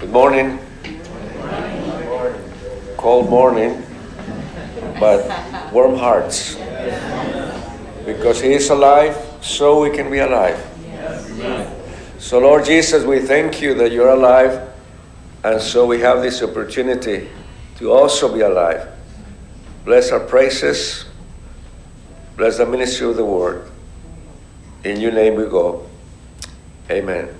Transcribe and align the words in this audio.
Good 0.00 0.10
morning. 0.10 0.60
Cold 2.96 3.28
morning, 3.28 3.82
but 5.00 5.72
warm 5.72 5.96
hearts. 5.96 6.54
Because 8.06 8.40
He 8.40 8.52
is 8.52 8.70
alive, 8.70 9.16
so 9.40 9.82
we 9.82 9.90
can 9.90 10.08
be 10.08 10.18
alive. 10.18 10.56
So, 12.18 12.38
Lord 12.38 12.64
Jesus, 12.64 13.04
we 13.04 13.18
thank 13.18 13.60
you 13.60 13.74
that 13.74 13.90
you're 13.90 14.10
alive, 14.10 14.70
and 15.42 15.60
so 15.60 15.84
we 15.84 15.98
have 15.98 16.22
this 16.22 16.44
opportunity 16.44 17.28
to 17.78 17.90
also 17.90 18.32
be 18.32 18.42
alive. 18.42 18.86
Bless 19.84 20.12
our 20.12 20.20
praises, 20.20 21.06
bless 22.36 22.58
the 22.58 22.66
ministry 22.66 23.08
of 23.08 23.16
the 23.16 23.24
word. 23.24 23.68
In 24.84 25.00
your 25.00 25.10
name 25.10 25.34
we 25.34 25.46
go. 25.46 25.88
Amen. 26.88 27.34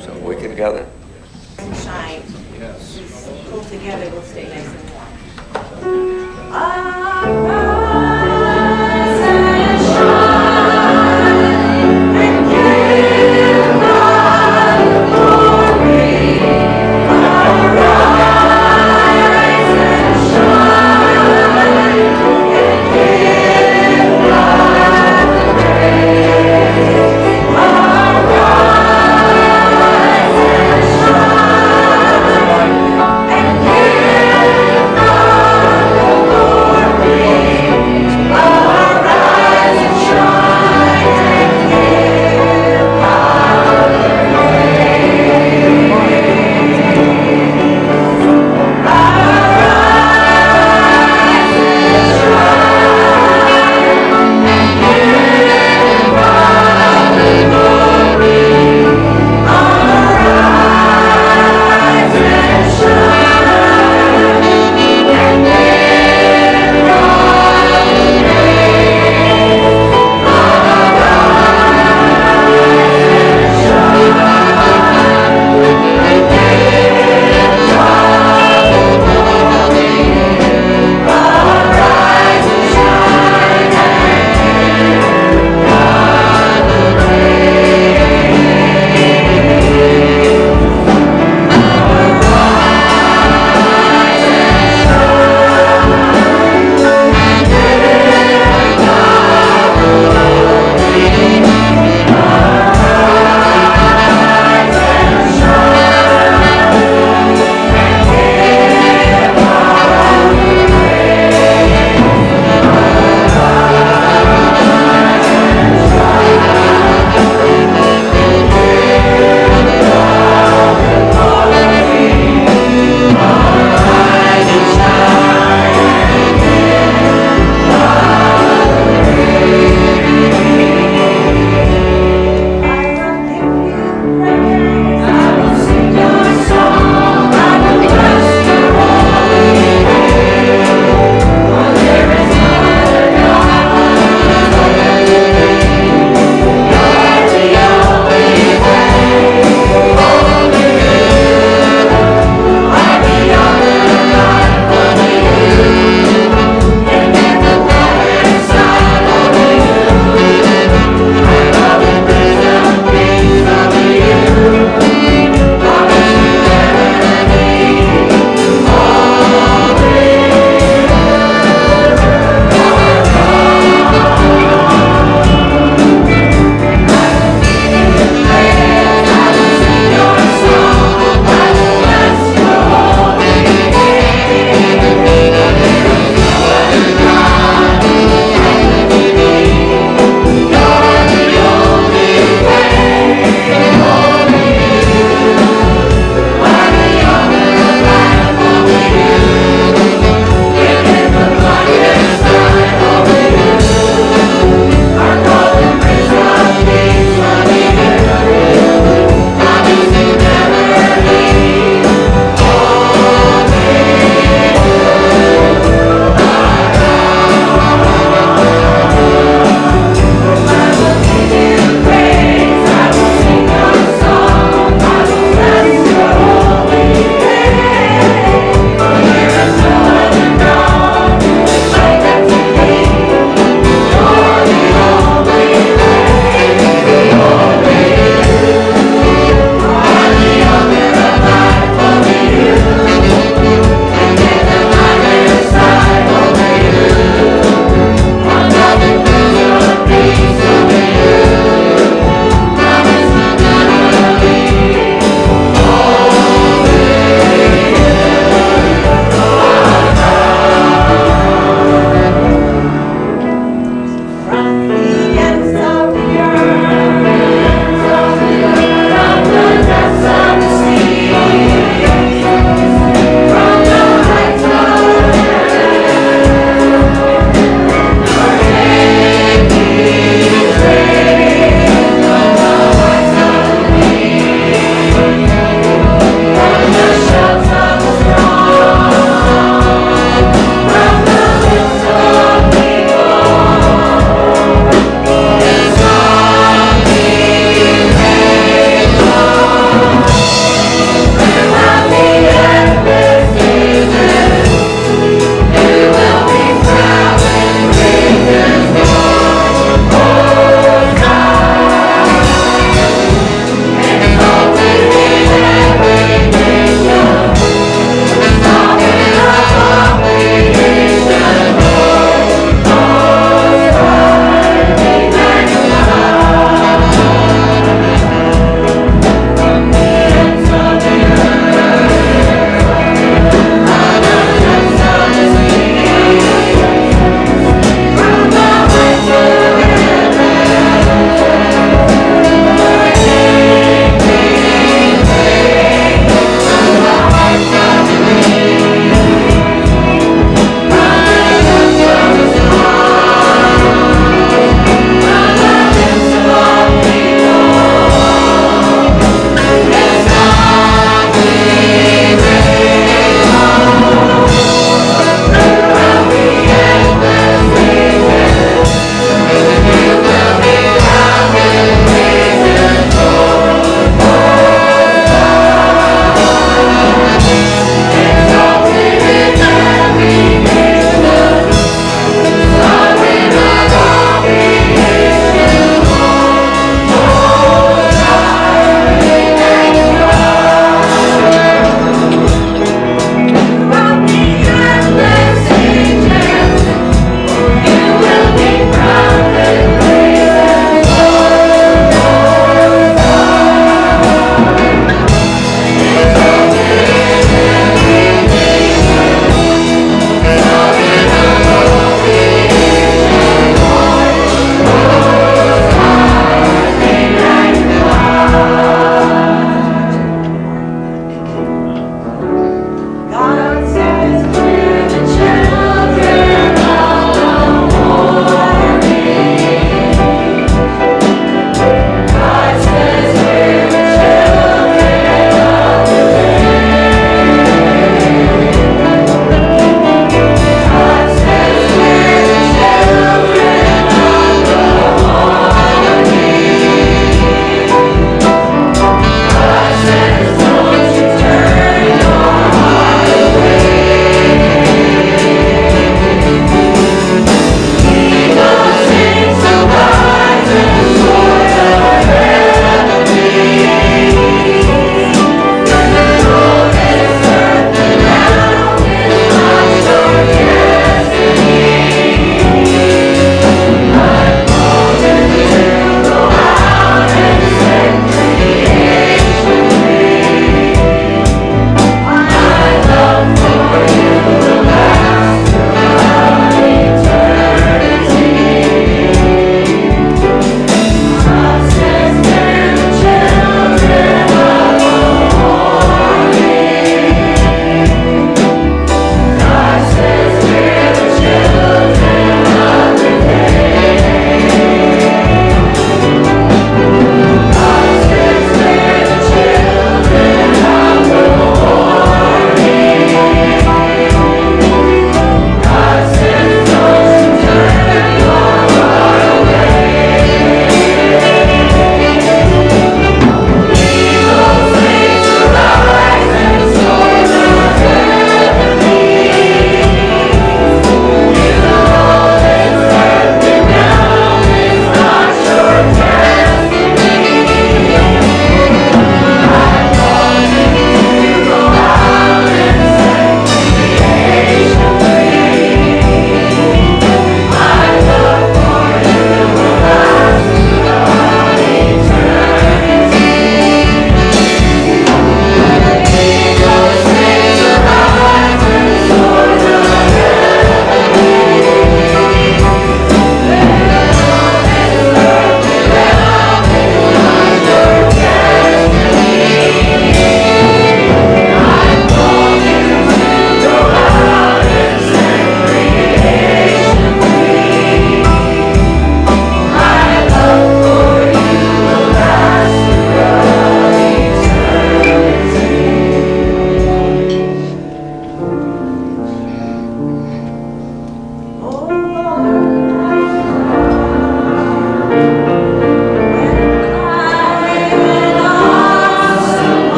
So 0.00 0.12
we 0.18 0.36
can 0.36 0.54
gather. 0.54 0.86
And 1.74 1.84
shine. 1.84 2.22
Yes. 2.58 3.46
Pull 3.50 3.64
together, 3.64 4.10
we'll 4.10 4.22
stay 4.22 4.48
nice 4.48 4.66
and 4.66 4.90
warm. 4.90 5.12
Arise 6.52 7.50
ah! 7.50 7.53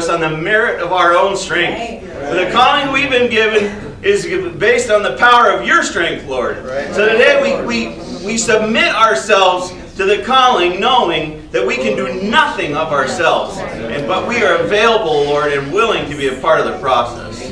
Us 0.00 0.08
on 0.08 0.20
the 0.20 0.34
merit 0.34 0.80
of 0.80 0.92
our 0.92 1.14
own 1.14 1.36
strength. 1.36 2.06
But 2.14 2.44
the 2.44 2.50
calling 2.50 2.90
we've 2.90 3.10
been 3.10 3.30
given 3.30 3.64
is 4.02 4.24
based 4.56 4.90
on 4.90 5.02
the 5.02 5.14
power 5.18 5.50
of 5.50 5.66
your 5.66 5.82
strength, 5.82 6.26
Lord. 6.26 6.56
So 6.94 7.06
today 7.06 7.40
we, 7.42 7.66
we, 7.66 8.26
we 8.26 8.38
submit 8.38 8.94
ourselves 8.94 9.74
to 9.96 10.06
the 10.06 10.22
calling, 10.24 10.80
knowing 10.80 11.50
that 11.50 11.66
we 11.66 11.76
can 11.76 11.96
do 11.96 12.22
nothing 12.30 12.74
of 12.74 12.92
ourselves, 12.92 13.58
and, 13.58 14.08
but 14.08 14.26
we 14.26 14.42
are 14.42 14.56
available, 14.56 15.24
Lord, 15.24 15.52
and 15.52 15.70
willing 15.70 16.08
to 16.10 16.16
be 16.16 16.28
a 16.28 16.40
part 16.40 16.60
of 16.60 16.72
the 16.72 16.78
process. 16.78 17.50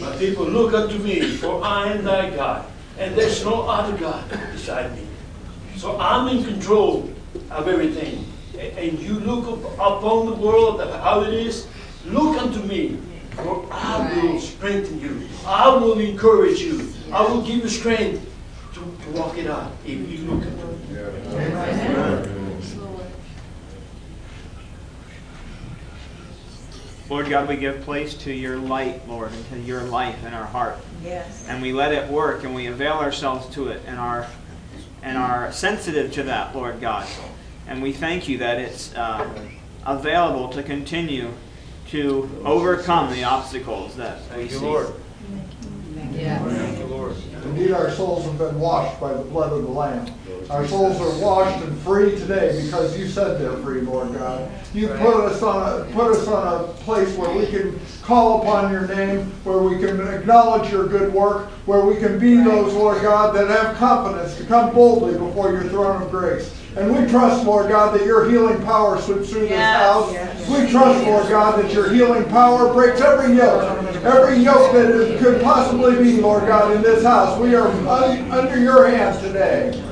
My 0.00 0.16
people, 0.16 0.44
look 0.44 0.74
unto 0.74 0.98
me, 0.98 1.36
for 1.36 1.62
I 1.62 1.92
am 1.92 2.02
thy 2.02 2.34
God, 2.34 2.66
and 2.98 3.14
there's 3.14 3.44
no 3.44 3.68
other 3.68 3.96
God 3.96 4.28
beside 4.50 4.92
me. 4.96 5.06
So 5.76 5.96
I'm 6.00 6.36
in 6.36 6.42
control 6.42 7.08
of 7.50 7.68
everything. 7.68 8.19
And 8.80 8.98
you 8.98 9.20
look 9.20 9.46
upon 9.74 10.26
the 10.26 10.32
world, 10.32 10.80
how 10.80 11.22
it 11.22 11.34
is, 11.34 11.66
look 12.06 12.40
unto 12.40 12.62
me, 12.62 12.98
for 13.32 13.68
I 13.70 14.22
will 14.22 14.40
strengthen 14.40 14.98
you. 14.98 15.28
I 15.44 15.68
will 15.68 16.00
encourage 16.00 16.60
you. 16.60 16.90
I 17.12 17.22
will 17.22 17.42
give 17.42 17.56
you 17.56 17.68
strength 17.68 18.26
to, 18.72 18.80
to 18.80 19.10
walk 19.10 19.36
it 19.36 19.48
out 19.48 19.72
if 19.84 20.08
you 20.08 20.18
look 20.30 20.42
at 20.42 20.48
it. 20.48 20.78
Yeah. 20.92 22.36
Lord 27.10 27.28
God, 27.28 27.48
we 27.48 27.56
give 27.56 27.82
place 27.82 28.14
to 28.14 28.32
your 28.32 28.56
light, 28.56 29.06
Lord, 29.06 29.32
and 29.32 29.48
to 29.50 29.60
your 29.60 29.82
life 29.82 30.24
in 30.24 30.32
our 30.32 30.46
heart. 30.46 30.78
Yes. 31.02 31.44
And 31.48 31.60
we 31.60 31.72
let 31.72 31.92
it 31.92 32.08
work 32.08 32.44
and 32.44 32.54
we 32.54 32.68
avail 32.68 32.94
ourselves 32.94 33.52
to 33.56 33.68
it 33.68 33.82
and 33.86 33.98
are 33.98 34.26
and 35.02 35.18
are 35.18 35.50
sensitive 35.52 36.12
to 36.12 36.22
that, 36.24 36.54
Lord 36.54 36.80
God. 36.80 37.08
And 37.70 37.80
we 37.80 37.92
thank 37.92 38.28
you 38.28 38.38
that 38.38 38.58
it's 38.58 38.92
uh, 38.96 39.30
available 39.86 40.48
to 40.48 40.62
continue 40.64 41.30
to 41.90 42.28
overcome 42.44 43.12
the 43.12 43.22
obstacles 43.22 43.94
that 43.94 44.18
we 44.18 44.48
Thank 44.48 44.50
you, 44.50 44.58
see. 44.58 44.64
Lord. 44.64 44.92
Yes. 46.12 46.42
Thank 46.42 46.78
you, 46.80 46.84
Lord. 46.86 47.14
Indeed, 47.44 47.70
our 47.70 47.92
souls 47.92 48.24
have 48.24 48.38
been 48.38 48.58
washed 48.58 49.00
by 49.00 49.14
the 49.14 49.22
blood 49.22 49.52
of 49.52 49.62
the 49.62 49.68
Lamb. 49.68 50.12
Our 50.50 50.66
souls 50.66 51.00
are 51.00 51.24
washed 51.24 51.64
and 51.64 51.78
free 51.78 52.18
today 52.18 52.60
because 52.64 52.98
you 52.98 53.06
said 53.06 53.40
they're 53.40 53.56
free, 53.58 53.82
Lord 53.82 54.14
God. 54.14 54.50
You 54.74 54.88
put 54.88 55.14
us 55.26 55.40
on 55.40 55.80
a 55.80 55.84
put 55.92 56.10
us 56.10 56.26
on 56.26 56.64
a 56.64 56.72
place 56.72 57.16
where 57.16 57.32
we 57.32 57.46
can 57.46 57.78
call 58.02 58.42
upon 58.42 58.72
your 58.72 58.88
name, 58.88 59.30
where 59.44 59.58
we 59.58 59.78
can 59.78 60.00
acknowledge 60.08 60.72
your 60.72 60.88
good 60.88 61.14
work, 61.14 61.46
where 61.66 61.84
we 61.84 61.96
can 61.98 62.18
be 62.18 62.34
those, 62.34 62.74
Lord 62.74 63.00
God, 63.00 63.32
that 63.36 63.46
have 63.46 63.76
confidence 63.76 64.36
to 64.38 64.44
come 64.44 64.74
boldly 64.74 65.16
before 65.16 65.52
your 65.52 65.62
throne 65.64 66.02
of 66.02 66.10
grace. 66.10 66.59
And 66.76 66.94
we 66.94 67.10
trust, 67.10 67.44
Lord 67.44 67.68
God, 67.68 67.98
that 67.98 68.06
your 68.06 68.30
healing 68.30 68.62
power 68.62 69.00
sweeps 69.00 69.30
through 69.30 69.48
this 69.48 69.58
house. 69.58 70.12
We 70.48 70.70
trust, 70.70 71.04
Lord 71.04 71.28
God, 71.28 71.62
that 71.62 71.72
your 71.72 71.92
healing 71.92 72.28
power 72.28 72.72
breaks 72.72 73.00
every 73.00 73.36
yoke, 73.36 73.64
every 74.04 74.36
yoke 74.36 74.72
that 74.72 75.18
could 75.18 75.42
possibly 75.42 75.96
be, 75.96 76.20
Lord 76.20 76.46
God, 76.46 76.76
in 76.76 76.82
this 76.82 77.02
house. 77.02 77.36
We 77.40 77.56
are 77.56 77.66
under 78.30 78.58
your 78.58 78.88
hands 78.88 79.20
today. 79.20 79.84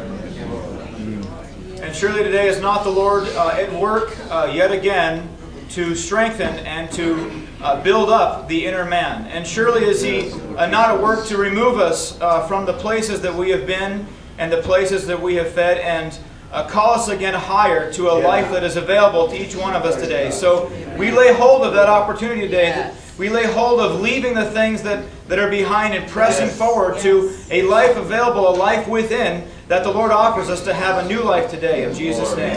And 1.82 1.96
surely 1.96 2.22
today 2.22 2.48
is 2.48 2.60
not 2.60 2.84
the 2.84 2.90
Lord 2.90 3.26
uh, 3.28 3.48
at 3.48 3.72
work 3.72 4.16
uh, 4.30 4.50
yet 4.52 4.70
again 4.70 5.28
to 5.70 5.96
strengthen 5.96 6.58
and 6.60 6.90
to 6.92 7.46
uh, 7.60 7.82
build 7.82 8.08
up 8.08 8.46
the 8.46 8.66
inner 8.66 8.84
man. 8.84 9.26
And 9.26 9.44
surely 9.44 9.84
is 9.84 10.00
He 10.00 10.30
uh, 10.56 10.66
not 10.66 10.90
at 10.90 11.02
work 11.02 11.26
to 11.26 11.36
remove 11.38 11.78
us 11.78 12.20
uh, 12.20 12.46
from 12.46 12.66
the 12.66 12.74
places 12.74 13.20
that 13.22 13.34
we 13.34 13.50
have 13.50 13.66
been 13.66 14.06
and 14.38 14.52
the 14.52 14.62
places 14.62 15.06
that 15.08 15.20
we 15.20 15.34
have 15.34 15.52
fed 15.52 15.78
and 15.78 16.16
uh, 16.52 16.66
call 16.66 16.94
us 16.94 17.08
again 17.08 17.34
higher 17.34 17.92
to 17.92 18.08
a 18.10 18.16
life 18.18 18.50
that 18.52 18.64
is 18.64 18.76
available 18.76 19.28
to 19.28 19.36
each 19.36 19.54
one 19.54 19.74
of 19.74 19.84
us 19.84 20.00
today. 20.00 20.30
So 20.30 20.72
we 20.98 21.10
lay 21.10 21.32
hold 21.32 21.64
of 21.64 21.74
that 21.74 21.88
opportunity 21.88 22.42
today. 22.42 22.70
That 22.70 22.94
we 23.18 23.28
lay 23.28 23.46
hold 23.46 23.80
of 23.80 24.00
leaving 24.00 24.34
the 24.34 24.48
things 24.50 24.82
that, 24.82 25.04
that 25.26 25.38
are 25.38 25.50
behind 25.50 25.94
and 25.94 26.08
pressing 26.08 26.46
yes. 26.46 26.56
forward 26.56 26.94
yes. 26.94 27.02
to 27.02 27.36
a 27.50 27.62
life 27.62 27.96
available, 27.96 28.48
a 28.48 28.56
life 28.56 28.86
within 28.86 29.46
that 29.66 29.82
the 29.82 29.90
Lord 29.90 30.12
offers 30.12 30.48
us 30.48 30.64
to 30.64 30.72
have 30.72 31.04
a 31.04 31.08
new 31.08 31.22
life 31.22 31.50
today. 31.50 31.84
In 31.84 31.94
Jesus' 31.94 32.34
name. 32.36 32.56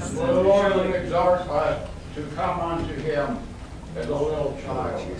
For 0.00 0.26
the 0.26 0.42
Lord 0.42 0.74
will 0.74 0.92
exhort 0.92 1.40
us 1.42 1.88
to 2.16 2.22
come 2.34 2.60
unto 2.60 2.94
Him 2.94 3.38
as 3.96 4.08
a 4.08 4.14
little 4.14 4.58
child. 4.64 5.16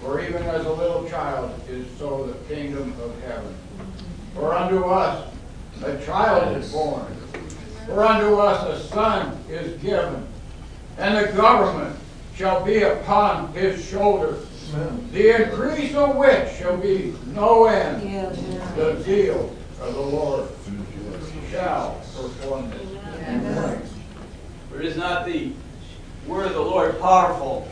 For 0.00 0.20
even 0.20 0.42
as 0.42 0.64
a 0.64 0.72
little 0.72 1.08
child 1.08 1.60
is 1.68 1.86
so 1.98 2.26
the 2.26 2.54
kingdom 2.54 2.94
of 3.02 3.20
heaven. 3.22 3.54
For 4.34 4.54
unto 4.54 4.84
us 4.84 5.34
a 5.82 5.98
child 6.04 6.56
is 6.56 6.72
born. 6.72 7.06
For 7.86 8.04
unto 8.04 8.36
us 8.36 8.80
a 8.80 8.88
son 8.88 9.38
is 9.48 9.80
given, 9.82 10.26
and 10.98 11.16
the 11.16 11.32
government 11.32 11.96
shall 12.34 12.64
be 12.64 12.82
upon 12.82 13.52
his 13.52 13.84
shoulders. 13.84 14.46
The 15.12 15.42
increase 15.42 15.94
of 15.94 16.16
which 16.16 16.52
shall 16.52 16.76
be 16.76 17.14
no 17.28 17.66
end. 17.66 18.30
The 18.76 19.02
zeal 19.02 19.56
of 19.80 19.94
the 19.94 20.00
Lord 20.00 20.48
shall 21.50 22.00
perform 22.14 22.72
it. 22.72 23.82
For 24.70 24.80
is 24.80 24.96
not 24.96 25.26
the 25.26 25.52
word 26.26 26.46
of 26.46 26.54
the 26.54 26.60
Lord 26.60 27.00
powerful 27.00 27.68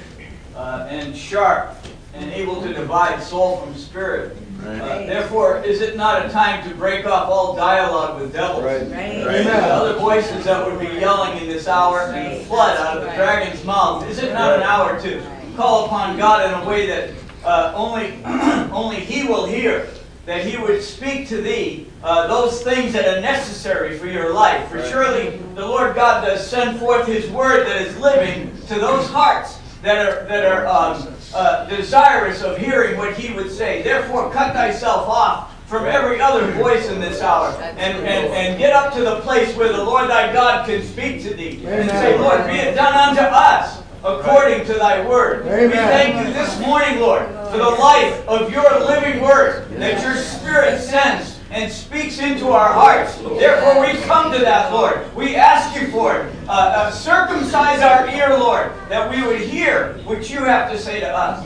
uh, 0.57 0.87
and 0.91 1.17
sharp 1.17 1.77
and 2.15 2.31
able 2.33 2.61
to 2.63 2.73
divide 2.73 3.23
soul 3.23 3.59
from 3.59 3.75
spirit? 3.77 4.37
Uh, 4.65 5.07
therefore, 5.07 5.59
is 5.63 5.81
it 5.81 5.97
not 5.97 6.27
a 6.27 6.29
time 6.29 6.69
to 6.69 6.75
break 6.75 7.07
off 7.07 7.29
all 7.29 7.55
dialogue 7.55 8.21
with 8.21 8.33
devils? 8.33 8.65
Right. 8.65 8.83
Right. 9.25 9.47
Other 9.47 9.99
voices 9.99 10.45
that 10.45 10.67
would 10.67 10.81
be 10.81 10.95
yelling 10.97 11.41
in 11.41 11.49
this 11.49 11.69
hour 11.69 12.01
and 12.01 12.41
the 12.41 12.45
flood 12.45 12.77
out 12.79 12.97
of 12.97 13.05
the 13.05 13.11
dragon's 13.15 13.65
mouth. 13.65 14.09
Is 14.09 14.19
it 14.19 14.33
not 14.33 14.57
an 14.57 14.63
hour 14.63 15.01
to 15.01 15.23
call 15.57 15.87
upon 15.87 16.17
God 16.17 16.45
in 16.47 16.61
a 16.61 16.69
way 16.69 16.87
that 16.87 17.11
uh, 17.45 17.73
only, 17.75 18.23
only 18.73 18.97
He 18.97 19.25
will 19.25 19.47
hear? 19.47 19.89
That 20.27 20.45
He 20.45 20.59
would 20.59 20.83
speak 20.83 21.29
to 21.29 21.41
thee 21.41 21.87
uh, 22.03 22.27
those 22.27 22.63
things 22.63 22.93
that 22.93 23.17
are 23.17 23.21
necessary 23.21 23.97
for 23.97 24.07
your 24.07 24.35
life. 24.35 24.69
For 24.69 24.85
surely 24.85 25.39
the 25.55 25.65
Lord 25.65 25.95
God 25.95 26.25
does 26.25 26.47
send 26.47 26.79
forth 26.79 27.07
His 27.07 27.31
word 27.31 27.67
that 27.67 27.81
is 27.81 27.97
living 27.99 28.55
to 28.67 28.75
those 28.75 29.09
hearts 29.09 29.58
that 29.83 30.07
are 30.07 30.27
that 30.27 30.45
are 30.45 30.67
um, 30.67 31.15
uh, 31.35 31.67
desirous 31.67 32.43
of 32.43 32.59
hearing 32.59 32.97
what 32.97 33.15
he 33.15 33.33
would 33.35 33.51
say. 33.51 33.83
Therefore, 33.83 34.31
cut 34.33 34.55
thyself 34.55 35.09
off 35.09 35.55
from 35.69 35.85
every 35.85 36.21
other 36.21 36.51
voice 36.53 36.89
in 36.89 36.99
this 36.99 37.21
hour 37.21 37.51
and, 37.61 37.99
and, 37.99 38.33
and 38.33 38.59
get 38.59 38.73
up 38.73 38.93
to 38.95 39.03
the 39.03 39.21
place 39.21 39.55
where 39.55 39.71
the 39.71 39.85
Lord 39.85 40.09
thy 40.09 40.33
God 40.33 40.67
can 40.67 40.83
speak 40.83 41.23
to 41.25 41.35
thee 41.35 41.63
and 41.67 41.91
say, 41.91 42.19
Lord, 42.19 42.47
be 42.47 42.55
it 42.55 42.75
done 42.75 43.11
unto 43.11 43.21
us 43.21 43.83
according 44.03 44.65
to 44.67 44.75
thy 44.75 45.07
word. 45.07 45.45
Amen. 45.47 45.69
We 45.69 45.75
thank 45.75 46.27
you 46.27 46.33
this 46.33 46.59
morning, 46.61 47.01
Lord, 47.01 47.27
for 47.51 47.59
the 47.59 47.69
life 47.69 48.27
of 48.27 48.51
your 48.51 48.81
living 48.81 49.21
word 49.21 49.69
that 49.73 50.03
your 50.03 50.17
spirit 50.17 50.81
sends 50.81 51.38
and 51.51 51.73
speaks 51.73 52.19
into 52.19 52.49
our 52.49 52.73
hearts. 52.73 53.17
Therefore, 53.17 53.81
we 53.81 53.99
come 54.03 54.33
to 54.33 54.39
that, 54.39 54.73
Lord. 54.73 55.15
We 55.15 55.37
ask 55.37 55.81
you 55.81 55.89
for 55.89 56.19
it. 56.19 56.35
Uh, 56.47 56.53
uh, 56.53 56.91
circumcise 56.91 57.81
our 57.81 58.09
ear, 58.09 58.39
Lord, 58.39 58.73
that 58.89 59.11
we 59.11 59.23
would 59.27 59.41
hear 59.41 59.95
what 60.05 60.29
you 60.31 60.41
have 60.41 60.71
to 60.71 60.79
say 60.79 61.01
to 61.01 61.09
us. 61.09 61.45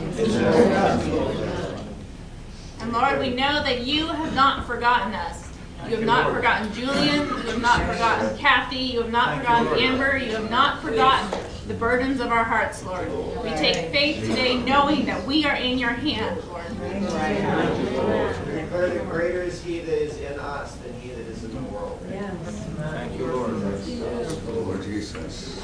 And 2.79 2.91
Lord, 2.91 3.19
we 3.19 3.29
know 3.29 3.63
that 3.63 3.81
you 3.85 4.07
have 4.07 4.35
not 4.35 4.67
forgotten 4.67 5.13
us. 5.13 5.42
You 5.89 5.97
have 5.97 6.05
not 6.05 6.33
forgotten 6.33 6.73
Julian. 6.73 7.27
You 7.27 7.35
have 7.35 7.61
not 7.61 7.81
forgotten 7.85 8.37
Kathy. 8.37 8.77
You 8.77 9.01
have 9.01 9.11
not 9.11 9.37
forgotten 9.37 9.79
Amber. 9.79 10.17
You 10.17 10.35
have 10.35 10.49
not 10.49 10.81
forgotten 10.81 11.39
the 11.67 11.73
burdens 11.73 12.19
of 12.19 12.31
our 12.31 12.43
hearts, 12.43 12.83
Lord. 12.83 13.09
We 13.43 13.49
take 13.51 13.91
faith 13.91 14.21
today 14.25 14.57
knowing 14.57 15.05
that 15.05 15.25
we 15.25 15.45
are 15.45 15.55
in 15.55 15.77
your 15.77 15.91
hand, 15.91 16.41
Lord. 16.47 16.63
Declare 18.45 18.89
that 18.89 19.09
greater 19.09 19.41
is 19.41 19.63
he 19.63 19.79
that 19.79 20.01
is 20.01 20.17
in 20.17 20.39
us 20.39 20.75
than 20.75 20.93
he 20.99 21.09
that 21.09 21.27
is 21.27 21.43
in 21.43 21.53
the 21.53 21.61
world. 21.71 21.99
Yes. 22.09 22.65
Thank 22.77 23.17
you, 23.17 23.27
Lord. 23.27 23.53
Lord 24.47 24.83
Jesus. 24.83 25.61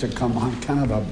To 0.00 0.08
come 0.08 0.36
on 0.36 0.60
kind 0.60 0.82
of 0.84 0.90
a 0.90 1.06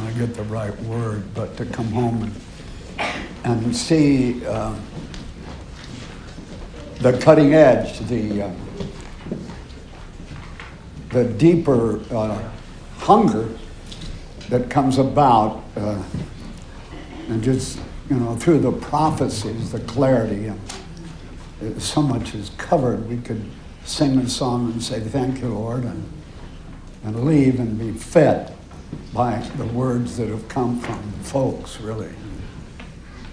I 0.00 0.10
get 0.12 0.32
the 0.34 0.44
right 0.44 0.74
word, 0.82 1.34
but 1.34 1.56
to 1.58 1.66
come 1.66 1.88
home 1.88 2.22
and, 2.22 3.04
and 3.44 3.76
see 3.76 4.44
uh, 4.46 4.74
the 7.00 7.18
cutting 7.18 7.54
edge, 7.54 7.98
the 8.08 8.42
uh, 8.42 8.50
the 11.10 11.24
deeper 11.24 12.00
uh, 12.14 12.50
hunger 12.98 13.48
that 14.48 14.70
comes 14.70 14.98
about, 14.98 15.62
uh, 15.76 16.02
and 17.28 17.42
just 17.42 17.78
you 18.08 18.16
know 18.16 18.34
through 18.36 18.60
the 18.60 18.72
prophecies, 18.72 19.72
the 19.72 19.80
clarity, 19.80 20.46
and 20.46 20.60
so 21.78 22.02
much 22.02 22.34
is 22.34 22.50
covered. 22.58 23.08
We 23.08 23.18
could 23.18 23.44
sing 23.84 24.18
a 24.18 24.28
song 24.28 24.72
and 24.72 24.82
say, 24.82 25.00
"Thank 25.00 25.40
you, 25.40 25.48
Lord," 25.48 25.84
and 25.84 26.04
and 27.04 27.24
leave 27.24 27.60
and 27.60 27.78
be 27.78 27.92
fed 27.92 28.52
by 29.12 29.38
the 29.56 29.66
words 29.66 30.16
that 30.16 30.28
have 30.28 30.48
come 30.48 30.80
from 30.80 31.12
folks, 31.22 31.80
really. 31.80 32.10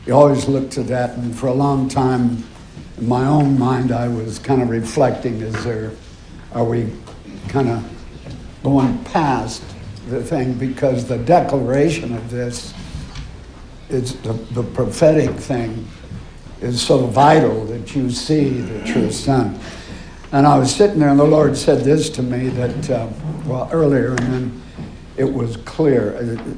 You 0.06 0.14
always 0.14 0.48
look 0.48 0.70
to 0.72 0.84
that, 0.84 1.18
and 1.18 1.36
for 1.36 1.48
a 1.48 1.54
long 1.54 1.90
time, 1.90 2.44
in 2.98 3.08
my 3.08 3.26
own 3.26 3.58
mind, 3.58 3.92
I 3.92 4.08
was 4.08 4.40
kind 4.40 4.62
of 4.62 4.70
reflecting: 4.70 5.42
Is 5.42 5.64
there, 5.64 5.92
are 6.54 6.64
we 6.64 6.92
kind 7.48 7.70
of 7.70 7.84
going 8.64 9.04
past 9.06 9.64
the 10.10 10.24
thing? 10.24 10.54
Because 10.54 11.08
the 11.08 11.18
declaration 11.18 12.16
of 12.16 12.30
this 12.30 12.74
is 13.90 14.16
the, 14.22 14.34
the 14.34 14.64
prophetic 14.64 15.32
thing 15.32 15.88
is 16.66 16.82
so 16.82 17.06
vital 17.06 17.66
that 17.66 17.96
you 17.96 18.10
see 18.10 18.62
the 18.62 18.86
true 18.86 19.12
Son. 19.12 19.60
And 20.32 20.46
I 20.46 20.58
was 20.58 20.76
sitting 20.76 21.00
there, 21.00 21.10
and 21.10 21.20
the 21.20 21.24
Lord 21.24 21.56
said 21.56 21.84
this 21.84 22.10
to 22.12 22.24
me 22.24 22.50
that, 22.50 22.90
uh, 22.90 23.08
well, 23.46 23.70
earlier, 23.72 24.10
and 24.10 24.34
then 24.34 24.62
it 25.16 25.32
was 25.32 25.58
clear. 25.58 26.16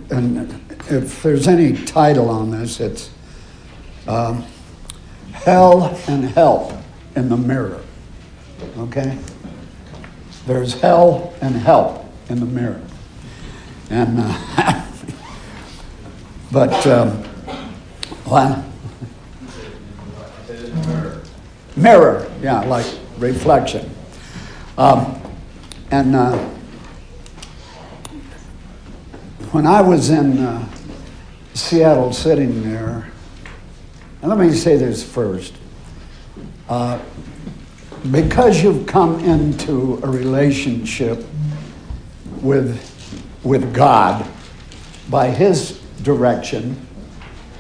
And 0.10 0.62
if 0.90 1.22
there's 1.22 1.48
any 1.48 1.74
title 1.86 2.30
on 2.30 2.50
this, 2.50 2.80
it's 2.80 3.12
um, 4.08 4.46
Hell 5.34 6.00
and 6.08 6.24
Help 6.24 6.74
in 7.16 7.30
the 7.30 7.38
Mirror. 7.38 7.84
Okay? 8.78 9.18
There's 10.48 10.80
hell 10.80 11.34
and 11.42 11.56
help 11.56 12.06
in 12.30 12.40
the 12.40 12.46
mirror. 12.46 12.82
And, 13.90 14.18
uh, 14.18 14.86
but, 16.52 16.88
um, 16.88 17.12
what? 18.24 18.64
Mirror, 21.78 22.32
yeah, 22.42 22.62
like 22.62 22.88
reflection. 23.20 23.90
Um, 24.80 25.22
and 25.92 26.16
uh, 26.16 26.38
when 29.52 29.68
I 29.68 29.82
was 29.82 30.10
in 30.10 30.40
uh, 30.40 30.68
Seattle 31.54 32.12
sitting 32.12 32.64
there, 32.64 33.12
and 34.22 34.30
let 34.30 34.40
me 34.40 34.52
say 34.54 34.76
this 34.76 35.04
first. 35.04 35.54
Uh, 36.68 37.00
because 38.12 38.62
you've 38.62 38.86
come 38.88 39.20
into 39.20 40.00
a 40.04 40.08
relationship 40.08 41.24
with, 42.42 42.82
with 43.44 43.74
God 43.74 44.28
by 45.10 45.30
His 45.30 45.80
direction, 46.02 46.80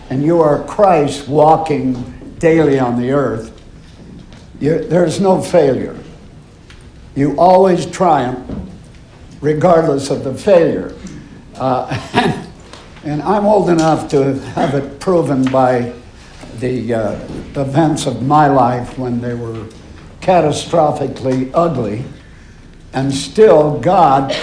and 0.09 0.23
you 0.23 0.41
are 0.41 0.63
Christ 0.63 1.27
walking 1.27 2.35
daily 2.39 2.79
on 2.79 2.99
the 2.99 3.11
earth, 3.11 3.56
you, 4.59 4.79
there's 4.79 5.19
no 5.19 5.41
failure. 5.41 5.97
You 7.15 7.37
always 7.39 7.85
triumph 7.85 8.47
regardless 9.41 10.09
of 10.09 10.23
the 10.23 10.33
failure. 10.33 10.95
Uh, 11.55 11.87
and, 13.03 13.21
I'm 13.21 13.45
old 13.45 13.69
enough 13.69 14.09
to 14.09 14.33
have 14.39 14.73
it 14.73 14.99
proven 14.99 15.43
by 15.45 15.93
the 16.59 16.93
uh, 16.93 17.11
events 17.55 18.05
of 18.05 18.23
my 18.23 18.47
life 18.47 18.97
when 18.97 19.21
they 19.21 19.33
were 19.33 19.67
catastrophically 20.21 21.51
ugly, 21.53 22.03
and 22.93 23.13
still 23.13 23.79
God 23.79 24.35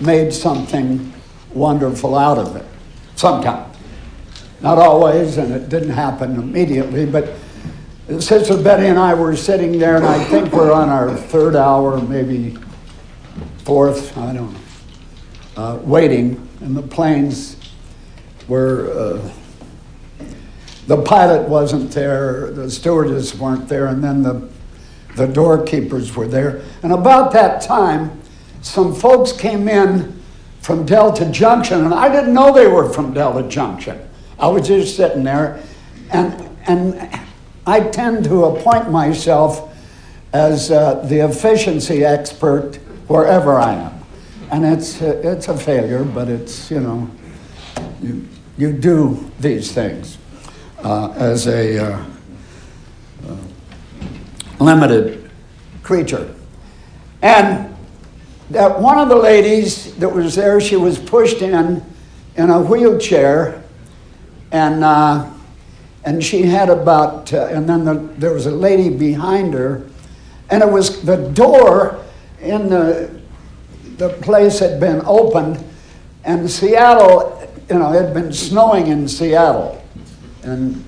made 0.00 0.32
something 0.32 1.12
wonderful 1.52 2.14
out 2.14 2.38
of 2.38 2.56
it. 2.56 2.66
Sometimes. 3.16 3.76
Not 4.60 4.78
always, 4.78 5.36
and 5.36 5.52
it 5.52 5.68
didn't 5.68 5.90
happen 5.90 6.36
immediately, 6.36 7.04
but 7.04 7.34
Sister 8.06 8.62
Betty 8.62 8.86
and 8.86 8.98
I 8.98 9.14
were 9.14 9.34
sitting 9.34 9.78
there, 9.78 9.96
and 9.96 10.04
I 10.04 10.22
think 10.24 10.52
we're 10.52 10.72
on 10.72 10.90
our 10.90 11.16
third 11.16 11.56
hour, 11.56 11.98
maybe 12.02 12.56
fourth, 13.58 14.16
I 14.18 14.34
don't 14.34 14.52
know, 14.52 14.60
uh, 15.56 15.76
waiting, 15.76 16.46
and 16.60 16.76
the 16.76 16.82
planes 16.82 17.56
were. 18.46 18.90
Uh, 18.92 19.30
the 20.86 21.00
pilot 21.00 21.48
wasn't 21.48 21.90
there, 21.92 22.50
the 22.50 22.70
stewardess 22.70 23.34
weren't 23.34 23.68
there, 23.68 23.86
and 23.86 24.04
then 24.04 24.22
the 24.22 24.50
the 25.16 25.26
doorkeepers 25.26 26.14
were 26.14 26.28
there. 26.28 26.62
And 26.82 26.92
about 26.92 27.32
that 27.32 27.62
time, 27.62 28.20
some 28.60 28.94
folks 28.94 29.32
came 29.32 29.68
in 29.68 30.20
from 30.60 30.84
Delta 30.84 31.30
Junction, 31.30 31.84
and 31.84 31.94
I 31.94 32.08
didn't 32.08 32.34
know 32.34 32.52
they 32.52 32.66
were 32.66 32.92
from 32.92 33.14
Delta 33.14 33.48
Junction. 33.48 33.98
I 34.38 34.48
was 34.48 34.66
just 34.66 34.96
sitting 34.96 35.22
there, 35.22 35.62
and, 36.10 36.50
and 36.66 37.23
I 37.66 37.80
tend 37.80 38.24
to 38.24 38.44
appoint 38.44 38.90
myself 38.90 39.74
as 40.32 40.70
uh, 40.70 40.94
the 41.06 41.20
efficiency 41.20 42.04
expert 42.04 42.76
wherever 43.08 43.58
I 43.58 43.74
am. 43.74 44.04
And 44.50 44.64
it's, 44.64 45.00
uh, 45.00 45.20
it's 45.24 45.48
a 45.48 45.56
failure, 45.56 46.04
but 46.04 46.28
it's, 46.28 46.70
you 46.70 46.80
know, 46.80 47.10
you, 48.02 48.26
you 48.58 48.72
do 48.72 49.30
these 49.40 49.72
things 49.72 50.18
uh, 50.78 51.12
as 51.16 51.46
a 51.46 51.92
uh, 51.92 52.04
limited 54.60 55.30
creature. 55.82 56.34
And 57.22 57.74
that 58.50 58.78
one 58.78 58.98
of 58.98 59.08
the 59.08 59.16
ladies 59.16 59.94
that 59.96 60.08
was 60.08 60.34
there, 60.34 60.60
she 60.60 60.76
was 60.76 60.98
pushed 60.98 61.40
in 61.40 61.82
in 62.36 62.50
a 62.50 62.60
wheelchair, 62.60 63.62
and 64.50 64.84
uh, 64.84 65.30
and 66.04 66.22
she 66.22 66.42
had 66.42 66.68
about, 66.68 67.32
uh, 67.32 67.46
and 67.46 67.68
then 67.68 67.84
the, 67.84 67.94
there 68.18 68.32
was 68.32 68.46
a 68.46 68.50
lady 68.50 68.90
behind 68.90 69.54
her, 69.54 69.86
and 70.50 70.62
it 70.62 70.70
was 70.70 71.02
the 71.02 71.16
door 71.16 72.04
in 72.40 72.68
the 72.68 73.22
the 73.96 74.08
place 74.08 74.58
had 74.58 74.80
been 74.80 75.00
opened, 75.06 75.62
and 76.24 76.50
Seattle, 76.50 77.48
you 77.70 77.78
know, 77.78 77.92
it 77.92 78.02
had 78.02 78.14
been 78.14 78.32
snowing 78.32 78.88
in 78.88 79.06
Seattle, 79.08 79.82
and 80.42 80.84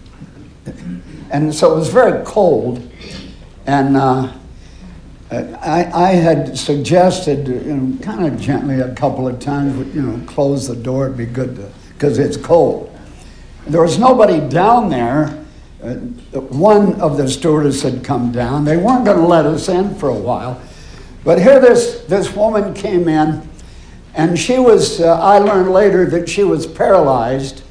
and 1.30 1.54
so 1.54 1.72
it 1.72 1.78
was 1.78 1.88
very 1.88 2.24
cold 2.24 2.82
and 3.66 3.96
uh, 3.96 4.32
I, 5.30 5.90
I, 5.92 6.12
had 6.12 6.56
suggested, 6.56 7.48
you 7.48 7.76
know, 7.76 7.98
kind 7.98 8.26
of 8.26 8.40
gently 8.40 8.80
a 8.80 8.94
couple 8.94 9.26
of 9.26 9.40
times, 9.40 9.92
you 9.94 10.02
know, 10.02 10.24
close 10.26 10.68
the 10.68 10.76
door, 10.76 11.06
it'd 11.06 11.18
be 11.18 11.26
good 11.26 11.56
to, 11.56 11.68
because 11.92 12.20
it's 12.20 12.36
cold. 12.36 12.95
There 13.66 13.82
was 13.82 13.98
nobody 13.98 14.40
down 14.48 14.88
there. 14.88 15.44
Uh, 15.82 15.94
one 15.94 17.00
of 17.00 17.16
the 17.16 17.28
stewardess 17.28 17.82
had 17.82 18.04
come 18.04 18.32
down. 18.32 18.64
They 18.64 18.76
weren't 18.76 19.04
going 19.04 19.18
to 19.18 19.26
let 19.26 19.46
us 19.46 19.68
in 19.68 19.94
for 19.96 20.08
a 20.08 20.14
while. 20.14 20.60
But 21.24 21.40
here 21.40 21.60
this, 21.60 22.02
this 22.02 22.34
woman 22.34 22.74
came 22.74 23.08
in, 23.08 23.48
and 24.14 24.38
she 24.38 24.58
was, 24.58 25.00
uh, 25.00 25.20
I 25.20 25.38
learned 25.38 25.70
later 25.72 26.06
that 26.06 26.28
she 26.28 26.44
was 26.44 26.66
paralyzed 26.66 27.62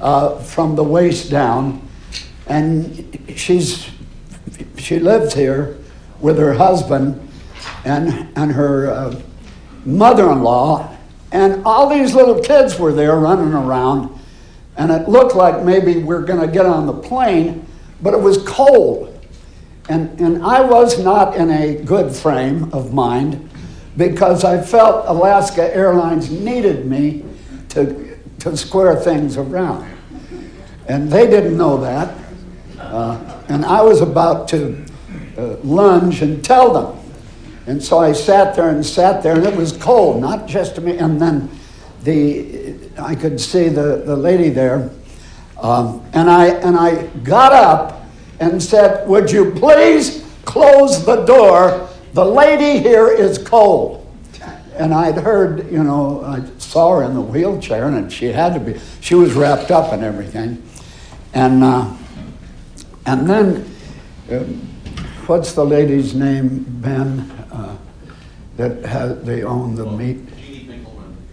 uh, 0.00 0.38
from 0.38 0.76
the 0.76 0.84
waist 0.84 1.30
down. 1.30 1.86
And 2.46 3.18
she's 3.36 3.90
she 4.84 4.98
lives 4.98 5.34
here 5.34 5.78
with 6.20 6.38
her 6.38 6.52
husband 6.52 7.26
and, 7.84 8.28
and 8.36 8.52
her 8.52 8.90
uh, 8.90 9.20
mother 9.84 10.30
in 10.30 10.42
law, 10.42 10.94
and 11.32 11.64
all 11.64 11.88
these 11.88 12.14
little 12.14 12.40
kids 12.40 12.78
were 12.78 12.92
there 12.92 13.16
running 13.16 13.54
around. 13.54 14.10
And 14.76 14.90
it 14.90 15.08
looked 15.08 15.34
like 15.34 15.62
maybe 15.62 15.94
we 15.94 16.04
we're 16.04 16.22
going 16.22 16.40
to 16.40 16.52
get 16.52 16.66
on 16.66 16.86
the 16.86 16.92
plane, 16.92 17.66
but 18.02 18.14
it 18.14 18.20
was 18.20 18.38
cold. 18.38 19.10
And, 19.88 20.18
and 20.18 20.42
I 20.42 20.60
was 20.62 20.98
not 20.98 21.36
in 21.36 21.50
a 21.50 21.76
good 21.84 22.14
frame 22.14 22.72
of 22.72 22.92
mind 22.94 23.50
because 23.96 24.44
I 24.44 24.60
felt 24.60 25.04
Alaska 25.06 25.74
Airlines 25.74 26.30
needed 26.30 26.86
me 26.86 27.24
to, 27.70 28.18
to 28.40 28.56
square 28.56 28.96
things 28.96 29.36
around. 29.36 29.88
And 30.88 31.10
they 31.10 31.28
didn't 31.28 31.56
know 31.56 31.76
that. 31.78 32.16
Uh, 32.78 33.42
and 33.48 33.64
I 33.64 33.82
was 33.82 34.00
about 34.00 34.48
to 34.48 34.84
uh, 35.36 35.56
lunge 35.62 36.22
and 36.22 36.44
tell 36.44 36.72
them. 36.72 37.00
And 37.66 37.82
so 37.82 37.98
I 37.98 38.12
sat 38.12 38.54
there 38.54 38.68
and 38.68 38.84
sat 38.84 39.22
there, 39.22 39.36
and 39.36 39.46
it 39.46 39.56
was 39.56 39.72
cold, 39.72 40.20
not 40.20 40.46
just 40.46 40.74
to 40.74 40.80
me. 40.80 40.98
And 40.98 41.20
then 41.20 41.50
the, 42.02 42.63
I 42.98 43.14
could 43.14 43.40
see 43.40 43.68
the, 43.68 44.02
the 44.04 44.16
lady 44.16 44.50
there, 44.50 44.90
Um, 45.58 46.04
and, 46.12 46.28
I, 46.28 46.46
and 46.48 46.76
I 46.76 47.06
got 47.22 47.52
up 47.52 48.04
and 48.40 48.62
said, 48.62 49.08
Would 49.08 49.30
you 49.30 49.52
please 49.52 50.24
close 50.44 51.04
the 51.04 51.24
door? 51.24 51.88
The 52.12 52.24
lady 52.24 52.80
here 52.80 53.08
is 53.08 53.38
cold. 53.38 54.00
And 54.76 54.92
I'd 54.92 55.16
heard, 55.16 55.70
you 55.70 55.84
know, 55.84 56.22
I 56.24 56.42
saw 56.58 56.96
her 56.96 57.04
in 57.04 57.14
the 57.14 57.20
wheelchair 57.20 57.86
and 57.86 58.12
she 58.12 58.26
had 58.26 58.54
to 58.54 58.60
be, 58.60 58.80
she 59.00 59.14
was 59.14 59.32
wrapped 59.34 59.70
up 59.70 59.92
in 59.92 60.02
everything. 60.02 60.60
And, 61.32 61.62
uh, 61.62 61.92
and 63.06 63.30
then, 63.30 63.70
uh, 64.30 64.40
what's 65.26 65.52
the 65.52 65.64
lady's 65.64 66.14
name, 66.14 66.66
Ben, 66.80 67.20
uh, 67.52 67.76
that 68.56 68.84
has, 68.84 69.22
they 69.22 69.44
own 69.44 69.76
the 69.76 69.86
meat? 69.86 70.18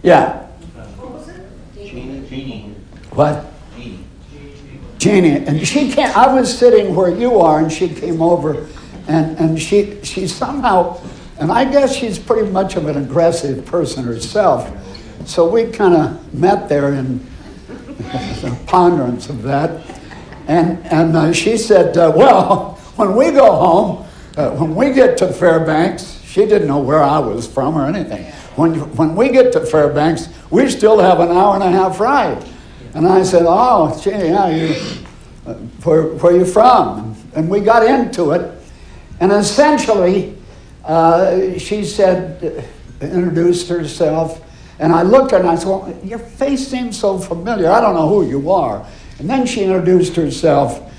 Yeah. 0.02 0.46
What? 3.10 3.52
Jeannie. 5.02 5.44
And 5.46 5.66
she 5.66 5.90
came, 5.90 6.10
I 6.14 6.32
was 6.32 6.56
sitting 6.56 6.94
where 6.94 7.10
you 7.10 7.40
are, 7.40 7.58
and 7.58 7.72
she 7.72 7.88
came 7.88 8.22
over, 8.22 8.68
and, 9.08 9.36
and 9.38 9.60
she, 9.60 10.02
she 10.04 10.28
somehow, 10.28 11.00
and 11.38 11.50
I 11.50 11.64
guess 11.64 11.94
she's 11.94 12.18
pretty 12.18 12.48
much 12.50 12.76
of 12.76 12.86
an 12.86 12.96
aggressive 12.96 13.66
person 13.66 14.04
herself. 14.04 14.70
So 15.26 15.48
we 15.48 15.64
kind 15.64 15.94
of 15.94 16.34
met 16.34 16.68
there 16.68 16.94
in 16.94 17.18
the 17.66 18.56
ponderance 18.66 19.28
of 19.28 19.42
that. 19.42 19.84
And, 20.46 20.78
and 20.86 21.16
uh, 21.16 21.32
she 21.32 21.56
said, 21.56 21.96
uh, 21.96 22.12
Well, 22.14 22.74
when 22.96 23.16
we 23.16 23.32
go 23.32 23.52
home, 23.52 24.06
uh, 24.36 24.50
when 24.50 24.74
we 24.74 24.92
get 24.92 25.18
to 25.18 25.32
Fairbanks, 25.32 26.20
she 26.24 26.46
didn't 26.46 26.68
know 26.68 26.80
where 26.80 27.02
I 27.02 27.18
was 27.18 27.46
from 27.46 27.76
or 27.76 27.86
anything. 27.86 28.32
When, 28.56 28.74
when 28.96 29.16
we 29.16 29.30
get 29.30 29.52
to 29.52 29.64
Fairbanks, 29.64 30.28
we 30.50 30.68
still 30.68 30.98
have 30.98 31.20
an 31.20 31.30
hour 31.30 31.54
and 31.54 31.64
a 31.64 31.70
half 31.70 31.98
ride. 32.00 32.44
And 32.94 33.06
I 33.06 33.22
said, 33.22 33.44
Oh, 33.46 33.98
gee, 34.02 34.10
yeah, 34.10 34.48
you, 34.48 34.74
uh, 35.46 35.54
where, 35.84 36.02
where 36.02 36.34
are 36.34 36.36
you 36.36 36.44
from? 36.44 37.16
And 37.34 37.48
we 37.48 37.60
got 37.60 37.86
into 37.86 38.32
it. 38.32 38.58
And 39.20 39.32
essentially, 39.32 40.36
uh, 40.84 41.58
she 41.58 41.84
said, 41.84 42.66
uh, 43.00 43.04
introduced 43.04 43.68
herself. 43.68 44.40
And 44.78 44.92
I 44.92 45.02
looked 45.02 45.32
at 45.32 45.42
her 45.42 45.48
and 45.48 45.50
I 45.50 45.54
said, 45.54 45.68
Well, 45.68 46.00
your 46.04 46.18
face 46.18 46.66
seems 46.68 46.98
so 46.98 47.18
familiar. 47.18 47.70
I 47.70 47.80
don't 47.80 47.94
know 47.94 48.08
who 48.08 48.28
you 48.28 48.50
are. 48.50 48.86
And 49.18 49.30
then 49.30 49.46
she 49.46 49.62
introduced 49.62 50.16
herself. 50.16 50.90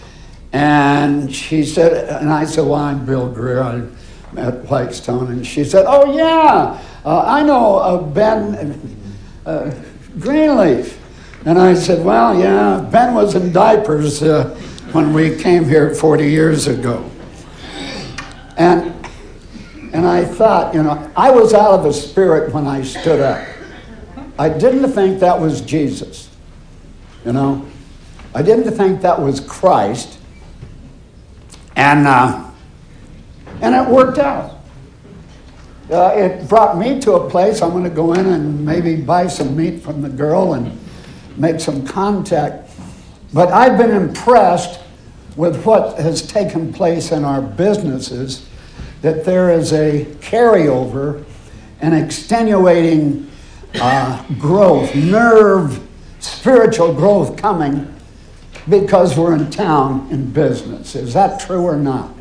And 0.54 1.34
she 1.34 1.66
said, 1.66 2.22
and 2.22 2.32
I 2.32 2.46
said, 2.46 2.66
Well, 2.66 2.76
I'm 2.76 3.06
Bill 3.06 3.30
Greer. 3.30 3.62
I'm 3.62 3.96
at 4.38 4.64
Whitestone. 4.66 5.32
And 5.32 5.46
she 5.46 5.64
said, 5.64 5.86
Oh, 5.88 6.16
yeah, 6.16 6.82
uh, 7.06 7.22
I 7.22 7.44
know 7.44 7.78
uh, 7.78 8.02
Ben 8.02 8.98
uh, 9.46 9.72
Greenleaf. 10.20 11.00
And 11.46 11.60
I 11.60 11.74
said, 11.74 12.06
Well, 12.06 12.40
yeah, 12.40 12.88
Ben 12.92 13.14
was 13.14 13.36
in 13.36 13.52
diapers 13.52 14.24
uh, 14.24 14.50
when 14.94 15.14
we 15.14 15.36
came 15.36 15.66
here 15.66 15.94
40 15.94 16.30
years 16.30 16.68
ago. 16.68 17.10
And, 18.56 18.94
and 19.94 20.06
I 20.06 20.24
thought, 20.24 20.74
you 20.74 20.84
know, 20.84 21.12
I 21.18 21.32
was 21.32 21.54
out 21.54 21.72
of 21.72 21.84
the 21.84 21.92
spirit 21.92 22.54
when 22.54 22.68
I 22.68 22.82
stood 22.84 23.20
up. 23.20 23.46
I 24.40 24.50
didn't 24.50 24.92
think 24.92 25.20
that 25.20 25.40
was 25.40 25.62
Jesus, 25.62 26.30
you 27.26 27.34
know. 27.34 27.66
I 28.34 28.42
didn't 28.42 28.72
think 28.76 29.02
that 29.02 29.20
was 29.20 29.40
Christ. 29.40 30.20
And, 31.76 32.08
uh, 32.08 32.50
and 33.62 33.76
it 33.76 33.88
worked 33.92 34.18
out. 34.18 34.53
Uh, 35.94 36.12
it 36.16 36.50
brought 36.50 36.76
me 36.76 37.00
to 37.00 37.14
a 37.14 37.30
place 37.30 37.62
I'm 37.62 37.70
going 37.70 37.84
to 37.84 37.90
go 37.92 38.14
in 38.14 38.26
and 38.26 38.66
maybe 38.66 38.96
buy 38.96 39.28
some 39.28 39.56
meat 39.56 39.84
from 39.84 40.02
the 40.02 40.10
girl 40.10 40.56
and 40.56 40.76
make 41.38 41.60
some 41.60 41.86
contact. 41.86 42.72
But 43.32 43.50
I've 43.50 43.78
been 43.78 43.92
impressed 43.92 44.80
with 45.36 45.64
what 45.66 46.00
has 46.00 46.26
taken 46.26 46.74
place 46.74 47.12
in 47.12 47.24
our 47.24 47.44
businesses, 47.44 48.50
that 49.04 49.24
there 49.24 49.52
is 49.52 49.72
a 49.72 50.06
carryover, 50.20 51.24
an 51.82 51.94
extenuating 51.94 53.30
uh, 53.76 54.26
growth, 54.40 54.96
nerve, 54.96 55.88
spiritual 56.20 56.92
growth 56.92 57.38
coming 57.38 57.94
because 58.68 59.16
we're 59.16 59.36
in 59.36 59.52
town 59.52 60.08
in 60.10 60.32
business. 60.32 60.96
Is 60.96 61.14
that 61.14 61.40
true 61.40 61.62
or 61.62 61.76
not? 61.76 62.16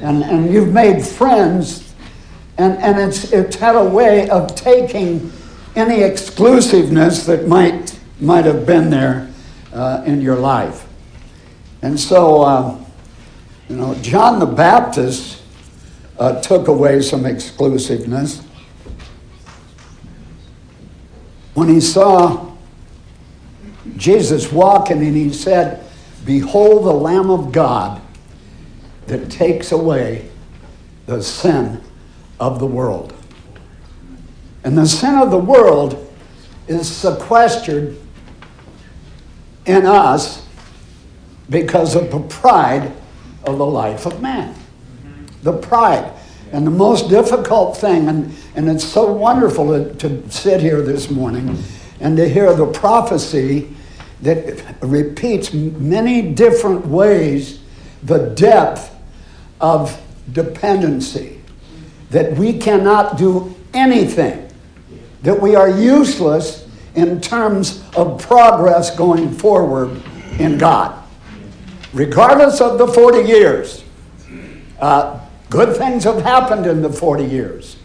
And, 0.00 0.22
and 0.22 0.52
you've 0.52 0.72
made 0.72 1.04
friends, 1.04 1.87
and, 2.58 2.76
and 2.78 2.98
it's, 2.98 3.32
it's 3.32 3.56
had 3.56 3.76
a 3.76 3.84
way 3.84 4.28
of 4.28 4.54
taking 4.56 5.32
any 5.76 6.02
exclusiveness 6.02 7.24
that 7.26 7.46
might, 7.46 7.98
might 8.20 8.44
have 8.44 8.66
been 8.66 8.90
there 8.90 9.30
uh, 9.72 10.02
in 10.04 10.20
your 10.20 10.34
life. 10.34 10.86
And 11.82 11.98
so, 11.98 12.42
uh, 12.42 12.78
you 13.68 13.76
know, 13.76 13.94
John 14.02 14.40
the 14.40 14.46
Baptist 14.46 15.40
uh, 16.18 16.40
took 16.40 16.66
away 16.66 17.00
some 17.00 17.24
exclusiveness. 17.24 18.42
When 21.54 21.68
he 21.68 21.80
saw 21.80 22.52
Jesus 23.96 24.50
walking 24.50 25.04
and 25.04 25.16
he 25.16 25.32
said, 25.32 25.84
Behold 26.24 26.86
the 26.86 26.92
Lamb 26.92 27.30
of 27.30 27.52
God 27.52 28.02
that 29.06 29.30
takes 29.30 29.70
away 29.70 30.28
the 31.06 31.22
sin 31.22 31.82
of 32.40 32.58
the 32.58 32.66
world. 32.66 33.14
And 34.64 34.76
the 34.76 34.86
sin 34.86 35.14
of 35.14 35.30
the 35.30 35.38
world 35.38 36.12
is 36.66 36.88
sequestered 36.88 37.96
in 39.66 39.86
us 39.86 40.46
because 41.48 41.94
of 41.94 42.10
the 42.10 42.20
pride 42.20 42.92
of 43.44 43.58
the 43.58 43.66
life 43.66 44.06
of 44.06 44.20
man. 44.20 44.54
The 45.42 45.56
pride. 45.56 46.12
And 46.52 46.66
the 46.66 46.70
most 46.70 47.08
difficult 47.08 47.76
thing, 47.76 48.08
and, 48.08 48.34
and 48.54 48.68
it's 48.68 48.84
so 48.84 49.12
wonderful 49.12 49.68
to, 49.68 49.94
to 49.94 50.30
sit 50.30 50.60
here 50.60 50.82
this 50.82 51.10
morning 51.10 51.62
and 52.00 52.16
to 52.16 52.28
hear 52.28 52.54
the 52.54 52.66
prophecy 52.66 53.74
that 54.22 54.76
repeats 54.82 55.52
many 55.52 56.32
different 56.32 56.86
ways 56.86 57.60
the 58.02 58.30
depth 58.30 58.94
of 59.60 60.00
dependency. 60.32 61.37
That 62.10 62.36
we 62.36 62.58
cannot 62.58 63.18
do 63.18 63.54
anything, 63.74 64.50
that 65.22 65.40
we 65.40 65.54
are 65.54 65.68
useless 65.68 66.66
in 66.94 67.20
terms 67.20 67.84
of 67.94 68.20
progress 68.20 68.96
going 68.96 69.30
forward 69.30 70.02
in 70.38 70.58
God. 70.58 71.02
Regardless 71.92 72.60
of 72.60 72.78
the 72.78 72.86
40 72.86 73.28
years, 73.28 73.84
uh, 74.80 75.20
good 75.50 75.76
things 75.76 76.04
have 76.04 76.22
happened 76.22 76.66
in 76.66 76.82
the 76.82 76.92
40 76.92 77.24
years. 77.24 77.76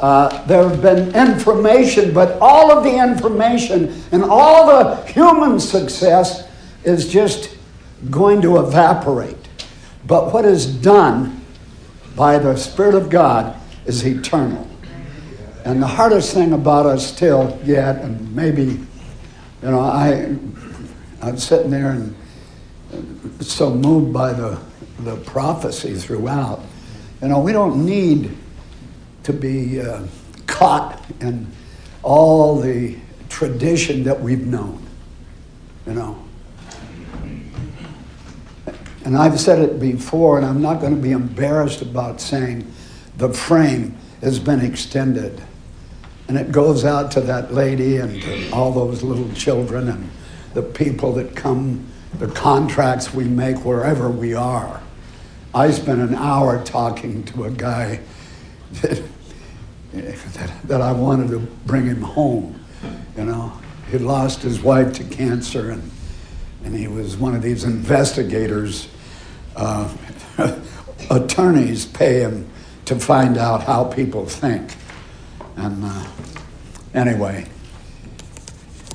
Uh, 0.00 0.44
there 0.46 0.68
have 0.68 0.82
been 0.82 1.14
information, 1.14 2.12
but 2.12 2.38
all 2.40 2.72
of 2.72 2.82
the 2.82 2.98
information 2.98 4.02
and 4.10 4.24
all 4.24 4.66
the 4.66 4.96
human 5.06 5.60
success 5.60 6.48
is 6.82 7.08
just 7.08 7.56
going 8.10 8.42
to 8.42 8.58
evaporate. 8.58 9.36
But 10.06 10.32
what 10.32 10.44
is 10.44 10.66
done 10.66 11.41
by 12.16 12.38
the 12.38 12.56
Spirit 12.56 12.94
of 12.94 13.10
God 13.10 13.58
is 13.86 14.06
eternal. 14.06 14.68
And 15.64 15.82
the 15.82 15.86
hardest 15.86 16.34
thing 16.34 16.52
about 16.52 16.86
us 16.86 17.06
still 17.06 17.58
yet, 17.64 18.02
and 18.02 18.34
maybe, 18.34 18.64
you 18.64 19.70
know, 19.70 19.80
I, 19.80 20.36
I'm 21.22 21.38
sitting 21.38 21.70
there 21.70 21.90
and 21.90 22.16
so 23.40 23.72
moved 23.72 24.12
by 24.12 24.32
the, 24.32 24.60
the 25.00 25.16
prophecy 25.16 25.94
throughout. 25.94 26.60
You 27.20 27.28
know, 27.28 27.38
we 27.38 27.52
don't 27.52 27.86
need 27.86 28.36
to 29.22 29.32
be 29.32 29.80
uh, 29.80 30.04
caught 30.46 31.04
in 31.20 31.46
all 32.02 32.60
the 32.60 32.98
tradition 33.28 34.02
that 34.04 34.20
we've 34.20 34.46
known. 34.46 34.84
You 35.86 35.94
know. 35.94 36.24
And 39.04 39.16
I've 39.16 39.40
said 39.40 39.58
it 39.58 39.80
before, 39.80 40.38
and 40.38 40.46
I'm 40.46 40.62
not 40.62 40.80
going 40.80 40.94
to 40.94 41.00
be 41.00 41.12
embarrassed 41.12 41.82
about 41.82 42.20
saying 42.20 42.70
the 43.16 43.28
frame 43.30 43.96
has 44.20 44.38
been 44.38 44.60
extended. 44.60 45.42
And 46.28 46.38
it 46.38 46.52
goes 46.52 46.84
out 46.84 47.10
to 47.12 47.20
that 47.22 47.52
lady 47.52 47.96
and 47.96 48.22
to 48.22 48.50
all 48.50 48.72
those 48.72 49.02
little 49.02 49.30
children 49.32 49.88
and 49.88 50.08
the 50.54 50.62
people 50.62 51.12
that 51.14 51.34
come, 51.34 51.86
the 52.18 52.28
contracts 52.28 53.12
we 53.12 53.24
make 53.24 53.64
wherever 53.64 54.08
we 54.08 54.34
are. 54.34 54.80
I 55.54 55.70
spent 55.72 56.00
an 56.00 56.14
hour 56.14 56.62
talking 56.64 57.24
to 57.24 57.44
a 57.44 57.50
guy 57.50 58.00
that, 58.80 59.02
that, 59.92 60.62
that 60.64 60.80
I 60.80 60.92
wanted 60.92 61.28
to 61.30 61.40
bring 61.66 61.86
him 61.86 62.02
home. 62.02 62.64
You 63.16 63.24
know, 63.24 63.52
he'd 63.90 64.00
lost 64.00 64.42
his 64.42 64.62
wife 64.62 64.92
to 64.94 65.04
cancer, 65.04 65.70
and, 65.70 65.90
and 66.64 66.74
he 66.74 66.88
was 66.88 67.16
one 67.16 67.34
of 67.34 67.42
these 67.42 67.64
investigators. 67.64 68.88
Uh, 69.56 69.92
attorneys 71.10 71.84
pay 71.84 72.20
him 72.20 72.48
to 72.84 72.98
find 72.98 73.36
out 73.36 73.62
how 73.62 73.84
people 73.84 74.26
think. 74.26 74.74
And 75.56 75.84
uh, 75.84 76.06
anyway, 76.94 77.46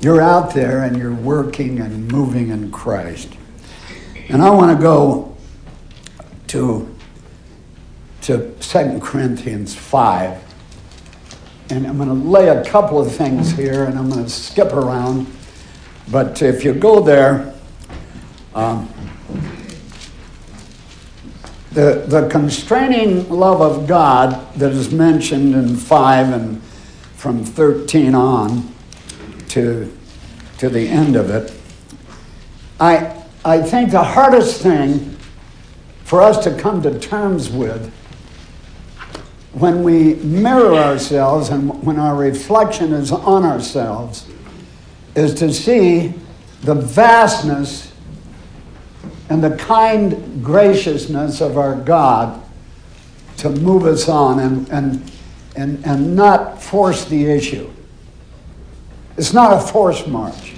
you're 0.00 0.20
out 0.20 0.54
there 0.54 0.84
and 0.84 0.96
you're 0.96 1.14
working 1.14 1.80
and 1.80 2.10
moving 2.10 2.50
in 2.50 2.70
Christ. 2.70 3.32
And 4.28 4.42
I 4.42 4.50
want 4.50 4.76
to 4.76 4.82
go 4.82 5.36
to, 6.48 6.94
to 8.22 8.54
2 8.60 9.00
Corinthians 9.00 9.74
5. 9.74 10.44
And 11.70 11.86
I'm 11.86 11.96
going 11.96 12.08
to 12.08 12.14
lay 12.14 12.48
a 12.48 12.64
couple 12.64 12.98
of 12.98 13.14
things 13.14 13.52
here 13.52 13.84
and 13.84 13.98
I'm 13.98 14.08
going 14.08 14.24
to 14.24 14.30
skip 14.30 14.72
around. 14.72 15.26
But 16.10 16.40
if 16.42 16.64
you 16.64 16.72
go 16.72 17.00
there, 17.00 17.54
Um, 18.58 18.88
the, 21.70 22.06
the 22.08 22.28
constraining 22.28 23.28
love 23.30 23.60
of 23.60 23.86
God 23.86 24.52
that 24.54 24.72
is 24.72 24.90
mentioned 24.90 25.54
in 25.54 25.76
5 25.76 26.32
and 26.32 26.60
from 27.14 27.44
13 27.44 28.16
on 28.16 28.74
to, 29.50 29.96
to 30.58 30.68
the 30.68 30.88
end 30.88 31.14
of 31.14 31.30
it, 31.30 31.52
I, 32.80 33.22
I 33.44 33.62
think 33.62 33.92
the 33.92 34.02
hardest 34.02 34.60
thing 34.60 35.16
for 36.02 36.20
us 36.20 36.42
to 36.42 36.52
come 36.58 36.82
to 36.82 36.98
terms 36.98 37.50
with 37.50 37.92
when 39.52 39.84
we 39.84 40.14
mirror 40.14 40.74
ourselves 40.74 41.50
and 41.50 41.80
when 41.84 42.00
our 42.00 42.16
reflection 42.16 42.92
is 42.92 43.12
on 43.12 43.44
ourselves 43.44 44.26
is 45.14 45.32
to 45.34 45.54
see 45.54 46.12
the 46.62 46.74
vastness 46.74 47.87
and 49.30 49.42
the 49.42 49.56
kind 49.56 50.42
graciousness 50.44 51.40
of 51.40 51.58
our 51.58 51.74
God 51.74 52.42
to 53.38 53.50
move 53.50 53.84
us 53.84 54.08
on 54.08 54.40
and, 54.40 54.68
and, 54.70 55.12
and, 55.56 55.84
and 55.86 56.16
not 56.16 56.60
force 56.62 57.04
the 57.04 57.26
issue. 57.26 57.70
It's 59.16 59.32
not 59.32 59.52
a 59.52 59.60
force 59.60 60.06
march. 60.06 60.54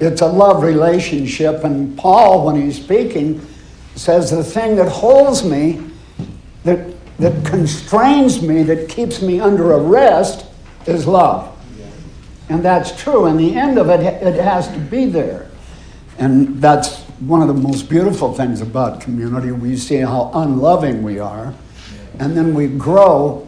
It's 0.00 0.20
a 0.20 0.26
love 0.26 0.62
relationship. 0.62 1.64
And 1.64 1.96
Paul, 1.96 2.46
when 2.46 2.60
he's 2.60 2.82
speaking, 2.82 3.44
says 3.96 4.30
the 4.30 4.44
thing 4.44 4.76
that 4.76 4.88
holds 4.88 5.44
me, 5.44 5.84
that, 6.64 6.94
that 7.18 7.44
constrains 7.44 8.42
me, 8.42 8.62
that 8.64 8.88
keeps 8.88 9.22
me 9.22 9.40
under 9.40 9.72
arrest, 9.72 10.46
is 10.86 11.06
love. 11.06 11.50
And 12.48 12.62
that's 12.62 12.94
true. 13.00 13.26
And 13.26 13.38
the 13.38 13.54
end 13.54 13.78
of 13.78 13.88
it, 13.88 14.00
it 14.00 14.34
has 14.34 14.68
to 14.68 14.78
be 14.78 15.06
there. 15.06 15.50
And 16.18 16.60
that's 16.60 17.03
one 17.20 17.40
of 17.42 17.48
the 17.48 17.54
most 17.54 17.88
beautiful 17.88 18.32
things 18.32 18.60
about 18.60 19.00
community. 19.00 19.52
We 19.52 19.76
see 19.76 19.96
how 19.96 20.30
unloving 20.34 21.02
we 21.02 21.18
are. 21.18 21.54
And 22.18 22.36
then 22.36 22.54
we 22.54 22.68
grow 22.68 23.46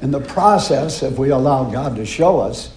in 0.00 0.10
the 0.10 0.20
process 0.20 1.02
if 1.02 1.18
we 1.18 1.30
allow 1.30 1.64
God 1.70 1.96
to 1.96 2.06
show 2.06 2.40
us. 2.40 2.74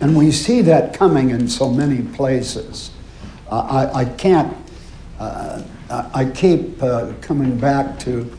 And 0.00 0.16
we 0.16 0.30
see 0.30 0.60
that 0.62 0.94
coming 0.94 1.30
in 1.30 1.48
so 1.48 1.70
many 1.70 2.02
places. 2.02 2.90
Uh, 3.50 3.88
I, 3.94 4.00
I 4.00 4.04
can't, 4.04 4.56
uh, 5.18 5.62
I 5.90 6.24
keep 6.26 6.82
uh, 6.82 7.12
coming 7.20 7.58
back 7.58 7.98
to 8.00 8.30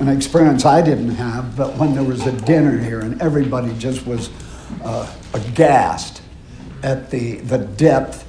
an 0.00 0.08
experience 0.08 0.64
I 0.64 0.82
didn't 0.82 1.14
have, 1.14 1.56
but 1.56 1.76
when 1.76 1.94
there 1.94 2.02
was 2.02 2.26
a 2.26 2.32
dinner 2.32 2.78
here 2.78 3.00
and 3.00 3.20
everybody 3.22 3.72
just 3.78 4.06
was 4.06 4.30
uh, 4.82 5.12
aghast 5.34 6.22
at 6.82 7.10
the, 7.10 7.36
the 7.36 7.58
depth 7.58 8.26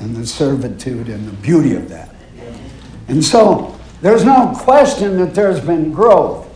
and 0.00 0.14
the 0.14 0.26
servitude 0.26 1.08
and 1.08 1.26
the 1.26 1.32
beauty 1.32 1.74
of 1.74 1.88
that. 1.88 2.14
And 3.08 3.24
so 3.24 3.78
there's 4.00 4.24
no 4.24 4.52
question 4.56 5.16
that 5.18 5.34
there's 5.34 5.60
been 5.60 5.92
growth. 5.92 6.50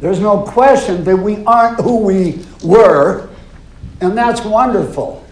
There's 0.00 0.20
no 0.20 0.42
question 0.42 1.04
that 1.04 1.16
we 1.16 1.42
aren't 1.44 1.80
who 1.80 1.98
we 1.98 2.44
were, 2.62 3.30
and 4.00 4.16
that's 4.16 4.44
wonderful. 4.44 5.24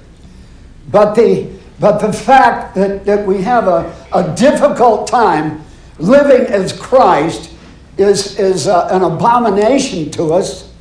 But 0.90 1.14
the, 1.14 1.50
but 1.80 1.98
the 1.98 2.12
fact 2.12 2.74
that, 2.76 3.04
that 3.04 3.26
we 3.26 3.42
have 3.42 3.68
a, 3.68 3.94
a 4.12 4.34
difficult 4.34 5.06
time 5.06 5.64
living 5.98 6.46
as 6.46 6.72
Christ 6.72 7.52
is, 7.98 8.38
is 8.38 8.66
uh, 8.66 8.88
an 8.90 9.02
abomination 9.02 10.10
to 10.12 10.32
us 10.32 10.72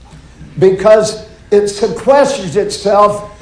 because 0.60 1.30
it 1.52 1.64
sequesters 1.64 2.56
itself 2.56 3.33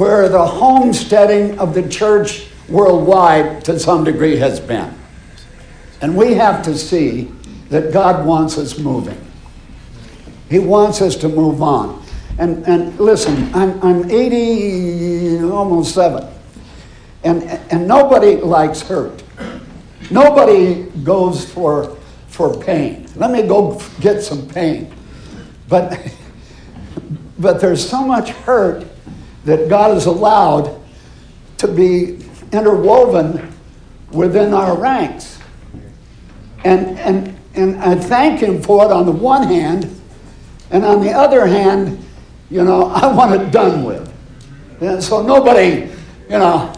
where 0.00 0.30
the 0.30 0.46
homesteading 0.46 1.58
of 1.58 1.74
the 1.74 1.86
church 1.86 2.46
worldwide 2.70 3.62
to 3.62 3.78
some 3.78 4.02
degree 4.02 4.34
has 4.34 4.58
been. 4.58 4.90
And 6.00 6.16
we 6.16 6.32
have 6.32 6.62
to 6.62 6.74
see 6.74 7.30
that 7.68 7.92
God 7.92 8.24
wants 8.24 8.56
us 8.56 8.78
moving. 8.78 9.20
He 10.48 10.58
wants 10.58 11.02
us 11.02 11.16
to 11.16 11.28
move 11.28 11.60
on. 11.60 12.02
And, 12.38 12.66
and 12.66 12.98
listen, 12.98 13.54
I'm, 13.54 13.78
I'm 13.84 14.10
80, 14.10 15.42
almost 15.42 15.92
7. 15.92 16.26
And, 17.24 17.42
and 17.70 17.86
nobody 17.86 18.36
likes 18.36 18.80
hurt. 18.80 19.22
Nobody 20.10 20.84
goes 21.04 21.44
for, 21.44 21.98
for 22.28 22.58
pain. 22.58 23.06
Let 23.16 23.30
me 23.30 23.42
go 23.42 23.78
get 24.00 24.22
some 24.22 24.48
pain. 24.48 24.94
But, 25.68 26.10
but 27.38 27.60
there's 27.60 27.86
so 27.86 28.02
much 28.02 28.30
hurt 28.30 28.89
that 29.44 29.68
God 29.68 29.94
has 29.94 30.06
allowed 30.06 30.80
to 31.58 31.68
be 31.68 32.18
interwoven 32.52 33.52
within 34.12 34.52
our 34.54 34.76
ranks. 34.76 35.38
And, 36.64 36.98
and, 36.98 37.38
and 37.54 37.76
I 37.76 37.94
thank 37.94 38.40
Him 38.40 38.62
for 38.62 38.84
it 38.84 38.92
on 38.92 39.06
the 39.06 39.12
one 39.12 39.44
hand, 39.44 40.00
and 40.70 40.84
on 40.84 41.00
the 41.00 41.12
other 41.12 41.46
hand, 41.46 42.04
you 42.50 42.64
know, 42.64 42.84
I 42.94 43.12
want 43.12 43.40
it 43.40 43.50
done 43.50 43.84
with. 43.84 44.12
And 44.80 45.02
so 45.02 45.22
nobody, 45.22 45.90
you 46.28 46.38
know, 46.38 46.72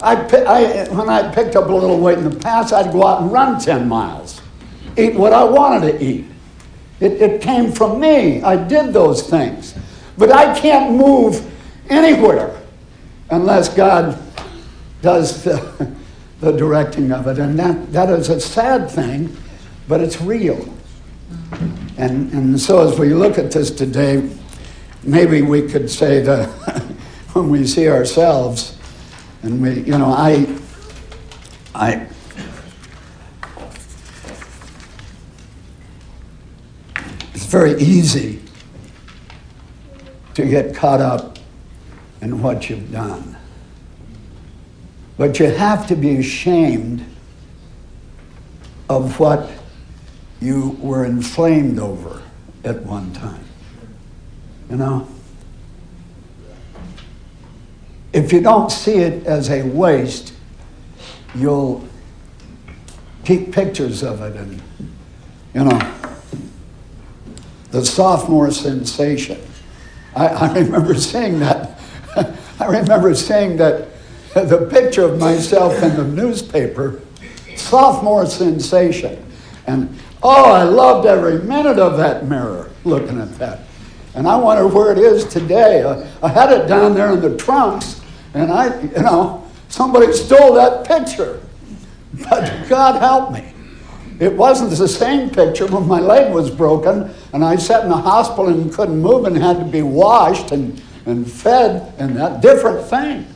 I, 0.00 0.14
I, 0.14 0.88
when 0.94 1.10
I 1.10 1.32
picked 1.34 1.56
up 1.56 1.68
a 1.68 1.72
little 1.72 2.00
weight 2.00 2.18
in 2.18 2.24
the 2.24 2.36
past, 2.36 2.72
I'd 2.72 2.90
go 2.92 3.06
out 3.06 3.22
and 3.22 3.30
run 3.30 3.60
10 3.60 3.86
miles, 3.86 4.40
eat 4.96 5.14
what 5.14 5.32
I 5.32 5.44
wanted 5.44 5.92
to 5.92 6.02
eat. 6.04 6.24
It, 7.00 7.12
it 7.20 7.42
came 7.42 7.72
from 7.72 8.00
me. 8.00 8.42
I 8.42 8.56
did 8.56 8.92
those 8.92 9.28
things. 9.28 9.74
But 10.20 10.32
I 10.32 10.60
can't 10.60 10.92
move 10.92 11.50
anywhere 11.88 12.54
unless 13.30 13.70
God 13.70 14.22
does 15.00 15.42
the, 15.44 15.96
the 16.40 16.52
directing 16.52 17.10
of 17.10 17.26
it. 17.26 17.38
And 17.38 17.58
that, 17.58 17.90
that 17.94 18.10
is 18.10 18.28
a 18.28 18.38
sad 18.38 18.90
thing, 18.90 19.34
but 19.88 20.02
it's 20.02 20.20
real. 20.20 20.62
And, 21.96 22.30
and 22.34 22.60
so 22.60 22.86
as 22.86 22.98
we 22.98 23.14
look 23.14 23.38
at 23.38 23.50
this 23.50 23.70
today, 23.70 24.28
maybe 25.02 25.40
we 25.40 25.66
could 25.66 25.90
say 25.90 26.20
that 26.20 26.48
when 27.32 27.48
we 27.48 27.66
see 27.66 27.88
ourselves, 27.88 28.76
and 29.42 29.62
we, 29.62 29.80
you 29.80 29.96
know, 29.96 30.12
I, 30.12 30.54
I, 31.74 32.06
it's 37.32 37.46
very 37.46 37.80
easy 37.80 38.39
to 40.34 40.46
get 40.46 40.74
caught 40.74 41.00
up 41.00 41.38
in 42.20 42.42
what 42.42 42.68
you've 42.68 42.92
done. 42.92 43.36
But 45.16 45.38
you 45.38 45.46
have 45.46 45.86
to 45.88 45.96
be 45.96 46.16
ashamed 46.16 47.04
of 48.88 49.20
what 49.20 49.50
you 50.40 50.76
were 50.80 51.04
inflamed 51.04 51.78
over 51.78 52.22
at 52.64 52.82
one 52.82 53.12
time. 53.12 53.44
You 54.70 54.76
know? 54.76 55.08
If 58.12 58.32
you 58.32 58.40
don't 58.40 58.72
see 58.72 58.96
it 58.96 59.26
as 59.26 59.50
a 59.50 59.62
waste, 59.62 60.34
you'll 61.34 61.86
keep 63.24 63.52
pictures 63.52 64.02
of 64.02 64.22
it 64.22 64.34
and, 64.36 64.60
you 65.54 65.64
know, 65.64 65.94
the 67.70 67.84
sophomore 67.84 68.50
sensation. 68.50 69.38
I, 70.14 70.26
I 70.26 70.58
remember 70.58 70.94
saying 70.94 71.40
that. 71.40 71.78
I 72.60 72.66
remember 72.66 73.14
saying 73.14 73.56
that 73.58 73.88
the 74.34 74.68
picture 74.70 75.02
of 75.02 75.18
myself 75.18 75.82
in 75.82 75.96
the 75.96 76.04
newspaper, 76.04 77.00
sophomore 77.56 78.26
sensation. 78.26 79.24
And 79.66 79.96
oh, 80.22 80.52
I 80.52 80.64
loved 80.64 81.06
every 81.06 81.40
minute 81.40 81.78
of 81.78 81.96
that 81.98 82.26
mirror 82.26 82.70
looking 82.84 83.20
at 83.20 83.32
that. 83.38 83.60
And 84.14 84.26
I 84.26 84.36
wonder 84.36 84.66
where 84.66 84.92
it 84.92 84.98
is 84.98 85.24
today. 85.24 85.84
I, 85.84 86.26
I 86.26 86.28
had 86.28 86.52
it 86.52 86.66
down 86.66 86.94
there 86.94 87.12
in 87.12 87.20
the 87.20 87.36
trunks, 87.36 88.00
and 88.34 88.50
I, 88.50 88.80
you 88.80 89.02
know, 89.02 89.48
somebody 89.68 90.12
stole 90.12 90.54
that 90.54 90.86
picture. 90.86 91.40
But 92.28 92.68
God 92.68 93.00
help 93.00 93.32
me. 93.32 93.49
It 94.20 94.36
wasn't 94.36 94.70
the 94.70 94.86
same 94.86 95.30
picture 95.30 95.66
when 95.66 95.88
my 95.88 95.98
leg 95.98 96.32
was 96.32 96.50
broken 96.50 97.10
and 97.32 97.42
I 97.42 97.56
sat 97.56 97.84
in 97.84 97.88
the 97.88 97.96
hospital 97.96 98.48
and 98.48 98.70
couldn't 98.70 99.00
move 99.00 99.24
and 99.24 99.34
had 99.34 99.58
to 99.58 99.64
be 99.64 99.80
washed 99.80 100.52
and, 100.52 100.80
and 101.06 101.28
fed 101.28 101.94
and 101.98 102.14
that 102.16 102.42
different 102.42 102.86
thing. 102.86 103.26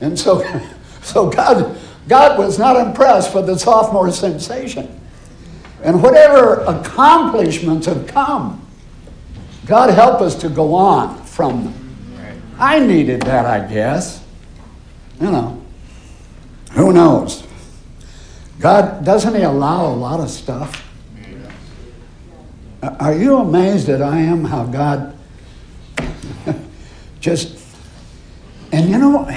And 0.00 0.18
so, 0.18 0.42
so 1.02 1.28
God, 1.28 1.78
God 2.08 2.38
was 2.38 2.58
not 2.58 2.76
impressed 2.76 3.34
with 3.34 3.44
the 3.46 3.58
sophomore 3.58 4.10
sensation. 4.10 4.98
And 5.82 6.02
whatever 6.02 6.62
accomplishments 6.62 7.86
have 7.86 8.06
come, 8.06 8.66
God 9.66 9.90
help 9.90 10.22
us 10.22 10.34
to 10.36 10.48
go 10.48 10.74
on 10.74 11.22
from 11.24 11.64
them. 11.64 11.74
I 12.58 12.80
needed 12.80 13.20
that, 13.22 13.44
I 13.44 13.70
guess. 13.70 14.24
You 15.20 15.30
know, 15.30 15.62
who 16.72 16.92
knows? 16.94 17.47
God, 18.58 19.04
doesn't 19.04 19.34
He 19.34 19.42
allow 19.42 19.86
a 19.86 19.94
lot 19.94 20.20
of 20.20 20.30
stuff? 20.30 20.84
Are 22.82 23.14
you 23.14 23.38
amazed 23.38 23.86
that 23.88 24.02
I 24.02 24.20
am 24.20 24.44
how 24.44 24.64
God 24.64 25.18
just, 27.20 27.58
and 28.72 28.88
you 28.88 28.98
know, 28.98 29.28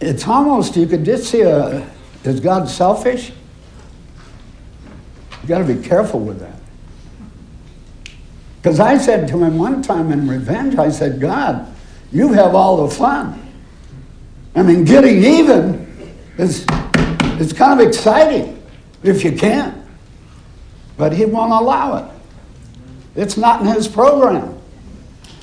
it's 0.00 0.26
almost, 0.26 0.76
you 0.76 0.86
could 0.86 1.04
just 1.04 1.30
see 1.30 1.42
a, 1.42 1.88
is 2.24 2.40
God 2.40 2.68
selfish? 2.68 3.32
You 5.42 5.48
got 5.48 5.58
to 5.58 5.74
be 5.74 5.80
careful 5.80 6.20
with 6.20 6.40
that. 6.40 6.56
Because 8.60 8.78
I 8.78 8.96
said 8.96 9.26
to 9.28 9.42
him 9.42 9.58
one 9.58 9.82
time 9.82 10.12
in 10.12 10.28
revenge, 10.28 10.76
I 10.76 10.88
said, 10.88 11.20
God, 11.20 11.66
you 12.12 12.32
have 12.32 12.54
all 12.54 12.86
the 12.86 12.94
fun. 12.94 13.40
I 14.54 14.62
mean, 14.62 14.84
getting 14.84 15.24
even 15.24 16.14
is, 16.38 16.64
is 17.42 17.52
kind 17.52 17.80
of 17.80 17.86
exciting 17.86 18.62
if 19.02 19.24
you 19.24 19.32
can. 19.32 19.86
But 20.96 21.12
he 21.12 21.24
won't 21.24 21.52
allow 21.52 21.96
it. 21.96 22.10
It's 23.14 23.36
not 23.36 23.60
in 23.60 23.66
his 23.66 23.88
program. 23.88 24.58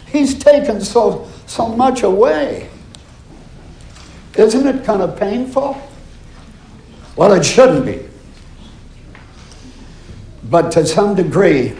He's 0.07 0.37
taken 0.37 0.81
so, 0.81 1.29
so 1.45 1.67
much 1.67 2.03
away. 2.03 2.69
Isn't 4.37 4.65
it 4.65 4.85
kind 4.85 5.01
of 5.01 5.19
painful? 5.19 5.79
Well, 7.15 7.33
it 7.33 7.43
shouldn't 7.43 7.85
be. 7.85 8.05
But 10.45 10.71
to 10.71 10.85
some 10.85 11.15
degree, 11.15 11.75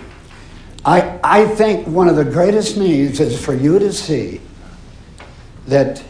I, 0.86 1.20
I 1.24 1.45
think 1.45 1.88
one 1.88 2.07
of 2.07 2.15
the 2.15 2.26
greatest 2.26 2.78
needs 2.78 3.20
is 3.20 3.43
for 3.43 3.53
you 3.53 3.80
to 3.80 3.91
see 3.91 4.41
that 5.67 6.03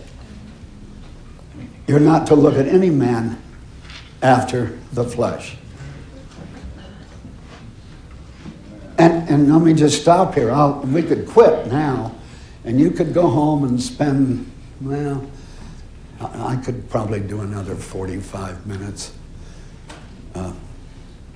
you're 1.88 2.00
not 2.00 2.28
to 2.28 2.36
look 2.36 2.56
at 2.56 2.68
any 2.68 2.90
man 2.90 3.42
after 4.22 4.78
the 4.94 5.04
flesh. 5.04 5.56
And, 8.98 9.30
and 9.30 9.54
let 9.54 9.62
me 9.62 9.74
just 9.74 10.02
stop 10.02 10.36
here. 10.36 10.52
I'll, 10.52 10.82
we 10.82 11.02
could 11.02 11.26
quit 11.26 11.68
now, 11.68 12.14
and 12.66 12.80
you 12.80 12.92
could 12.92 13.14
go 13.14 13.30
home 13.30 13.64
and 13.64 13.82
spend, 13.82 14.52
well, 14.82 15.26
I 16.20 16.58
could 16.58 16.90
probably 16.90 17.22
do 17.22 17.40
another 17.40 17.76
45 17.76 18.68
minutes. 18.68 19.14
Uh, 20.36 20.52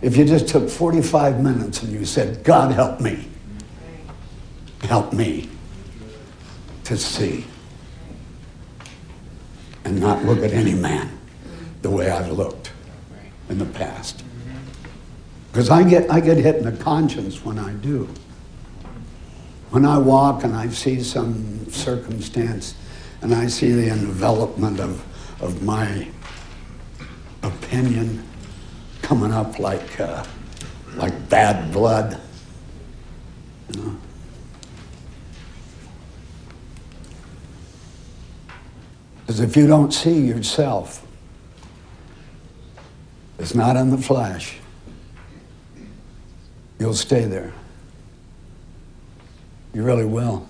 if 0.02 0.18
you 0.18 0.26
just 0.26 0.50
took 0.50 0.70
45 0.70 1.42
minutes 1.42 1.84
and 1.84 1.94
you 1.94 2.06
said, 2.06 2.44
God, 2.44 2.74
help 2.74 3.00
me, 3.00 3.30
help 4.82 5.14
me 5.14 5.50
to 6.84 6.98
see 6.98 7.46
and 9.86 10.02
not 10.02 10.24
look 10.26 10.40
at 10.40 10.52
any 10.52 10.74
man 10.74 11.18
the 11.82 11.90
way 11.90 12.10
I've 12.10 12.32
looked 12.32 12.73
in 13.54 13.60
the 13.60 13.66
past. 13.66 14.24
Because 15.52 15.70
I 15.70 15.88
get, 15.88 16.10
I 16.12 16.20
get 16.20 16.38
hit 16.38 16.56
in 16.56 16.64
the 16.64 16.84
conscience 16.84 17.46
when 17.46 17.60
I 17.60 17.74
do. 17.74 18.10
When 19.70 19.86
I 19.86 20.00
walk 20.00 20.44
and 20.44 20.56
I 20.56 20.68
see 20.70 21.02
some 21.02 21.70
circumstance 21.70 22.76
and 23.22 23.34
I 23.34 23.48
see 23.48 23.72
the 23.72 23.90
envelopment 23.90 24.80
of, 24.80 25.04
of 25.42 25.62
my 25.62 26.08
opinion 27.44 28.28
coming 29.04 29.32
up 29.32 29.60
like, 29.60 30.00
uh, 30.00 30.26
like 30.96 31.30
bad 31.30 31.72
blood. 31.72 32.20
You 33.74 33.82
know? 33.82 33.96
Because 39.20 39.40
if 39.40 39.56
you 39.56 39.68
don't 39.68 39.94
see 39.94 40.20
yourself, 40.20 41.03
it's 43.40 43.56
not 43.56 43.76
in 43.76 43.90
the 43.90 43.98
flesh, 43.98 44.58
you'll 46.80 46.94
stay 46.94 47.26
there. 47.26 47.54
You 49.74 49.84
really 49.84 50.06
will. 50.06 50.48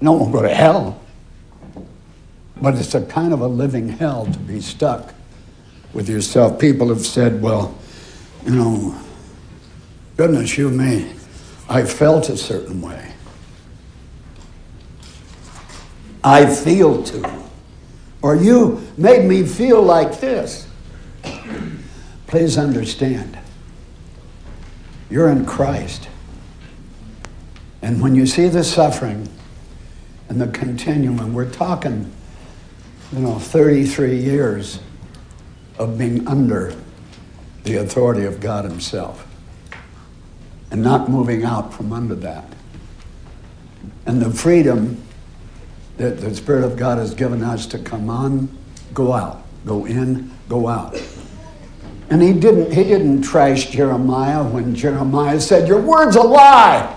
No 0.00 0.12
one 0.12 0.30
will 0.30 0.40
go 0.40 0.46
to 0.46 0.54
hell. 0.54 1.00
But 2.60 2.74
it's 2.74 2.94
a 2.94 3.04
kind 3.04 3.32
of 3.32 3.40
a 3.40 3.46
living 3.46 3.88
hell 3.88 4.26
to 4.26 4.38
be 4.38 4.60
stuck 4.60 5.14
with 5.92 6.08
yourself. 6.08 6.58
People 6.58 6.88
have 6.88 7.04
said, 7.04 7.42
well, 7.42 7.76
you 8.44 8.54
know, 8.54 8.96
goodness, 10.16 10.56
you 10.56 10.70
me, 10.70 11.12
I 11.68 11.84
felt 11.84 12.28
a 12.28 12.36
certain 12.36 12.80
way. 12.80 13.12
I 16.22 16.46
feel 16.46 17.02
to. 17.04 17.42
Or 18.22 18.36
you 18.36 18.80
made 18.96 19.24
me 19.24 19.44
feel 19.44 19.82
like 19.82 20.20
this. 20.20 20.67
Please 22.28 22.58
understand, 22.58 23.38
you're 25.08 25.30
in 25.30 25.46
Christ. 25.46 26.10
And 27.80 28.02
when 28.02 28.14
you 28.14 28.26
see 28.26 28.48
the 28.48 28.62
suffering 28.62 29.30
and 30.28 30.38
the 30.38 30.48
continuum, 30.48 31.32
we're 31.32 31.50
talking, 31.50 32.12
you 33.12 33.20
know, 33.20 33.38
33 33.38 34.18
years 34.18 34.80
of 35.78 35.96
being 35.96 36.28
under 36.28 36.74
the 37.64 37.76
authority 37.76 38.26
of 38.26 38.40
God 38.40 38.66
Himself 38.66 39.26
and 40.70 40.82
not 40.82 41.08
moving 41.08 41.44
out 41.44 41.72
from 41.72 41.94
under 41.94 42.14
that. 42.16 42.44
And 44.04 44.20
the 44.20 44.30
freedom 44.30 45.02
that 45.96 46.20
the 46.20 46.34
Spirit 46.34 46.64
of 46.64 46.76
God 46.76 46.98
has 46.98 47.14
given 47.14 47.42
us 47.42 47.64
to 47.68 47.78
come 47.78 48.10
on, 48.10 48.54
go 48.92 49.14
out, 49.14 49.44
go 49.64 49.86
in, 49.86 50.30
go 50.50 50.68
out. 50.68 50.94
And 52.10 52.22
he 52.22 52.32
didn't, 52.32 52.72
he 52.72 52.84
didn't 52.84 53.22
trash 53.22 53.70
Jeremiah 53.70 54.42
when 54.44 54.74
Jeremiah 54.74 55.40
said, 55.40 55.68
Your 55.68 55.80
word's 55.80 56.16
a 56.16 56.22
lie. 56.22 56.96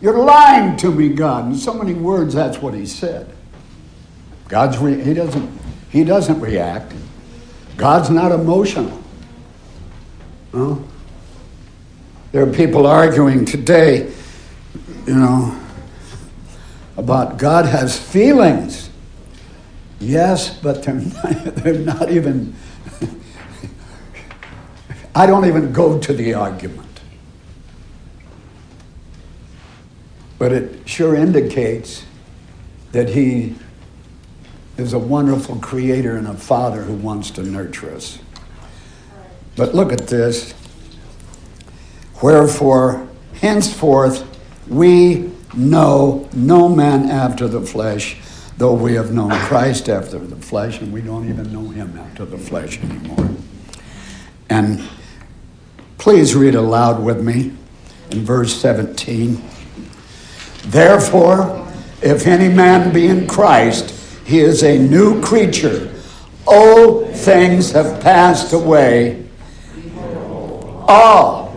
You're 0.00 0.18
lying 0.18 0.76
to 0.78 0.90
me, 0.90 1.10
God. 1.10 1.46
In 1.46 1.54
so 1.54 1.74
many 1.74 1.94
words, 1.94 2.34
that's 2.34 2.58
what 2.58 2.74
he 2.74 2.86
said. 2.86 3.28
God's 4.48 4.78
re- 4.78 5.02
he 5.02 5.14
doesn't 5.14 5.60
he 5.90 6.04
doesn't 6.04 6.40
react. 6.40 6.94
God's 7.76 8.10
not 8.10 8.32
emotional. 8.32 9.02
Well, 10.52 10.82
There 12.32 12.42
are 12.42 12.52
people 12.52 12.86
arguing 12.86 13.44
today, 13.44 14.10
you 15.06 15.14
know, 15.14 15.58
about 16.96 17.38
God 17.38 17.66
has 17.66 17.98
feelings. 17.98 18.90
Yes, 20.00 20.58
but 20.58 20.82
they're 20.82 20.94
not, 21.24 21.54
they're 21.56 21.78
not 21.78 22.10
even, 22.10 22.54
I 25.14 25.26
don't 25.26 25.44
even 25.44 25.72
go 25.72 25.98
to 25.98 26.12
the 26.12 26.34
argument. 26.34 27.00
But 30.38 30.52
it 30.52 30.88
sure 30.88 31.14
indicates 31.14 32.04
that 32.92 33.10
He 33.10 33.54
is 34.76 34.92
a 34.92 34.98
wonderful 34.98 35.56
creator 35.56 36.16
and 36.16 36.26
a 36.26 36.34
father 36.34 36.82
who 36.82 36.94
wants 36.94 37.30
to 37.32 37.42
nurture 37.42 37.94
us. 37.94 38.18
But 39.54 39.74
look 39.74 39.92
at 39.92 40.08
this. 40.08 40.54
Wherefore, 42.22 43.06
henceforth, 43.34 44.24
we 44.66 45.30
know 45.54 46.28
no 46.32 46.68
man 46.68 47.10
after 47.10 47.48
the 47.48 47.60
flesh, 47.60 48.16
though 48.56 48.74
we 48.74 48.94
have 48.94 49.12
known 49.12 49.30
Christ 49.30 49.88
after 49.88 50.18
the 50.18 50.36
flesh, 50.36 50.80
and 50.80 50.92
we 50.92 51.02
don't 51.02 51.28
even 51.28 51.52
know 51.52 51.68
him 51.68 51.98
after 51.98 52.24
the 52.24 52.38
flesh 52.38 52.78
anymore. 52.80 53.30
And 54.48 54.80
please 56.02 56.34
read 56.34 56.56
aloud 56.56 57.00
with 57.00 57.22
me 57.22 57.52
in 58.10 58.24
verse 58.24 58.52
17. 58.60 59.40
Therefore, 60.64 61.64
if 62.02 62.26
any 62.26 62.52
man 62.52 62.92
be 62.92 63.06
in 63.06 63.24
Christ, 63.28 63.90
he 64.26 64.40
is 64.40 64.64
a 64.64 64.76
new 64.76 65.22
creature. 65.22 65.94
Old 66.44 67.14
things 67.14 67.70
have 67.70 68.02
passed 68.02 68.52
away. 68.52 69.24
All, 70.88 71.56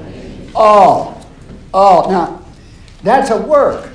all, 0.53 1.25
all. 1.73 2.11
Now, 2.11 2.45
that's 3.01 3.31
a 3.31 3.41
work. 3.41 3.89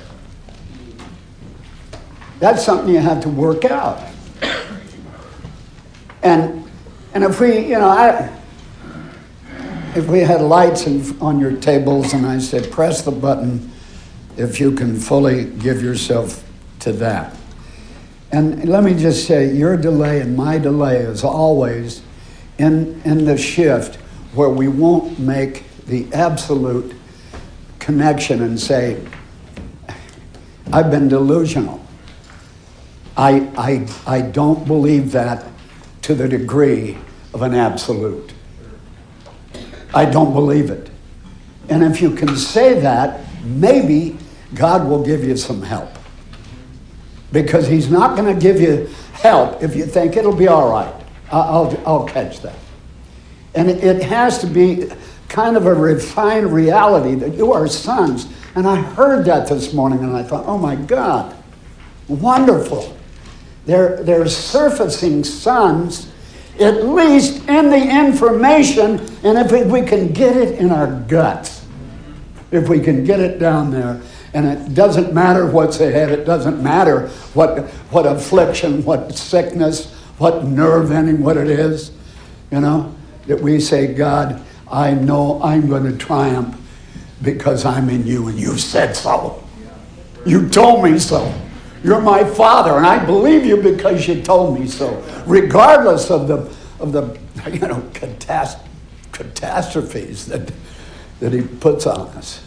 That's 2.39 2.61
something 2.61 2.93
you 2.93 2.99
have 2.99 3.21
to 3.21 3.29
work 3.29 3.63
out. 3.63 4.05
And 6.23 6.69
and 7.13 7.23
if 7.23 7.39
we, 7.39 7.59
you 7.59 7.79
know, 7.79 7.87
I 7.87 8.40
if 9.95 10.07
we 10.07 10.19
had 10.19 10.41
lights 10.41 10.87
in, 10.87 11.19
on 11.19 11.39
your 11.39 11.57
tables 11.57 12.13
and 12.13 12.25
I 12.25 12.39
said 12.39 12.71
press 12.71 13.01
the 13.01 13.11
button 13.11 13.71
if 14.37 14.59
you 14.59 14.71
can 14.71 14.97
fully 14.97 15.45
give 15.45 15.81
yourself 15.81 16.43
to 16.79 16.93
that. 16.93 17.35
And 18.31 18.69
let 18.69 18.85
me 18.85 18.93
just 18.93 19.27
say, 19.27 19.53
your 19.53 19.75
delay 19.75 20.21
and 20.21 20.37
my 20.37 20.57
delay 20.57 20.97
is 20.97 21.25
always 21.25 22.01
in, 22.57 23.01
in 23.03 23.25
the 23.25 23.37
shift 23.37 23.97
where 24.33 24.49
we 24.49 24.69
won't 24.69 25.19
make 25.19 25.65
the 25.85 26.07
absolute 26.13 26.95
connection 27.79 28.41
and 28.41 28.57
say, 28.57 29.05
I've 30.71 30.89
been 30.89 31.09
delusional. 31.09 31.85
I, 33.17 33.49
I, 33.57 33.87
I 34.07 34.21
don't 34.21 34.65
believe 34.65 35.11
that 35.11 35.45
to 36.03 36.15
the 36.15 36.29
degree 36.29 36.97
of 37.33 37.41
an 37.41 37.53
absolute. 37.53 38.30
I 39.93 40.05
don't 40.05 40.33
believe 40.33 40.69
it. 40.69 40.89
And 41.69 41.83
if 41.83 42.01
you 42.01 42.11
can 42.11 42.35
say 42.35 42.79
that, 42.79 43.21
maybe 43.43 44.17
God 44.53 44.87
will 44.87 45.03
give 45.03 45.23
you 45.23 45.37
some 45.37 45.61
help. 45.61 45.89
Because 47.31 47.67
He's 47.67 47.89
not 47.89 48.17
going 48.17 48.33
to 48.33 48.39
give 48.39 48.59
you 48.59 48.89
help 49.13 49.63
if 49.63 49.75
you 49.75 49.85
think 49.85 50.17
it'll 50.17 50.35
be 50.35 50.47
all 50.47 50.69
right. 50.69 50.93
I'll, 51.31 51.81
I'll 51.85 52.05
catch 52.05 52.41
that. 52.41 52.55
And 53.55 53.69
it 53.69 54.01
has 54.03 54.39
to 54.39 54.47
be 54.47 54.89
kind 55.27 55.55
of 55.55 55.65
a 55.65 55.73
refined 55.73 56.51
reality 56.51 57.15
that 57.15 57.33
you 57.33 57.53
are 57.53 57.67
sons. 57.67 58.27
And 58.55 58.67
I 58.67 58.75
heard 58.75 59.25
that 59.25 59.47
this 59.47 59.73
morning 59.73 59.99
and 59.99 60.15
I 60.15 60.23
thought, 60.23 60.45
oh 60.45 60.57
my 60.57 60.75
God, 60.75 61.35
wonderful. 62.07 62.97
They're, 63.65 64.03
they're 64.03 64.27
surfacing 64.27 65.23
sons, 65.23 66.11
at 66.59 66.85
least 66.85 67.47
in 67.47 67.69
the 67.69 68.05
information, 68.05 68.99
and 69.23 69.37
if 69.37 69.71
we 69.71 69.81
can 69.81 70.11
get 70.11 70.35
it 70.35 70.59
in 70.59 70.71
our 70.71 70.87
guts, 71.07 71.65
if 72.51 72.67
we 72.67 72.79
can 72.79 73.03
get 73.03 73.19
it 73.19 73.39
down 73.39 73.71
there, 73.71 74.01
and 74.33 74.45
it 74.45 74.73
doesn't 74.73 75.13
matter 75.13 75.45
what's 75.45 75.79
ahead, 75.79 76.09
it 76.11 76.25
doesn't 76.25 76.61
matter 76.61 77.07
what, 77.33 77.69
what 77.91 78.05
affliction, 78.05 78.83
what 78.85 79.15
sickness, 79.15 79.93
what 80.17 80.45
nerve 80.45 80.91
ending, 80.91 81.23
what 81.23 81.37
it 81.37 81.47
is, 81.47 81.91
you 82.51 82.59
know, 82.59 82.93
that 83.27 83.39
we 83.39 83.59
say, 83.59 83.93
God, 83.93 84.41
I 84.69 84.93
know 84.93 85.41
I'm 85.41 85.67
going 85.67 85.83
to 85.83 85.97
triumph 85.97 86.57
because 87.21 87.65
I'm 87.65 87.89
in 87.89 88.05
you 88.05 88.27
and 88.27 88.39
you 88.39 88.57
said 88.57 88.95
so. 88.95 89.43
You 90.25 90.47
told 90.49 90.83
me 90.83 90.97
so. 90.99 91.33
You're 91.83 92.01
my 92.01 92.23
father, 92.23 92.77
and 92.77 92.85
I 92.85 93.03
believe 93.03 93.45
you 93.45 93.57
because 93.57 94.07
you 94.07 94.21
told 94.21 94.59
me 94.59 94.67
so, 94.67 95.03
regardless 95.25 96.11
of 96.11 96.27
the 96.27 96.53
of 96.79 96.91
the 96.91 97.17
you 97.51 97.59
know 97.59 97.81
catast- 97.93 98.61
catastrophes 99.11 100.25
that 100.27 100.51
that 101.19 101.33
he 101.33 101.41
puts 101.41 101.85
on 101.85 102.07
us. 102.09 102.41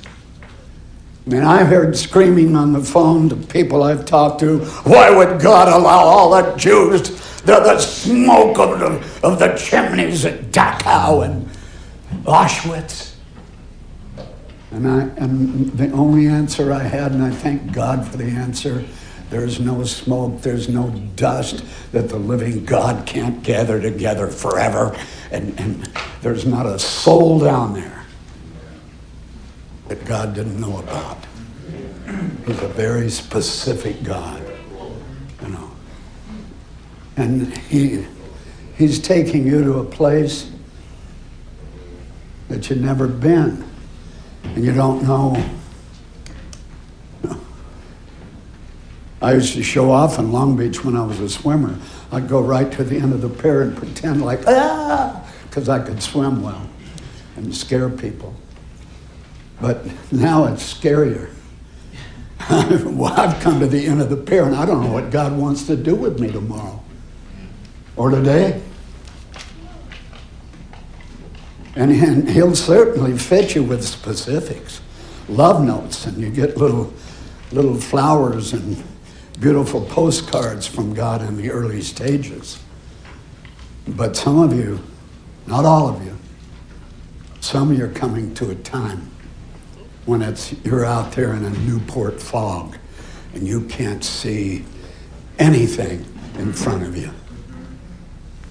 I 1.26 1.30
mean, 1.30 1.42
I've 1.42 1.68
heard 1.68 1.96
screaming 1.96 2.54
on 2.54 2.72
the 2.74 2.82
phone 2.82 3.30
to 3.30 3.36
people 3.36 3.82
I've 3.82 4.04
talked 4.04 4.40
to, 4.40 4.58
why 4.84 5.08
would 5.08 5.40
God 5.40 5.68
allow 5.68 6.00
all 6.00 6.30
the 6.30 6.54
Jews, 6.56 7.02
the, 7.40 7.60
the 7.60 7.78
smoke 7.78 8.58
of 8.58 8.78
the, 8.78 9.26
of 9.26 9.38
the 9.38 9.54
chimneys 9.56 10.26
at 10.26 10.50
Dachau 10.50 11.24
and 11.24 11.48
Auschwitz? 12.26 13.14
And, 14.70 14.86
I, 14.86 15.02
and 15.16 15.70
the 15.72 15.90
only 15.92 16.26
answer 16.26 16.72
I 16.72 16.82
had, 16.82 17.12
and 17.12 17.22
I 17.22 17.30
thank 17.30 17.72
God 17.72 18.06
for 18.06 18.18
the 18.18 18.24
answer, 18.24 18.84
there's 19.30 19.58
no 19.58 19.84
smoke, 19.84 20.42
there's 20.42 20.68
no 20.68 20.90
dust 21.16 21.64
that 21.92 22.08
the 22.08 22.18
living 22.18 22.64
God 22.64 23.06
can't 23.06 23.42
gather 23.42 23.80
together 23.80 24.28
forever. 24.28 24.96
And, 25.30 25.58
and 25.58 25.90
there's 26.22 26.46
not 26.46 26.66
a 26.66 26.78
soul 26.78 27.40
down 27.40 27.74
there 27.74 28.04
that 29.88 30.04
God 30.04 30.34
didn't 30.34 30.60
know 30.60 30.78
about. 30.78 31.18
He's 32.46 32.62
a 32.62 32.68
very 32.68 33.10
specific 33.10 34.02
God, 34.02 34.42
you 35.42 35.48
know. 35.48 35.70
And 37.16 37.56
he, 37.58 38.06
he's 38.76 38.98
taking 38.98 39.46
you 39.46 39.62
to 39.64 39.78
a 39.78 39.84
place 39.84 40.50
that 42.48 42.68
you've 42.68 42.80
never 42.80 43.08
been, 43.08 43.64
and 44.44 44.64
you 44.64 44.72
don't 44.72 45.02
know. 45.02 45.34
I 49.24 49.32
used 49.32 49.54
to 49.54 49.62
show 49.62 49.90
off 49.90 50.18
in 50.18 50.32
Long 50.32 50.54
Beach 50.54 50.84
when 50.84 50.94
I 50.94 51.02
was 51.02 51.18
a 51.18 51.30
swimmer. 51.30 51.78
I'd 52.12 52.28
go 52.28 52.42
right 52.42 52.70
to 52.72 52.84
the 52.84 52.98
end 52.98 53.14
of 53.14 53.22
the 53.22 53.30
pier 53.30 53.62
and 53.62 53.74
pretend 53.74 54.22
like, 54.22 54.40
ah, 54.46 55.26
because 55.48 55.66
I 55.66 55.78
could 55.78 56.02
swim 56.02 56.42
well 56.42 56.68
and 57.34 57.56
scare 57.56 57.88
people. 57.88 58.34
But 59.62 59.86
now 60.12 60.44
it's 60.44 60.74
scarier. 60.74 61.30
well, 62.50 63.18
I've 63.18 63.40
come 63.40 63.60
to 63.60 63.66
the 63.66 63.86
end 63.86 64.02
of 64.02 64.10
the 64.10 64.16
pier 64.18 64.44
and 64.44 64.54
I 64.54 64.66
don't 64.66 64.84
know 64.84 64.92
what 64.92 65.10
God 65.10 65.34
wants 65.38 65.66
to 65.68 65.76
do 65.76 65.94
with 65.94 66.20
me 66.20 66.30
tomorrow 66.30 66.82
or 67.96 68.10
today. 68.10 68.60
And, 71.76 71.90
and 71.92 72.28
he'll 72.28 72.54
certainly 72.54 73.16
fit 73.16 73.54
you 73.54 73.62
with 73.62 73.84
specifics, 73.84 74.82
love 75.30 75.64
notes, 75.64 76.04
and 76.04 76.18
you 76.18 76.28
get 76.28 76.58
little, 76.58 76.92
little 77.52 77.80
flowers 77.80 78.52
and 78.52 78.84
beautiful 79.40 79.80
postcards 79.82 80.66
from 80.66 80.94
God 80.94 81.22
in 81.22 81.36
the 81.36 81.50
early 81.50 81.82
stages. 81.82 82.58
But 83.86 84.16
some 84.16 84.38
of 84.38 84.52
you, 84.54 84.80
not 85.46 85.64
all 85.64 85.88
of 85.88 86.04
you, 86.04 86.16
some 87.40 87.70
of 87.70 87.78
you 87.78 87.84
are 87.84 87.88
coming 87.88 88.34
to 88.34 88.50
a 88.50 88.54
time 88.54 89.10
when 90.06 90.22
it's 90.22 90.52
you're 90.64 90.84
out 90.84 91.12
there 91.12 91.34
in 91.34 91.44
a 91.44 91.50
Newport 91.50 92.20
fog 92.22 92.76
and 93.34 93.46
you 93.46 93.62
can't 93.62 94.04
see 94.04 94.64
anything 95.38 96.04
in 96.38 96.52
front 96.52 96.84
of 96.84 96.96
you. 96.96 97.10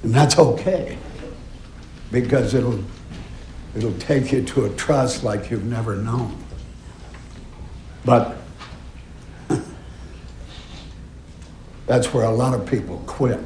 And 0.04 0.14
that's 0.14 0.38
okay 0.38 0.98
because 2.12 2.54
it'll 2.54 2.84
it'll 3.76 3.98
take 3.98 4.32
you 4.32 4.44
to 4.44 4.66
a 4.66 4.70
trust 4.76 5.24
like 5.24 5.50
you've 5.50 5.66
never 5.66 5.96
known. 5.96 6.38
But 8.06 8.38
that's 11.86 12.14
where 12.14 12.26
a 12.26 12.32
lot 12.32 12.54
of 12.54 12.66
people 12.66 13.04
quit. 13.06 13.40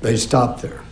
They 0.00 0.16
stop 0.16 0.60
there. 0.60 0.82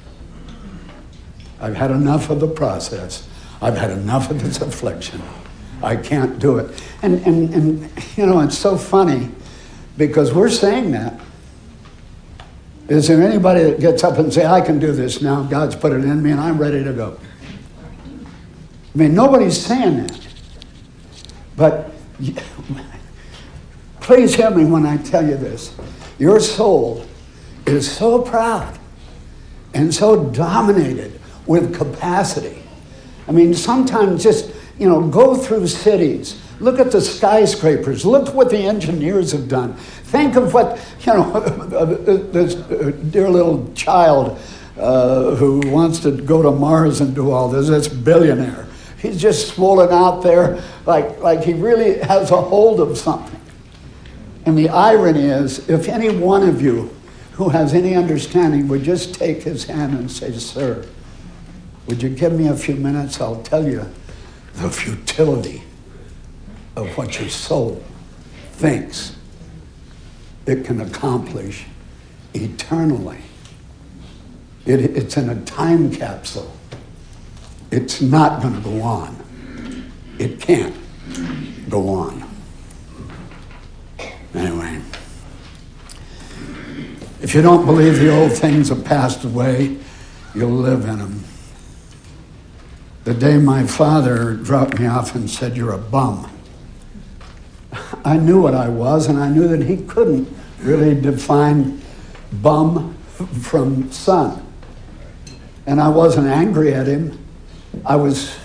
I've 1.61 1.77
had 1.77 1.91
enough 1.91 2.31
of 2.31 2.41
the 2.41 2.49
process. 2.49 3.29
I've 3.61 3.77
had 3.77 3.91
enough 3.91 4.31
of 4.31 4.43
this 4.43 4.61
affliction. 4.61 5.23
I 5.83 5.97
can't 5.97 6.39
do 6.39 6.59
it. 6.59 6.83
And, 7.03 7.25
and, 7.27 7.55
and 7.55 7.91
you 8.17 8.27
know, 8.27 8.41
it's 8.41 8.57
so 8.57 8.77
funny 8.77 9.29
because 9.97 10.33
we're 10.33 10.49
saying 10.49 10.93
that. 10.93 11.21
Is 12.89 13.09
there 13.09 13.23
anybody 13.23 13.63
that 13.65 13.81
gets 13.81 14.03
up 14.03 14.19
and 14.19 14.33
say, 14.33 14.45
I 14.45 14.61
can 14.61 14.79
do 14.79 14.93
this 14.93 15.23
now, 15.23 15.45
God's 15.45 15.77
put 15.77 15.93
it 15.93 16.05
in 16.05 16.23
me 16.23 16.33
and 16.33 16.41
I'm 16.41 16.59
ready 16.59 16.83
to 16.83 16.93
go? 16.93 17.19
I 18.95 18.99
mean, 18.99 19.15
nobody's 19.15 19.59
saying 19.59 20.07
that. 20.07 20.29
But 21.57 21.93
please 24.03 24.35
hear 24.35 24.51
me 24.51 24.65
when 24.65 24.87
I 24.87 24.97
tell 24.99 25.27
you 25.27 25.37
this. 25.37 25.75
Your 26.19 26.41
soul 26.41 27.07
is 27.67 27.91
so 27.91 28.23
proud 28.23 28.79
and 29.75 29.95
so 29.95 30.29
dominated 30.31 31.19
with 31.47 31.75
capacity 31.75 32.63
I 33.29 33.33
mean, 33.33 33.55
sometimes 33.55 34.23
just, 34.23 34.53
you 34.79 34.89
know, 34.89 35.01
go 35.09 35.35
through 35.35 35.67
cities. 35.69 36.41
Look 36.61 36.79
at 36.79 36.93
the 36.93 37.01
skyscrapers. 37.01 38.05
Look 38.05 38.35
what 38.35 38.51
the 38.51 38.59
engineers 38.59 39.33
have 39.33 39.49
done. 39.49 39.75
Think 39.75 40.37
of 40.37 40.55
what, 40.55 40.81
you 41.01 41.15
know, 41.15 41.33
uh, 41.35 41.39
uh, 41.39 41.85
this 42.31 42.57
uh, 42.57 42.93
dear 43.11 43.29
little 43.29 43.73
child 43.75 44.39
uh, 44.77 45.35
who 45.37 45.61
wants 45.71 46.01
to 46.01 46.11
go 46.11 46.43
to 46.43 46.51
Mars 46.51 47.01
and 47.01 47.15
do 47.15 47.31
all 47.31 47.49
this, 47.49 47.69
this 47.69 47.89
billionaire. 47.89 48.67
He's 48.99 49.21
just 49.21 49.55
swollen 49.55 49.91
out 49.91 50.23
there 50.23 50.63
like, 50.87 51.19
like 51.21 51.43
he 51.43 51.55
really 51.55 51.99
has 51.99 52.31
a 52.31 52.41
hold 52.41 52.81
of 52.81 52.97
something. 52.97 53.41
And 54.45 54.59
the 54.59 54.69
irony 54.69 55.27
is, 55.27 55.69
if 55.69 55.89
any 55.89 56.11
one 56.11 56.49
of 56.49 56.61
you 56.61 56.95
who 57.33 57.49
has 57.49 57.75
any 57.75 57.95
understanding 57.95 58.69
would 58.69 58.83
just 58.83 59.15
take 59.15 59.43
his 59.43 59.65
hand 59.65 59.97
and 59.97 60.11
say, 60.11 60.33
Sir, 60.33 60.87
would 61.87 62.03
you 62.03 62.09
give 62.09 62.33
me 62.33 62.49
a 62.49 62.57
few 62.57 62.75
minutes? 62.75 63.21
I'll 63.21 63.43
tell 63.43 63.67
you 63.67 63.87
the 64.55 64.71
futility 64.71 65.63
of 66.77 66.97
what 66.97 67.19
your 67.21 67.29
soul 67.29 67.83
thinks 68.53 69.17
it 70.47 70.65
can 70.65 70.81
accomplish 70.81 71.67
eternally. 72.35 73.19
It, 74.67 74.81
it's 74.97 75.17
in 75.17 75.29
a 75.29 75.41
time 75.45 75.91
capsule. 75.91 76.53
It's 77.71 78.01
not 78.01 78.43
going 78.43 78.55
to 78.55 78.61
go 78.61 78.83
on. 78.83 79.17
It 80.19 80.41
can't 80.41 80.75
go 81.69 81.89
on. 81.89 82.22
Anyway, 84.35 84.81
if 87.21 87.35
you 87.35 87.43
don't 87.43 87.67
believe 87.67 87.99
the 87.99 88.11
old 88.11 88.33
things 88.33 88.71
have 88.71 88.85
passed 88.85 89.25
away, 89.25 89.77
you'll 90.35 90.51
live 90.51 90.85
in 90.87 90.99
them. 90.99 91.25
The 93.05 93.15
day 93.15 93.37
my 93.37 93.67
father 93.67 94.35
dropped 94.35 94.79
me 94.79 94.87
off 94.87 95.15
and 95.15 95.29
said, 95.29 95.57
You're 95.57 95.73
a 95.73 95.79
bum, 95.79 96.31
I 98.05 98.17
knew 98.17 98.41
what 98.41 98.55
I 98.55 98.69
was, 98.69 99.09
and 99.09 99.19
I 99.19 99.29
knew 99.29 99.49
that 99.49 99.63
he 99.63 99.77
couldn't 99.77 100.29
really 100.61 101.01
define 101.01 101.81
bum 102.35 102.97
from 103.43 103.91
son. 103.93 104.47
And 105.67 105.81
I 105.81 105.89
wasn't 105.89 106.27
angry 106.27 106.75
at 106.75 106.87
him. 106.87 107.19
I 107.85 107.97
was, 107.97 108.37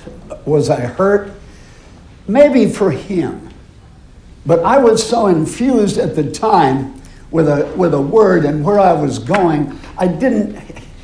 was 0.46 0.70
I 0.70 0.82
hurt? 0.82 1.32
Maybe 2.28 2.70
for 2.70 2.92
him. 2.92 3.47
But 4.48 4.64
I 4.64 4.78
was 4.78 5.08
so 5.08 5.28
infused 5.28 5.98
at 5.98 6.16
the 6.16 6.32
time 6.32 7.00
with 7.32 7.50
a, 7.50 7.72
with 7.76 7.94
a 7.94 8.02
word 8.02 8.46
and 8.46 8.64
where 8.64 8.80
I 8.80 8.94
was 8.94 9.20
going, 9.20 9.78
I 9.98 10.08
didn't, 10.08 10.56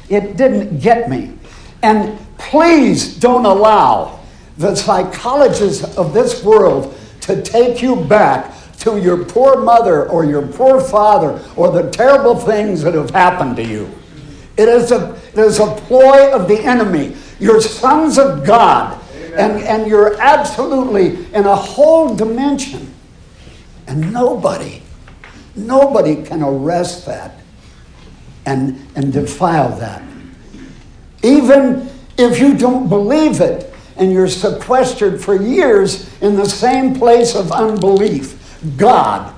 it 0.08 0.38
didn't 0.38 0.80
get 0.80 1.10
me. 1.10 1.38
And 1.82 2.18
please 2.38 3.18
don't 3.18 3.46
allow 3.46 4.22
the 4.58 4.74
psychologists 4.76 5.98
of 5.98 6.14
this 6.14 6.42
world 6.42 6.98
to 7.22 7.42
take 7.42 7.82
you 7.82 7.98
back 8.06 8.54
to 8.78 8.98
your 8.98 9.26
poor 9.26 9.62
mother 9.62 10.08
or 10.08 10.24
your 10.24 10.48
poor 10.48 10.80
father 10.80 11.44
or 11.58 11.72
the 11.72 11.90
terrible 11.92 12.36
things 12.36 12.82
that 12.84 12.94
have 12.94 13.10
happened 13.10 13.58
to 13.58 13.64
you. 13.64 13.94
It 14.56 14.70
is 14.70 14.92
a, 14.92 15.20
it 15.34 15.40
is 15.40 15.60
a 15.60 15.68
ploy 15.68 16.32
of 16.32 16.48
the 16.48 16.60
enemy. 16.60 17.18
You're 17.40 17.60
sons 17.60 18.18
of 18.18 18.46
God, 18.46 19.02
and, 19.34 19.62
and 19.64 19.88
you're 19.88 20.20
absolutely 20.22 21.26
in 21.34 21.46
a 21.46 21.56
whole 21.56 22.16
dimension. 22.16 22.94
And 23.88 24.14
nobody, 24.14 24.82
nobody 25.56 26.24
can 26.24 26.42
arrest 26.42 27.06
that 27.06 27.36
and, 28.46 28.86
and 28.96 29.12
defile 29.14 29.76
that. 29.78 30.02
Even 31.24 31.90
if 32.18 32.40
you 32.40 32.58
don't 32.58 32.90
believe 32.90 33.42
it 33.42 33.74
and 33.98 34.12
you're 34.12 34.28
sequestered 34.28 35.22
for 35.22 35.42
years 35.42 36.10
in 36.22 36.36
the 36.36 36.46
same 36.46 36.96
place 36.96 37.36
of 37.36 37.52
unbelief, 37.52 38.40
God 38.78 39.34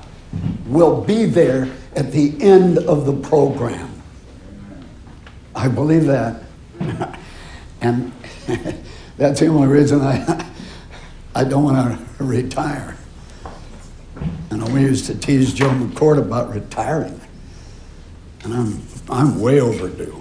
will 0.68 1.02
be 1.02 1.26
there 1.26 1.70
at 1.96 2.12
the 2.12 2.36
end 2.42 2.80
of 2.80 3.06
the 3.06 3.14
program. 3.14 3.92
I 5.56 5.68
believe 5.68 6.06
that. 6.06 6.44
and 7.82 8.12
that's 9.18 9.40
the 9.40 9.48
only 9.48 9.68
reason 9.68 10.02
I, 10.02 10.50
I 11.36 11.44
don't 11.44 11.64
want 11.64 11.98
to 12.18 12.24
retire. 12.24 12.95
And 14.62 14.74
we 14.74 14.82
used 14.82 15.06
to 15.08 15.16
tease 15.16 15.54
Joe 15.54 15.70
McCord 15.70 16.18
about 16.18 16.54
retiring. 16.54 17.20
And 18.44 18.54
I'm, 18.54 18.82
I'm 19.10 19.42
way 19.42 19.60
overdue. 19.60 20.20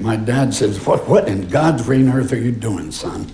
My 0.00 0.16
dad 0.16 0.52
says, 0.52 0.84
what, 0.84 1.08
what 1.08 1.28
in 1.28 1.48
God's 1.48 1.82
green 1.82 2.08
earth 2.08 2.32
are 2.32 2.38
you 2.38 2.52
doing, 2.52 2.90
son? 2.90 3.30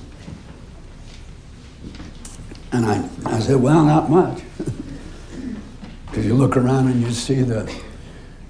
And 2.72 2.86
I, 2.86 3.08
I 3.24 3.38
said, 3.38 3.56
Well, 3.56 3.84
not 3.84 4.10
much. 4.10 4.42
Because 6.06 6.26
you 6.26 6.34
look 6.34 6.56
around 6.56 6.86
and 6.86 7.02
you 7.02 7.10
see 7.10 7.42
the, 7.42 7.68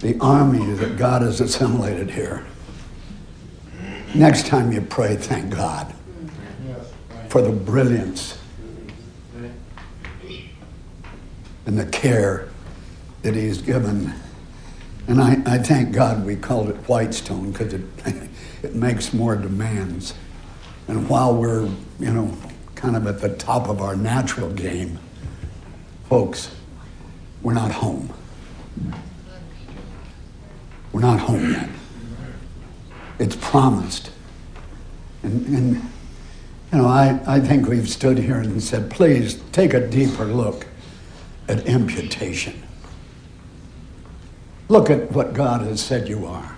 the 0.00 0.18
army 0.20 0.74
that 0.74 0.98
God 0.98 1.22
has 1.22 1.40
assimilated 1.40 2.10
here. 2.10 2.44
Next 4.14 4.48
time 4.48 4.70
you 4.70 4.82
pray, 4.82 5.16
thank 5.16 5.54
God 5.54 5.94
for 7.30 7.40
the 7.40 7.50
brilliance 7.50 8.38
and 11.66 11.78
the 11.78 11.86
care 11.86 12.48
that 13.22 13.34
He's 13.34 13.60
given. 13.60 14.12
And 15.06 15.20
I, 15.20 15.42
I 15.46 15.58
thank 15.58 15.92
God 15.92 16.24
we 16.24 16.36
called 16.36 16.70
it 16.70 16.76
Whitestone 16.88 17.52
because 17.52 17.74
it, 17.74 17.82
it 18.62 18.74
makes 18.74 19.12
more 19.12 19.36
demands. 19.36 20.14
And 20.88 21.08
while 21.08 21.34
we're, 21.34 21.68
you 21.98 22.12
know, 22.12 22.36
kind 22.74 22.96
of 22.96 23.06
at 23.06 23.20
the 23.20 23.34
top 23.36 23.68
of 23.68 23.80
our 23.80 23.96
natural 23.96 24.50
game, 24.50 24.98
folks, 26.08 26.54
we're 27.42 27.54
not 27.54 27.70
home. 27.70 28.12
We're 30.92 31.00
not 31.00 31.20
home 31.20 31.52
yet. 31.52 31.68
It's 33.18 33.36
promised. 33.36 34.10
And, 35.22 35.46
and 35.46 35.74
you 36.72 36.78
know, 36.78 36.86
I, 36.86 37.20
I 37.26 37.40
think 37.40 37.68
we've 37.68 37.88
stood 37.88 38.18
here 38.18 38.38
and 38.38 38.62
said, 38.62 38.90
please 38.90 39.40
take 39.52 39.74
a 39.74 39.86
deeper 39.86 40.24
look 40.24 40.66
at 41.48 41.66
imputation. 41.66 42.62
Look 44.68 44.90
at 44.90 45.12
what 45.12 45.34
God 45.34 45.60
has 45.62 45.82
said 45.82 46.08
you 46.08 46.26
are. 46.26 46.56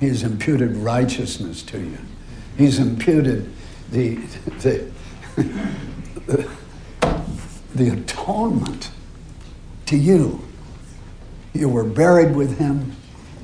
He's 0.00 0.22
imputed 0.22 0.76
righteousness 0.76 1.62
to 1.64 1.78
you. 1.78 1.98
He's 2.56 2.78
imputed 2.78 3.52
the, 3.90 4.16
the, 4.60 4.90
the, 6.26 6.50
the 7.74 7.88
atonement 7.90 8.90
to 9.86 9.96
you. 9.96 10.42
You 11.52 11.68
were 11.68 11.84
buried 11.84 12.34
with 12.34 12.58
him, 12.58 12.94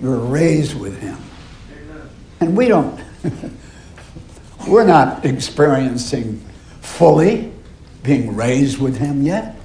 you 0.01 0.09
were 0.09 0.19
raised 0.19 0.79
with 0.79 1.01
him. 1.01 1.19
And 2.41 2.57
we 2.57 2.69
don't, 2.69 3.01
we're 4.69 4.87
not 4.87 5.25
experiencing 5.25 6.45
fully 6.81 7.53
being 8.03 8.37
raised 8.37 8.79
with 8.79 8.99
him 8.99 9.23
yet, 9.23 9.57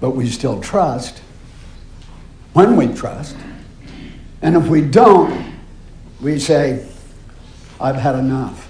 but 0.00 0.10
we 0.10 0.28
still 0.28 0.60
trust 0.60 1.18
when 2.52 2.76
we 2.76 2.88
trust. 2.88 3.36
And 4.42 4.56
if 4.56 4.66
we 4.68 4.80
don't, 4.80 5.54
we 6.20 6.38
say, 6.38 6.88
I've 7.80 7.96
had 7.96 8.16
enough. 8.16 8.68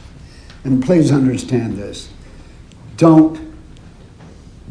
And 0.65 0.85
please 0.85 1.13
understand 1.13 1.79
this. 1.79 2.11
Don't 2.97 3.55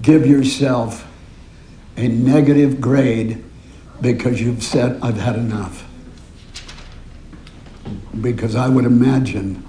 give 0.01 0.27
yourself 0.27 1.07
a 1.95 2.07
negative 2.07 2.79
grade 2.79 3.43
because 4.01 4.39
you've 4.41 4.63
said, 4.63 4.99
I've 5.01 5.17
had 5.17 5.35
enough. 5.35 5.87
Because 8.21 8.55
I 8.55 8.67
would 8.69 8.85
imagine 8.85 9.63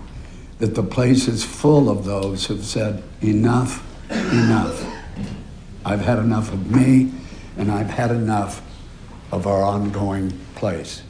that 0.59 0.75
the 0.75 0.83
place 0.83 1.29
is 1.29 1.45
full 1.45 1.89
of 1.89 2.05
those 2.05 2.47
who've 2.47 2.65
said, 2.65 3.03
enough, 3.23 3.85
enough. 4.11 4.88
I've 5.89 6.03
had 6.03 6.19
enough 6.19 6.53
of 6.53 6.71
me, 6.71 7.11
and 7.57 7.73
I've 7.73 7.89
had 7.89 8.11
enough 8.11 8.61
of 9.33 9.47
our 9.47 9.63
ongoing 9.63 10.39
place. 10.55 11.03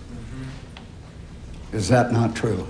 Is 1.72 1.88
that 1.88 2.12
not 2.12 2.36
true? 2.36 2.64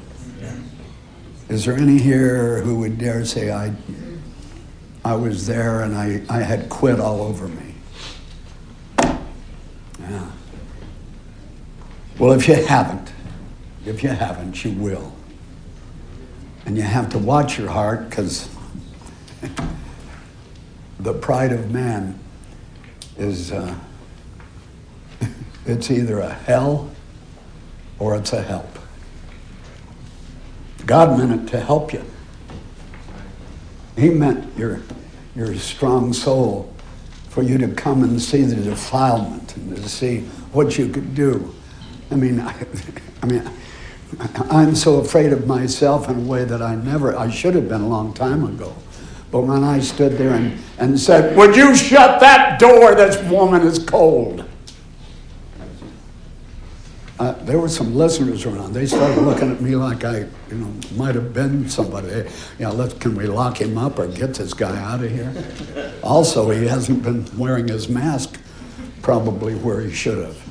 Is 1.50 1.66
there 1.66 1.76
any 1.76 1.98
here 1.98 2.62
who 2.62 2.78
would 2.78 2.96
dare 2.96 3.26
say, 3.26 3.52
I, 3.52 3.74
I 5.04 5.16
was 5.16 5.46
there 5.46 5.82
and 5.82 5.94
I, 5.94 6.22
I 6.30 6.38
had 6.40 6.70
quit 6.70 6.98
all 6.98 7.20
over 7.20 7.46
me? 7.46 7.74
Yeah. 10.00 10.30
Well, 12.18 12.32
if 12.32 12.48
you 12.48 12.54
haven't, 12.54 13.12
if 13.84 14.02
you 14.02 14.08
haven't, 14.08 14.64
you 14.64 14.72
will. 14.72 15.12
And 16.64 16.74
you 16.74 16.84
have 16.84 17.10
to 17.10 17.18
watch 17.18 17.58
your 17.58 17.68
heart 17.68 18.08
because 18.08 18.48
the 21.00 21.14
pride 21.14 21.52
of 21.52 21.70
man 21.70 22.18
is 23.16 23.52
uh, 23.52 23.74
it's 25.66 25.90
either 25.90 26.20
a 26.20 26.32
hell 26.32 26.90
or 27.98 28.16
it's 28.16 28.32
a 28.32 28.42
help. 28.42 28.78
God 30.86 31.18
meant 31.18 31.42
it 31.42 31.50
to 31.52 31.60
help 31.60 31.92
you. 31.92 32.02
He 33.96 34.10
meant 34.10 34.56
your, 34.56 34.80
your 35.34 35.54
strong 35.56 36.12
soul 36.12 36.72
for 37.28 37.42
you 37.42 37.58
to 37.58 37.68
come 37.68 38.04
and 38.04 38.20
see 38.20 38.42
the 38.42 38.56
defilement 38.56 39.56
and 39.56 39.76
to 39.76 39.88
see 39.88 40.20
what 40.52 40.78
you 40.78 40.88
could 40.88 41.14
do. 41.14 41.54
I 42.10 42.14
mean, 42.14 42.40
I, 42.40 42.54
I 43.22 43.26
mean, 43.26 43.50
I'm 44.50 44.74
so 44.74 45.00
afraid 45.00 45.32
of 45.32 45.46
myself 45.46 46.08
in 46.08 46.16
a 46.16 46.20
way 46.20 46.44
that 46.44 46.62
I 46.62 46.74
never, 46.76 47.16
I 47.16 47.30
should 47.30 47.54
have 47.54 47.68
been 47.68 47.82
a 47.82 47.88
long 47.88 48.14
time 48.14 48.44
ago. 48.44 48.74
But 49.30 49.40
when 49.40 49.62
I 49.62 49.80
stood 49.80 50.12
there 50.12 50.34
and, 50.34 50.58
and 50.78 50.98
said, 50.98 51.36
Would 51.36 51.54
you 51.54 51.74
shut 51.74 52.20
that 52.20 52.58
door? 52.58 52.94
This 52.94 53.22
woman 53.30 53.62
is 53.62 53.78
cold. 53.78 54.44
Uh, 57.18 57.32
there 57.44 57.58
were 57.58 57.68
some 57.68 57.96
listeners 57.96 58.46
around. 58.46 58.72
They 58.72 58.86
started 58.86 59.20
looking 59.22 59.50
at 59.50 59.60
me 59.60 59.74
like 59.74 60.04
I, 60.04 60.18
you 60.18 60.54
know, 60.54 60.72
might 60.94 61.16
have 61.16 61.34
been 61.34 61.68
somebody. 61.68 62.08
You 62.60 62.66
know, 62.66 62.88
can 63.00 63.16
we 63.16 63.26
lock 63.26 63.60
him 63.60 63.76
up 63.76 63.98
or 63.98 64.06
get 64.06 64.34
this 64.34 64.54
guy 64.54 64.80
out 64.80 65.02
of 65.02 65.10
here? 65.10 65.92
Also, 66.04 66.48
he 66.50 66.66
hasn't 66.66 67.02
been 67.02 67.26
wearing 67.36 67.66
his 67.66 67.88
mask 67.88 68.40
probably 69.02 69.56
where 69.56 69.80
he 69.80 69.92
should 69.92 70.18
have. 70.24 70.48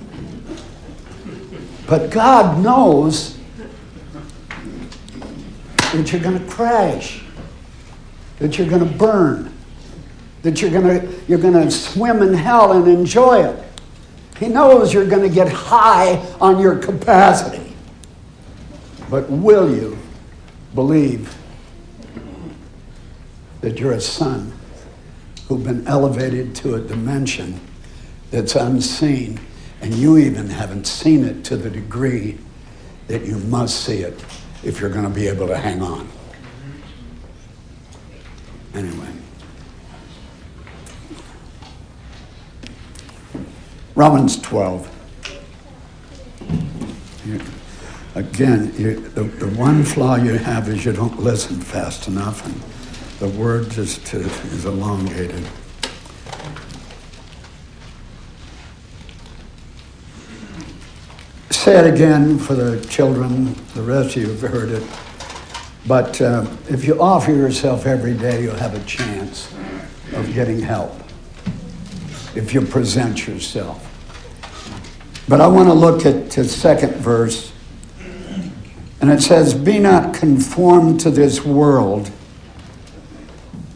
But 1.88 2.12
God 2.12 2.62
knows 2.62 3.38
that 5.94 6.12
you're 6.12 6.22
going 6.22 6.38
to 6.38 6.52
crash, 6.52 7.24
that 8.40 8.58
you're 8.58 8.70
going 8.70 8.88
to 8.88 8.98
burn, 8.98 9.52
that 10.44 10.62
you're 10.62 10.72
going 10.72 11.02
to 11.02 11.22
you're 11.28 11.40
going 11.40 11.54
to 11.54 11.72
swim 11.72 12.22
in 12.22 12.34
hell 12.34 12.74
and 12.74 12.88
enjoy 12.88 13.44
it. 13.44 13.64
He 14.40 14.48
knows 14.48 14.94
you're 14.94 15.08
going 15.08 15.28
to 15.28 15.34
get 15.34 15.52
high 15.52 16.18
on 16.40 16.60
your 16.60 16.78
capacity. 16.78 17.74
But 19.10 19.30
will 19.30 19.74
you 19.74 19.98
believe 20.76 21.36
that 23.62 23.80
you're 23.80 23.94
a 23.94 24.02
son 24.02 24.54
who've 25.48 25.64
been 25.64 25.88
elevated 25.88 26.56
to 26.58 26.76
a 26.76 26.80
dimension 26.82 27.60
that's 28.30 28.56
unseen, 28.56 29.40
and 29.82 29.94
you 29.94 30.18
even 30.18 30.50
haven't 30.50 30.86
seen 30.86 31.24
it 31.24 31.44
to 31.46 31.58
the 31.58 31.70
degree 31.70 32.38
that 33.08 33.26
you 33.26 33.38
must 33.40 33.86
see 33.86 34.00
it 34.00 34.24
if 34.64 34.80
you're 34.80 34.90
going 34.90 35.06
to 35.06 35.10
be 35.10 35.28
able 35.28 35.48
to 35.48 35.58
hang 35.58 35.82
on? 35.82 36.08
Anyway. 38.78 39.08
Romans 43.96 44.40
12. 44.40 44.94
Again, 48.14 48.72
you, 48.78 49.00
the, 49.00 49.24
the 49.24 49.48
one 49.58 49.84
flaw 49.84 50.16
you 50.18 50.34
have 50.34 50.70
is 50.70 50.86
you 50.86 50.94
don't 50.94 51.20
listen 51.20 51.60
fast 51.60 52.08
enough, 52.08 52.46
and 52.46 52.54
the 53.20 53.36
word 53.36 53.72
just 53.72 54.14
is 54.14 54.66
elongated. 54.66 55.44
Say 61.50 61.80
it 61.80 61.92
again 61.92 62.38
for 62.38 62.54
the 62.54 62.86
children, 62.86 63.56
the 63.74 63.82
rest 63.82 64.16
of 64.16 64.22
you 64.22 64.30
have 64.30 64.42
heard 64.42 64.70
it. 64.70 64.84
But 65.88 66.20
uh, 66.20 66.46
if 66.70 66.84
you 66.84 67.02
offer 67.02 67.32
yourself 67.32 67.86
every 67.86 68.14
day, 68.14 68.44
you'll 68.44 68.56
have 68.56 68.76
a 68.76 68.84
chance 68.86 69.54
of 70.14 70.34
getting 70.34 70.60
help 70.60 70.94
if 72.36 72.54
you 72.54 72.62
present 72.62 73.26
yourself. 73.26 73.84
But 75.30 75.42
I 75.42 75.48
want 75.48 75.70
to 75.70 75.74
look 75.74 76.06
at 76.06 76.32
the 76.32 76.44
second 76.44 76.96
verse, 76.96 77.54
and 79.02 79.10
it 79.10 79.22
says, 79.22 79.54
Be 79.54 79.80
not 79.80 80.14
conformed 80.14 81.00
to 81.02 81.10
this 81.10 81.44
world, 81.44 82.12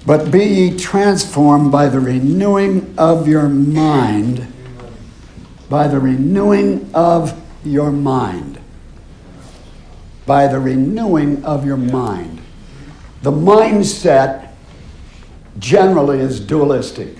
but 0.06 0.32
be 0.32 0.44
ye 0.44 0.78
transformed 0.78 1.72
by 1.72 1.88
the 1.88 2.00
renewing 2.00 2.94
of 2.98 3.28
your 3.28 3.48
mind, 3.48 4.52
by 5.70 5.88
the 5.88 6.00
renewing 6.00 6.90
of 6.94 7.42
your 7.64 7.92
mind. 7.92 8.61
By 10.32 10.48
the 10.48 10.62
renewing 10.62 11.44
of 11.44 11.66
your 11.66 11.76
mind. 11.76 12.40
The 13.22 13.34
mindset 13.34 14.54
generally 15.60 16.20
is 16.20 16.40
dualistic 16.40 17.18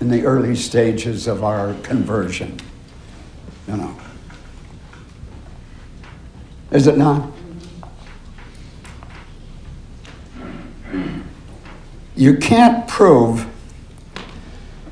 in 0.00 0.08
the 0.08 0.24
early 0.24 0.54
stages 0.54 1.26
of 1.26 1.42
our 1.42 1.74
conversion. 1.82 2.60
You 3.66 3.76
know. 3.76 3.96
Is 6.70 6.86
it 6.86 6.96
not? 6.96 7.28
You 12.14 12.36
can't 12.36 12.86
prove 12.86 13.40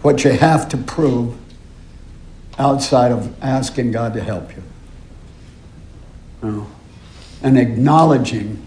what 0.03 0.25
you 0.25 0.33
have 0.33 0.69
to 0.71 0.77
prove 0.77 1.37
outside 2.59 3.13
of 3.13 3.41
asking 3.41 3.93
God 3.93 4.15
to 4.15 4.21
help 4.21 4.57
you. 4.57 4.65
And 6.43 7.59
acknowledging 7.59 8.67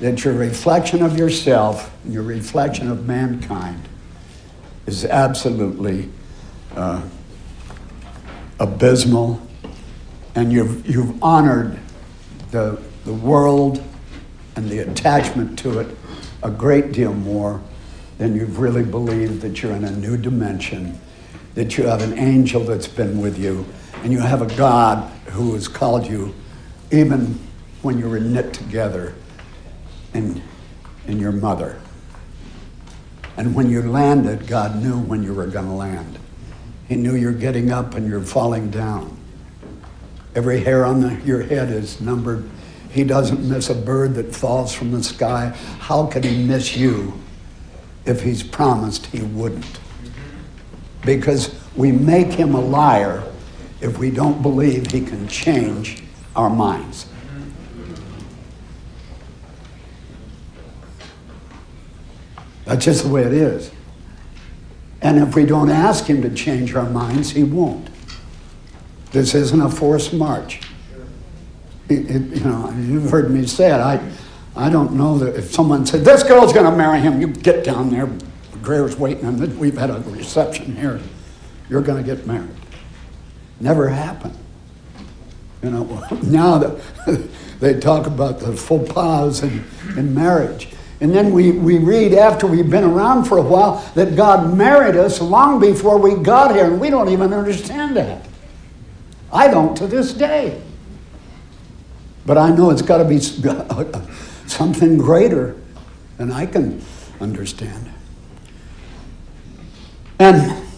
that 0.00 0.24
your 0.24 0.34
reflection 0.34 1.02
of 1.02 1.18
yourself, 1.18 1.94
your 2.06 2.22
reflection 2.22 2.90
of 2.90 3.06
mankind, 3.06 3.82
is 4.86 5.04
absolutely 5.04 6.08
uh, 6.74 7.02
abysmal, 8.58 9.40
and 10.34 10.52
you've, 10.52 10.88
you've 10.88 11.22
honored 11.22 11.78
the, 12.50 12.80
the 13.04 13.12
world 13.12 13.82
and 14.56 14.68
the 14.68 14.78
attachment 14.78 15.58
to 15.58 15.80
it 15.80 15.96
a 16.42 16.50
great 16.50 16.92
deal 16.92 17.12
more 17.12 17.60
than 18.18 18.34
you've 18.34 18.58
really 18.58 18.84
believed 18.84 19.40
that 19.40 19.62
you're 19.62 19.72
in 19.72 19.84
a 19.84 19.96
new 19.96 20.16
dimension, 20.16 20.98
that 21.54 21.76
you 21.76 21.84
have 21.84 22.02
an 22.02 22.18
angel 22.18 22.62
that's 22.62 22.88
been 22.88 23.20
with 23.20 23.38
you, 23.38 23.64
and 24.02 24.12
you 24.12 24.18
have 24.18 24.42
a 24.42 24.56
God 24.56 25.10
who 25.26 25.54
has 25.54 25.68
called 25.68 26.06
you 26.06 26.34
even 26.90 27.38
when 27.82 27.98
you 27.98 28.08
were 28.08 28.20
knit 28.20 28.52
together 28.52 29.14
in, 30.14 30.42
in 31.06 31.18
your 31.18 31.32
mother. 31.32 31.80
And 33.36 33.54
when 33.54 33.70
you 33.70 33.82
landed, 33.82 34.46
God 34.46 34.82
knew 34.82 34.98
when 34.98 35.22
you 35.22 35.32
were 35.32 35.46
going 35.46 35.66
to 35.66 35.72
land. 35.72 36.18
He 36.88 36.96
knew 36.96 37.14
you're 37.14 37.32
getting 37.32 37.70
up 37.70 37.94
and 37.94 38.08
you're 38.08 38.20
falling 38.20 38.70
down. 38.70 39.16
Every 40.34 40.60
hair 40.60 40.84
on 40.84 41.00
the, 41.00 41.14
your 41.24 41.42
head 41.42 41.70
is 41.70 42.00
numbered. 42.00 42.48
He 42.90 43.04
doesn't 43.04 43.48
miss 43.48 43.70
a 43.70 43.74
bird 43.74 44.14
that 44.16 44.34
falls 44.34 44.74
from 44.74 44.90
the 44.90 45.02
sky. 45.02 45.56
How 45.78 46.06
could 46.06 46.24
he 46.24 46.44
miss 46.44 46.76
you 46.76 47.20
if 48.04 48.22
he's 48.22 48.42
promised 48.42 49.06
he 49.06 49.22
wouldn't? 49.22 49.80
Because 51.04 51.54
we 51.76 51.92
make 51.92 52.28
him 52.28 52.54
a 52.54 52.60
liar 52.60 53.24
if 53.80 53.98
we 53.98 54.10
don't 54.10 54.42
believe 54.42 54.90
he 54.90 55.00
can 55.00 55.28
change 55.28 56.02
our 56.36 56.50
minds. 56.50 57.06
That's 62.64 62.84
just 62.84 63.04
the 63.04 63.08
way 63.08 63.22
it 63.22 63.32
is. 63.32 63.70
And 65.02 65.18
if 65.18 65.34
we 65.34 65.46
don't 65.46 65.70
ask 65.70 66.04
him 66.04 66.22
to 66.22 66.30
change 66.30 66.74
our 66.74 66.88
minds, 66.88 67.30
he 67.30 67.42
won't. 67.42 67.88
This 69.12 69.34
isn't 69.34 69.60
a 69.60 69.68
forced 69.70 70.12
march. 70.12 70.60
It- 71.88 72.08
it- 72.10 72.36
you 72.38 72.44
know, 72.44 72.70
you've 72.78 73.10
heard 73.10 73.30
me 73.30 73.46
say 73.46 73.68
it. 73.70 73.80
I, 73.80 73.98
I 74.54 74.68
don't 74.70 74.92
know 74.92 75.18
that 75.18 75.36
if 75.36 75.52
someone 75.52 75.86
said, 75.86 76.04
this 76.04 76.22
girl's 76.22 76.52
going 76.52 76.70
to 76.70 76.76
marry 76.76 77.00
him, 77.00 77.20
you 77.20 77.28
get 77.28 77.64
down 77.64 77.90
there. 77.90 78.08
Greer's 78.62 78.96
waiting, 78.96 79.24
and 79.24 79.58
we've 79.58 79.76
had 79.76 79.88
a 79.90 79.98
reception 80.06 80.76
here. 80.76 81.00
You're 81.70 81.80
going 81.80 82.04
to 82.04 82.14
get 82.14 82.26
married. 82.26 82.50
Never 83.58 83.88
happened. 83.88 84.36
You 85.62 85.70
know, 85.70 86.06
now 86.22 86.58
that 86.58 86.80
they 87.60 87.78
talk 87.78 88.06
about 88.06 88.40
the 88.40 88.56
faux 88.56 88.90
pas 88.92 89.42
in, 89.42 89.64
in 89.96 90.14
marriage. 90.14 90.68
And 91.00 91.14
then 91.14 91.32
we, 91.32 91.52
we 91.52 91.78
read 91.78 92.12
after 92.12 92.46
we've 92.46 92.68
been 92.68 92.84
around 92.84 93.24
for 93.24 93.38
a 93.38 93.42
while 93.42 93.84
that 93.94 94.16
God 94.16 94.56
married 94.56 94.96
us 94.96 95.20
long 95.20 95.58
before 95.60 95.98
we 95.98 96.14
got 96.14 96.54
here, 96.54 96.64
and 96.64 96.80
we 96.80 96.90
don't 96.90 97.08
even 97.08 97.32
understand 97.32 97.96
that. 97.96 98.26
I 99.32 99.48
don't 99.48 99.76
to 99.76 99.86
this 99.86 100.12
day. 100.12 100.60
But 102.26 102.36
I 102.36 102.50
know 102.50 102.70
it's 102.70 102.82
got 102.82 102.98
to 102.98 103.04
be 103.04 103.20
something 104.46 104.98
greater 104.98 105.56
than 106.18 106.30
I 106.30 106.44
can 106.46 106.82
understand. 107.20 107.90
And 110.18 110.69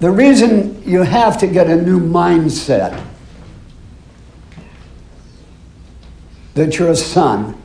the 0.00 0.10
reason 0.10 0.82
you 0.88 1.02
have 1.02 1.38
to 1.38 1.46
get 1.46 1.68
a 1.68 1.76
new 1.76 2.00
mindset 2.00 3.06
that 6.54 6.78
you're 6.78 6.90
a 6.90 6.96
son 6.96 7.60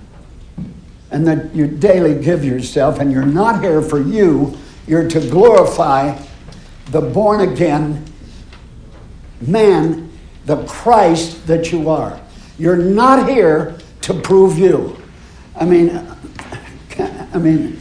and 1.11 1.25
that 1.25 1.55
you 1.55 1.67
daily 1.67 2.21
give 2.21 2.43
yourself, 2.43 2.99
and 2.99 3.11
you're 3.11 3.25
not 3.25 3.63
here 3.63 3.81
for 3.81 4.01
you, 4.01 4.57
you're 4.85 5.07
to 5.07 5.19
glorify 5.29 6.17
the 6.91 7.01
born 7.01 7.41
again 7.49 8.05
man, 9.41 10.11
the 10.45 10.63
Christ 10.65 11.45
that 11.47 11.71
you 11.71 11.89
are. 11.89 12.19
You're 12.57 12.77
not 12.77 13.29
here 13.29 13.77
to 14.01 14.13
prove 14.13 14.57
you. 14.57 14.97
I 15.55 15.65
mean, 15.65 16.05
I 16.99 17.37
mean, 17.37 17.79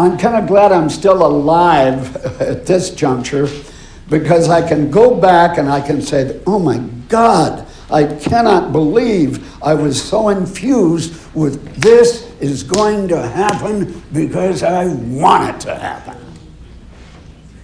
I'm 0.00 0.16
kind 0.16 0.36
of 0.36 0.48
glad 0.48 0.72
I'm 0.72 0.88
still 0.88 1.26
alive 1.26 2.16
at 2.40 2.66
this 2.66 2.90
juncture 2.90 3.48
because 4.08 4.48
I 4.48 4.66
can 4.66 4.90
go 4.90 5.14
back 5.14 5.58
and 5.58 5.68
I 5.68 5.80
can 5.80 6.00
say, 6.00 6.40
oh 6.46 6.58
my 6.58 6.78
God, 7.08 7.66
I 7.90 8.04
cannot 8.04 8.72
believe 8.72 9.62
I 9.62 9.74
was 9.74 10.00
so 10.00 10.30
infused 10.30 11.14
with 11.34 11.76
this 11.76 12.30
is 12.40 12.62
going 12.62 13.08
to 13.08 13.20
happen 13.20 14.02
because 14.12 14.62
I 14.62 14.86
want 14.86 15.56
it 15.56 15.60
to 15.62 15.74
happen. 15.74 16.16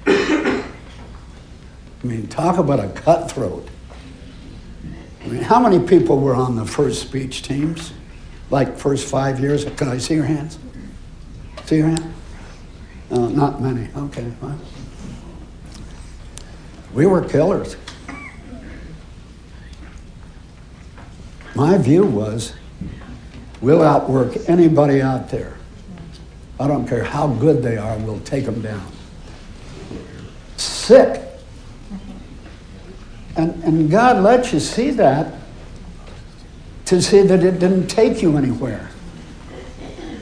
I 0.06 2.06
mean, 2.06 2.26
talk 2.28 2.58
about 2.58 2.80
a 2.80 2.88
cutthroat. 2.90 3.66
I 5.24 5.28
mean, 5.28 5.42
how 5.42 5.58
many 5.58 5.84
people 5.84 6.20
were 6.20 6.36
on 6.36 6.54
the 6.54 6.66
first 6.66 7.02
speech 7.02 7.42
teams? 7.42 7.92
Like 8.50 8.76
first 8.76 9.08
five 9.08 9.40
years? 9.40 9.64
Can 9.64 9.88
I 9.88 9.98
see 9.98 10.14
your 10.14 10.24
hands? 10.24 10.58
See 11.64 11.78
your 11.78 11.88
hand? 11.88 12.14
Uh, 13.10 13.28
not 13.28 13.60
many. 13.60 13.88
Okay, 13.96 14.30
fine. 14.40 14.58
We 16.92 17.06
were 17.06 17.22
killers. 17.22 17.76
My 21.54 21.78
view 21.78 22.04
was 22.04 22.54
we'll 23.60 23.82
outwork 23.82 24.48
anybody 24.48 25.00
out 25.00 25.30
there. 25.30 25.56
I 26.58 26.66
don't 26.68 26.88
care 26.88 27.04
how 27.04 27.28
good 27.28 27.62
they 27.62 27.76
are, 27.76 27.96
we'll 27.98 28.20
take 28.20 28.44
them 28.44 28.60
down. 28.60 28.90
Sick. 30.56 31.22
And, 33.36 33.62
and 33.64 33.90
God 33.90 34.22
lets 34.22 34.52
you 34.52 34.60
see 34.60 34.90
that 34.92 35.34
to 36.86 37.02
see 37.02 37.22
that 37.22 37.44
it 37.44 37.58
didn't 37.58 37.88
take 37.88 38.22
you 38.22 38.36
anywhere. 38.36 38.90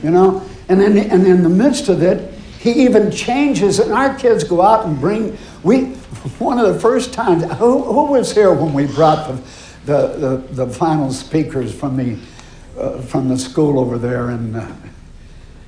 You 0.03 0.11
know? 0.11 0.45
And 0.67 0.81
then 0.81 0.97
and 0.97 1.25
in 1.25 1.43
the 1.43 1.49
midst 1.49 1.89
of 1.89 2.01
it, 2.01 2.34
he 2.65 2.83
even 2.83 3.11
changes, 3.11 3.77
and 3.77 3.93
our 3.93 4.15
kids 4.15 4.43
go 4.43 4.59
out 4.59 4.87
and 4.87 4.99
bring. 4.99 5.37
We 5.61 5.93
one 6.39 6.57
of 6.57 6.73
the 6.73 6.79
first 6.79 7.13
times. 7.13 7.43
Who, 7.43 7.83
who 7.83 8.05
was 8.05 8.33
here 8.33 8.51
when 8.51 8.73
we 8.73 8.87
brought 8.87 9.27
the 9.27 9.35
the, 9.85 10.07
the, 10.17 10.65
the 10.65 10.73
final 10.73 11.13
speakers 11.13 11.73
from 11.73 11.95
the 11.95 12.17
uh, 12.75 13.01
from 13.01 13.29
the 13.29 13.37
school 13.37 13.79
over 13.79 13.99
there 13.99 14.31
in 14.31 14.55
uh, 14.55 14.75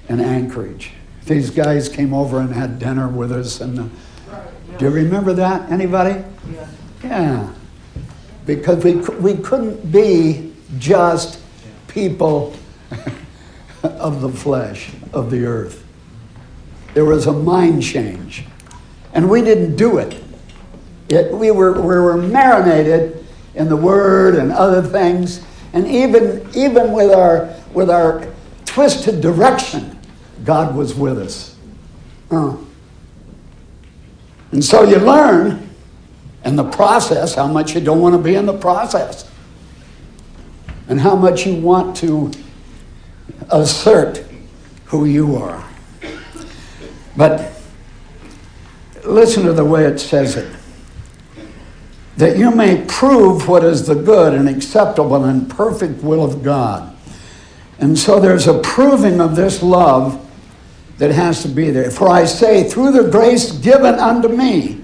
in 0.09 0.19
Anchorage? 0.19 0.93
These 1.25 1.51
guys 1.51 1.87
came 1.87 2.15
over 2.15 2.39
and 2.39 2.51
had 2.51 2.79
dinner 2.79 3.07
with 3.07 3.31
us, 3.31 3.61
and 3.61 3.79
uh, 3.79 4.39
do 4.79 4.85
you 4.85 4.91
remember 4.91 5.33
that? 5.33 5.71
Anybody? 5.71 6.23
Yeah. 7.03 7.53
Because 8.47 8.83
we, 8.83 8.95
we 9.19 9.35
couldn't 9.35 9.91
be 9.91 10.51
just 10.79 11.41
people 11.89 12.55
of 13.83 14.21
the 14.21 14.29
flesh, 14.29 14.89
of 15.13 15.29
the 15.29 15.45
earth. 15.45 15.86
There 16.97 17.05
was 17.05 17.27
a 17.27 17.31
mind 17.31 17.83
change. 17.83 18.43
And 19.13 19.29
we 19.29 19.43
didn't 19.43 19.75
do 19.75 19.99
it. 19.99 20.19
it 21.09 21.31
we, 21.31 21.51
were, 21.51 21.73
we 21.73 21.81
were 21.81 22.17
marinated 22.17 23.23
in 23.53 23.69
the 23.69 23.75
Word 23.75 24.33
and 24.33 24.51
other 24.51 24.81
things. 24.81 25.45
And 25.73 25.85
even, 25.85 26.49
even 26.55 26.91
with, 26.93 27.11
our, 27.11 27.53
with 27.71 27.91
our 27.91 28.27
twisted 28.65 29.21
direction, 29.21 29.99
God 30.43 30.75
was 30.75 30.95
with 30.95 31.19
us. 31.19 31.55
Uh. 32.31 32.57
And 34.51 34.65
so 34.65 34.81
you 34.81 34.97
learn 34.97 35.69
in 36.45 36.55
the 36.55 36.67
process 36.67 37.35
how 37.35 37.45
much 37.45 37.75
you 37.75 37.81
don't 37.81 38.01
want 38.01 38.15
to 38.15 38.19
be 38.19 38.33
in 38.33 38.47
the 38.47 38.57
process 38.57 39.29
and 40.87 40.99
how 40.99 41.15
much 41.15 41.45
you 41.45 41.61
want 41.61 41.95
to 41.97 42.31
assert 43.51 44.25
who 44.85 45.05
you 45.05 45.35
are. 45.35 45.66
But 47.17 47.51
listen 49.03 49.43
to 49.45 49.53
the 49.53 49.65
way 49.65 49.85
it 49.85 49.99
says 49.99 50.37
it 50.37 50.55
that 52.17 52.35
you 52.35 52.49
may 52.49 52.83
prove 52.87 53.47
what 53.47 53.63
is 53.63 53.85
the 53.85 53.93
good 53.93 54.33
and 54.33 54.49
acceptable 54.49 55.23
and 55.25 55.49
perfect 55.49 56.03
will 56.03 56.25
of 56.25 56.43
God. 56.43 56.95
And 57.79 57.97
so 57.97 58.19
there's 58.19 58.47
a 58.47 58.59
proving 58.59 59.21
of 59.21 59.35
this 59.35 59.61
love 59.61 60.23
that 60.97 61.11
has 61.11 61.43
to 61.43 61.47
be 61.47 61.69
there. 61.69 61.91
For 61.91 62.09
I 62.09 62.25
say, 62.25 62.67
through 62.67 62.91
the 62.91 63.09
grace 63.09 63.51
given 63.51 63.95
unto 63.95 64.29
me, 64.29 64.81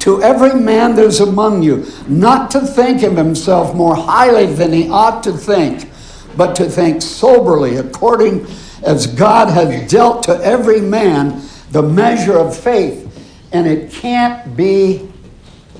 to 0.00 0.22
every 0.22 0.60
man 0.60 0.94
that 0.96 1.06
is 1.06 1.20
among 1.20 1.62
you, 1.62 1.86
not 2.06 2.50
to 2.50 2.60
think 2.60 3.02
of 3.02 3.16
himself 3.16 3.74
more 3.74 3.96
highly 3.96 4.44
than 4.44 4.70
he 4.70 4.90
ought 4.90 5.22
to 5.22 5.32
think, 5.32 5.90
but 6.36 6.54
to 6.56 6.68
think 6.68 7.00
soberly, 7.00 7.76
according 7.76 8.46
as 8.82 9.06
God 9.06 9.48
has 9.48 9.90
dealt 9.90 10.24
to 10.24 10.34
every 10.44 10.82
man 10.82 11.40
the 11.74 11.82
measure 11.82 12.38
of 12.38 12.56
faith. 12.56 13.00
And 13.52 13.66
it 13.66 13.90
can't 13.90 14.56
be 14.56 15.08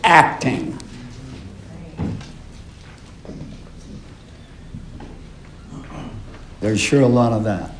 acting. 0.02 0.76
There's 6.60 6.80
sure 6.80 7.02
a 7.02 7.06
lot 7.06 7.32
of 7.32 7.44
that. 7.44 7.70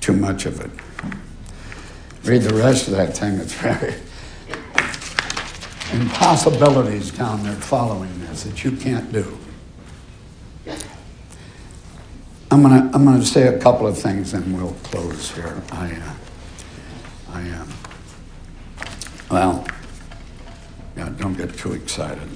Too 0.00 0.14
much 0.14 0.46
of 0.46 0.60
it. 0.60 0.70
Read 2.24 2.42
the 2.42 2.54
rest 2.54 2.88
of 2.88 2.94
that 2.94 3.16
thing, 3.16 3.34
it's 3.34 3.54
very 3.54 3.94
impossibilities 5.92 7.12
down 7.12 7.44
there 7.44 7.54
following 7.54 8.18
this 8.20 8.42
that 8.42 8.64
you 8.64 8.72
can't 8.72 9.12
do. 9.12 9.38
I'm 12.54 12.62
gonna 12.62 12.88
I'm 12.94 13.04
gonna 13.04 13.24
say 13.24 13.48
a 13.48 13.58
couple 13.58 13.84
of 13.84 13.98
things 13.98 14.32
and 14.32 14.56
we'll 14.56 14.76
close 14.84 15.32
here. 15.32 15.60
I 15.72 15.90
uh, 15.90 16.14
I 17.32 17.40
am. 17.40 17.68
Uh, 17.68 18.84
well, 19.28 19.66
yeah, 20.96 21.08
don't 21.18 21.36
get 21.36 21.58
too 21.58 21.72
excited. 21.72 22.28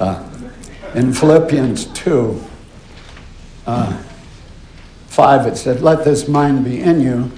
Uh, 0.00 0.26
in 0.94 1.12
Philippians 1.12 1.84
2, 1.84 2.42
uh, 3.66 4.02
5, 5.08 5.46
it 5.46 5.56
said, 5.58 5.82
Let 5.82 6.02
this 6.02 6.26
mind 6.26 6.64
be 6.64 6.80
in 6.80 7.02
you, 7.02 7.30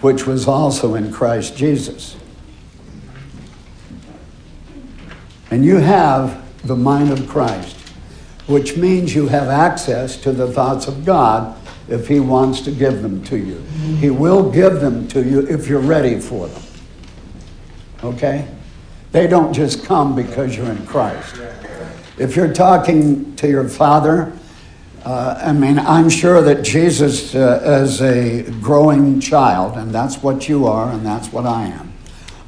which 0.00 0.28
was 0.28 0.46
also 0.46 0.94
in 0.94 1.12
Christ 1.12 1.56
Jesus. 1.56 2.16
And 5.50 5.64
you 5.64 5.78
have 5.78 6.40
the 6.64 6.76
mind 6.76 7.10
of 7.10 7.28
Christ, 7.28 7.77
which 8.48 8.76
means 8.76 9.14
you 9.14 9.28
have 9.28 9.48
access 9.48 10.16
to 10.16 10.32
the 10.32 10.50
thoughts 10.50 10.88
of 10.88 11.04
God 11.04 11.56
if 11.88 12.08
He 12.08 12.18
wants 12.18 12.60
to 12.62 12.70
give 12.70 13.02
them 13.02 13.22
to 13.24 13.36
you. 13.36 13.60
He 13.98 14.10
will 14.10 14.50
give 14.50 14.80
them 14.80 15.06
to 15.08 15.22
you 15.22 15.46
if 15.46 15.68
you're 15.68 15.80
ready 15.80 16.18
for 16.18 16.48
them. 16.48 16.62
Okay? 18.02 18.48
They 19.12 19.26
don't 19.26 19.52
just 19.52 19.84
come 19.84 20.16
because 20.16 20.56
you're 20.56 20.70
in 20.70 20.86
Christ. 20.86 21.40
If 22.18 22.36
you're 22.36 22.52
talking 22.52 23.36
to 23.36 23.48
your 23.48 23.68
father, 23.68 24.32
uh, 25.04 25.40
I 25.42 25.52
mean, 25.52 25.78
I'm 25.78 26.10
sure 26.10 26.42
that 26.42 26.62
Jesus, 26.62 27.34
uh, 27.34 27.60
as 27.62 28.02
a 28.02 28.42
growing 28.60 29.20
child, 29.20 29.76
and 29.76 29.94
that's 29.94 30.22
what 30.22 30.48
you 30.48 30.66
are, 30.66 30.90
and 30.90 31.06
that's 31.06 31.32
what 31.32 31.46
I 31.46 31.66
am, 31.66 31.92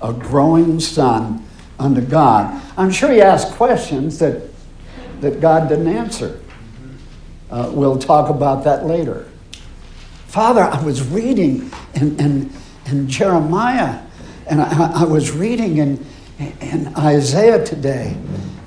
a 0.02 0.12
growing 0.12 0.80
son 0.80 1.46
unto 1.78 2.00
God, 2.00 2.60
I'm 2.76 2.90
sure 2.90 3.10
he 3.10 3.20
asked 3.20 3.52
questions 3.52 4.18
that, 4.18 4.49
that 5.20 5.40
God 5.40 5.68
didn't 5.68 5.88
answer. 5.88 6.40
Uh, 7.50 7.70
we'll 7.72 7.98
talk 7.98 8.30
about 8.30 8.64
that 8.64 8.86
later. 8.86 9.28
Father, 10.26 10.62
I 10.62 10.82
was 10.84 11.06
reading 11.08 11.70
in, 11.94 12.18
in, 12.20 12.52
in 12.86 13.08
Jeremiah, 13.08 14.00
and 14.46 14.60
I, 14.60 15.02
I 15.02 15.04
was 15.04 15.32
reading 15.32 15.78
in, 15.78 16.06
in 16.60 16.94
Isaiah 16.96 17.64
today, 17.64 18.16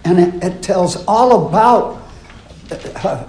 and 0.04 0.20
it, 0.20 0.44
it 0.44 0.62
tells 0.62 1.06
all 1.06 1.48
about 1.48 2.02
uh, 2.70 3.26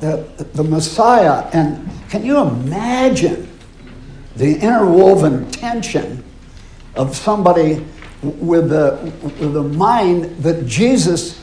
the, 0.00 0.28
the 0.54 0.62
Messiah. 0.62 1.48
And 1.52 1.90
can 2.08 2.24
you 2.24 2.38
imagine 2.38 3.48
the 4.36 4.54
interwoven 4.60 5.50
tension 5.50 6.22
of 6.94 7.16
somebody 7.16 7.84
with 8.22 8.70
the, 8.70 9.12
with 9.22 9.52
the 9.52 9.62
mind 9.62 10.24
that 10.42 10.66
Jesus 10.66 11.37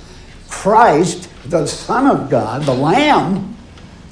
Christ, 0.49 1.29
the 1.45 1.65
Son 1.65 2.07
of 2.07 2.29
God, 2.29 2.63
the 2.63 2.73
Lamb, 2.73 3.55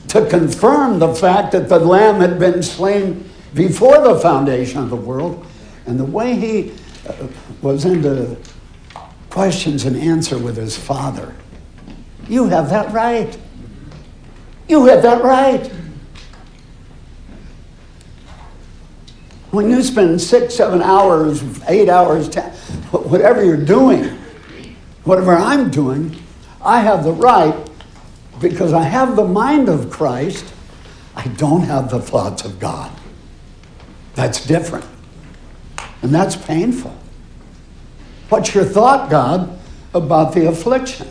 to 0.10 0.28
confirm 0.30 1.00
the 1.00 1.14
fact 1.14 1.52
that 1.54 1.70
the 1.70 1.80
Lamb 1.80 2.22
had 2.22 2.38
been 2.38 2.62
slain 2.62 3.30
before 3.54 4.02
the 4.02 4.20
foundation 4.20 4.80
of 4.80 4.90
the 4.90 4.96
world, 4.96 5.46
and 5.86 6.00
the 6.00 6.06
way 6.06 6.36
he 6.36 6.72
uh, 7.08 7.28
was 7.62 7.86
into 7.86 8.38
questions 9.30 9.86
and 9.86 9.96
answer 9.96 10.38
with 10.38 10.56
his 10.56 10.78
father. 10.78 11.36
You 12.28 12.46
have 12.46 12.70
that 12.70 12.92
right. 12.94 13.38
You 14.68 14.86
have 14.86 15.02
that 15.02 15.24
right. 15.24 15.72
When 19.52 19.70
you 19.70 19.84
spend 19.84 20.20
six, 20.20 20.56
seven 20.56 20.82
hours, 20.82 21.44
eight 21.68 21.90
hours, 21.90 22.30
ten, 22.30 22.52
whatever 22.92 23.44
you're 23.44 23.58
doing, 23.58 24.06
whatever 25.04 25.36
I'm 25.36 25.70
doing, 25.70 26.16
I 26.64 26.80
have 26.80 27.04
the 27.04 27.12
right 27.12 27.70
because 28.40 28.74
I 28.74 28.84
have 28.84 29.16
the 29.16 29.26
mind 29.26 29.70
of 29.70 29.90
Christ. 29.90 30.54
I 31.16 31.28
don't 31.28 31.62
have 31.62 31.90
the 31.90 32.00
thoughts 32.00 32.46
of 32.46 32.60
God. 32.60 32.92
That's 34.16 34.46
different. 34.46 34.86
And 36.02 36.14
that's 36.14 36.36
painful. 36.36 36.96
What's 38.30 38.54
your 38.54 38.64
thought, 38.64 39.10
God, 39.10 39.60
about 39.94 40.34
the 40.34 40.48
affliction? 40.48 41.08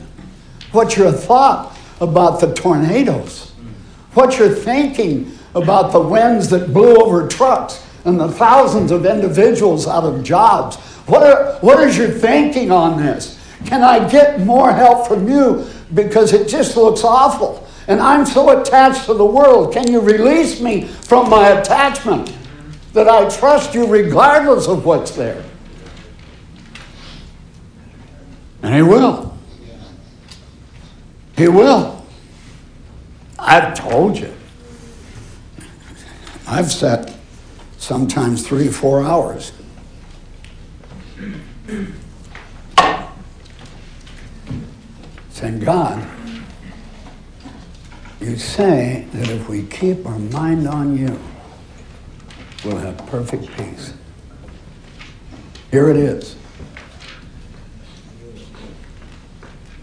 What's 0.72 0.96
your 0.96 1.12
thought 1.12 1.76
about 2.00 2.40
the 2.40 2.52
tornadoes? 2.54 3.52
What's 4.14 4.38
your 4.38 4.50
thinking 4.50 5.38
about 5.54 5.92
the 5.92 6.00
winds 6.00 6.48
that 6.50 6.72
blew 6.72 6.96
over 6.96 7.28
trucks 7.28 7.86
and 8.04 8.18
the 8.18 8.30
thousands 8.30 8.90
of 8.90 9.06
individuals 9.06 9.86
out 9.86 10.04
of 10.04 10.22
jobs? 10.24 10.76
What, 11.06 11.22
are, 11.22 11.58
what 11.60 11.80
is 11.80 11.96
your 11.96 12.08
thinking 12.08 12.70
on 12.70 13.02
this? 13.02 13.38
Can 13.66 13.82
I 13.82 14.08
get 14.08 14.40
more 14.40 14.72
help 14.72 15.08
from 15.08 15.28
you 15.28 15.66
because 15.94 16.32
it 16.32 16.48
just 16.48 16.76
looks 16.76 17.04
awful? 17.04 17.66
And 17.88 18.00
I'm 18.00 18.24
so 18.24 18.60
attached 18.60 19.06
to 19.06 19.14
the 19.14 19.24
world. 19.24 19.72
Can 19.72 19.90
you 19.90 20.00
release 20.00 20.60
me 20.60 20.86
from 20.86 21.28
my 21.28 21.48
attachment 21.48 22.36
that 22.92 23.08
I 23.08 23.28
trust 23.28 23.74
you 23.74 23.86
regardless 23.86 24.68
of 24.68 24.84
what's 24.84 25.12
there? 25.12 25.44
And 28.62 28.74
He 28.74 28.82
will. 28.82 29.36
He 31.36 31.48
will. 31.48 32.04
I've 33.38 33.74
told 33.74 34.16
you. 34.16 34.32
I've 36.46 36.70
sat 36.70 37.12
sometimes 37.78 38.46
three, 38.46 38.68
four 38.68 39.02
hours. 39.02 39.52
Saying, 45.42 45.58
God, 45.58 46.08
you 48.20 48.36
say 48.36 49.08
that 49.12 49.28
if 49.28 49.48
we 49.48 49.64
keep 49.64 50.06
our 50.06 50.16
mind 50.16 50.68
on 50.68 50.96
you, 50.96 51.18
we'll 52.64 52.76
have 52.76 52.96
perfect 53.08 53.48
peace. 53.56 53.92
Here 55.72 55.88
it 55.88 55.96
is. 55.96 56.36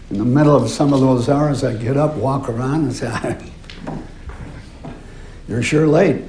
In 0.08 0.16
the 0.16 0.24
middle 0.24 0.56
of 0.56 0.70
some 0.70 0.94
of 0.94 1.00
those 1.00 1.28
hours, 1.28 1.62
I 1.62 1.74
get 1.74 1.98
up, 1.98 2.14
walk 2.14 2.48
around, 2.48 2.84
and 2.84 2.94
say, 2.94 3.52
You're 5.46 5.62
sure 5.62 5.86
late. 5.86 6.22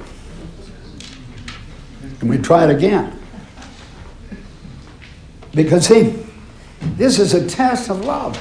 Can 2.19 2.27
we 2.27 2.37
try 2.37 2.69
it 2.69 2.75
again? 2.75 3.17
Because, 5.55 5.85
see, 5.87 6.21
this 6.97 7.17
is 7.17 7.33
a 7.33 7.47
test 7.47 7.89
of 7.89 8.03
love. 8.03 8.37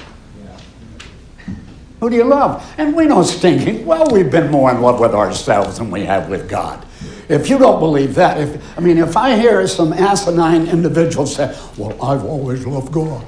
Who 2.00 2.08
do 2.08 2.16
you 2.16 2.24
love? 2.24 2.74
And 2.78 2.96
we 2.96 3.04
know 3.04 3.22
stinking. 3.22 3.84
Well, 3.84 4.06
we've 4.10 4.30
been 4.30 4.50
more 4.50 4.70
in 4.70 4.80
love 4.80 5.00
with 5.00 5.14
ourselves 5.14 5.76
than 5.76 5.90
we 5.90 6.04
have 6.06 6.30
with 6.30 6.48
God. 6.48 6.84
If 7.28 7.50
you 7.50 7.58
don't 7.58 7.78
believe 7.78 8.14
that, 8.14 8.40
if 8.40 8.78
I 8.78 8.80
mean, 8.80 8.98
if 8.98 9.16
I 9.16 9.36
hear 9.36 9.66
some 9.68 9.92
asinine 9.92 10.66
individual 10.66 11.26
say, 11.26 11.56
"Well, 11.76 11.92
I've 12.02 12.24
always 12.24 12.66
loved 12.66 12.90
God," 12.90 13.24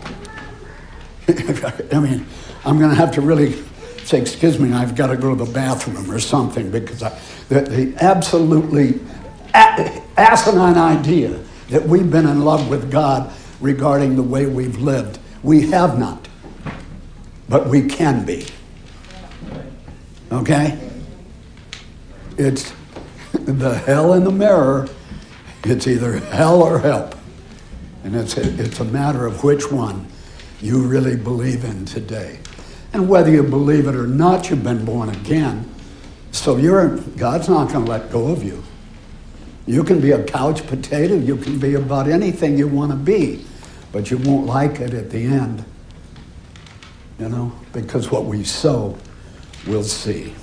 I 1.29 2.01
mean, 2.01 2.27
I'm 2.65 2.79
going 2.79 2.91
to 2.91 2.97
have 2.97 3.13
to 3.13 3.21
really 3.21 3.53
say, 4.05 4.21
"Excuse 4.21 4.59
me, 4.59 4.73
I've 4.73 4.97
got 4.97 5.09
to 5.09 5.17
go 5.17 5.37
to 5.37 5.45
the 5.45 5.53
bathroom 5.53 6.11
or 6.11 6.19
something," 6.19 6.71
because 6.71 7.03
I, 7.03 7.17
the, 7.49 7.61
the 7.61 7.95
absolutely 8.03 8.99
asinine 9.55 10.79
idea 10.79 11.39
that 11.69 11.87
we've 11.87 12.11
been 12.11 12.27
in 12.27 12.45
love 12.45 12.69
with 12.69 12.91
God 12.91 13.33
regarding 13.61 14.17
the 14.17 14.23
way 14.23 14.47
we've 14.47 14.79
lived, 14.79 15.19
we 15.43 15.71
have 15.71 15.99
not, 15.99 16.27
but 17.49 17.69
we 17.69 17.87
can 17.87 18.25
be. 18.25 18.47
Okay? 20.33 20.79
It's 22.39 22.73
the 23.33 23.75
hell 23.75 24.15
in 24.15 24.25
the 24.25 24.31
mirror. 24.33 24.89
It's 25.65 25.87
either 25.87 26.19
hell 26.19 26.63
or 26.63 26.79
help. 26.79 27.15
And 28.05 28.17
it's 28.17 28.37
a, 28.37 28.61
it's 28.61 28.81
a 28.81 28.85
matter 28.85 29.27
of 29.27 29.45
which 29.45 29.71
one 29.71 30.07
you 30.61 30.83
really 30.83 31.17
believe 31.17 31.65
in 31.65 31.85
today. 31.85 32.41
And 32.93 33.09
whether 33.09 33.31
you 33.31 33.43
believe 33.43 33.87
it 33.87 33.95
or 33.95 34.07
not, 34.07 34.51
you've 34.51 34.65
been 34.65 34.85
born 34.85 35.11
again. 35.11 35.69
So 36.31 36.57
you're, 36.57 36.97
God's 36.97 37.49
not 37.49 37.71
going 37.71 37.85
to 37.85 37.91
let 37.91 38.11
go 38.11 38.29
of 38.29 38.43
you. 38.43 38.63
You 39.67 39.85
can 39.85 40.01
be 40.01 40.11
a 40.11 40.25
couch 40.25 40.67
potato, 40.67 41.15
you 41.15 41.37
can 41.37 41.59
be 41.59 41.75
about 41.75 42.09
anything 42.09 42.59
you 42.59 42.67
want 42.67 42.91
to 42.91 42.97
be, 42.97 43.45
but 43.93 44.11
you 44.11 44.19
won't 44.19 44.47
like 44.47 44.81
it 44.81 44.93
at 44.93 45.11
the 45.11 45.25
end. 45.25 45.65
You 47.19 47.29
know, 47.29 47.53
because 47.73 48.11
what 48.11 48.25
we 48.25 48.43
sow, 48.43 48.99
we'll 49.67 49.85
see. 49.85 50.35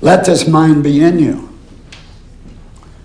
Let 0.00 0.24
this 0.24 0.48
mind 0.48 0.82
be 0.82 1.00
in 1.00 1.20
you, 1.20 1.56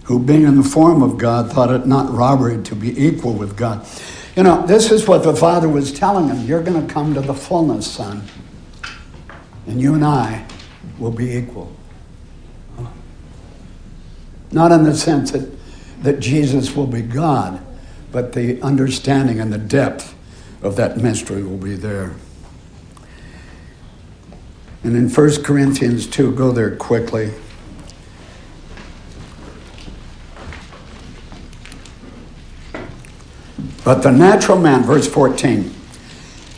who 0.05 0.19
being 0.19 0.43
in 0.43 0.57
the 0.57 0.63
form 0.63 1.03
of 1.03 1.17
God 1.17 1.51
thought 1.51 1.69
it 1.69 1.85
not 1.85 2.11
robbery 2.11 2.61
to 2.63 2.75
be 2.75 3.05
equal 3.05 3.33
with 3.33 3.55
God. 3.55 3.87
You 4.35 4.43
know, 4.43 4.65
this 4.65 4.91
is 4.91 5.07
what 5.07 5.23
the 5.23 5.35
Father 5.35 5.69
was 5.69 5.91
telling 5.91 6.27
him. 6.27 6.45
You're 6.45 6.63
going 6.63 6.85
to 6.85 6.91
come 6.91 7.13
to 7.13 7.21
the 7.21 7.33
fullness, 7.33 7.89
son. 7.89 8.23
And 9.67 9.79
you 9.79 9.93
and 9.93 10.03
I 10.03 10.45
will 10.97 11.11
be 11.11 11.35
equal. 11.35 11.71
Not 14.51 14.71
in 14.71 14.83
the 14.83 14.95
sense 14.95 15.31
that, 15.31 15.51
that 16.01 16.19
Jesus 16.19 16.75
will 16.75 16.87
be 16.87 17.01
God, 17.01 17.63
but 18.11 18.33
the 18.33 18.61
understanding 18.61 19.39
and 19.39 19.51
the 19.51 19.57
depth 19.57 20.15
of 20.61 20.75
that 20.75 20.97
mystery 20.97 21.43
will 21.43 21.57
be 21.57 21.75
there. 21.75 22.15
And 24.83 24.95
in 24.95 25.09
1 25.09 25.43
Corinthians 25.43 26.07
2, 26.07 26.33
go 26.33 26.51
there 26.51 26.75
quickly. 26.75 27.33
But 33.83 34.01
the 34.01 34.11
natural 34.11 34.57
man, 34.57 34.83
verse 34.83 35.07
14, 35.07 35.73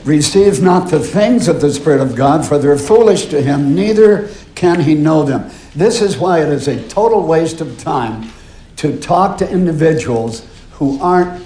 receives 0.04 0.62
not 0.62 0.90
the 0.90 1.00
things 1.00 1.48
of 1.48 1.62
the 1.62 1.72
Spirit 1.72 2.02
of 2.02 2.16
God, 2.16 2.46
for 2.46 2.58
they're 2.58 2.78
foolish 2.78 3.28
to 3.28 3.42
him, 3.42 3.76
neither 3.76 4.30
can 4.56 4.82
he 4.82 4.96
know 4.96 5.24
them. 5.24 5.50
This 5.76 6.02
is 6.02 6.18
why 6.18 6.42
it 6.42 6.50
is 6.50 6.68
a 6.68 6.88
total 6.88 7.26
waste 7.26 7.62
of 7.62 7.78
time 7.78 8.32
to 8.78 8.98
talk 9.00 9.38
to 9.38 9.50
individuals 9.50 10.48
who 10.74 11.00
aren't 11.00 11.44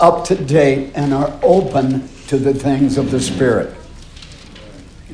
up 0.00 0.24
to 0.24 0.34
date 0.34 0.92
and 0.94 1.12
are 1.12 1.38
open 1.42 2.08
to 2.26 2.38
the 2.38 2.54
things 2.54 2.96
of 2.96 3.10
the 3.10 3.20
Spirit. 3.20 3.76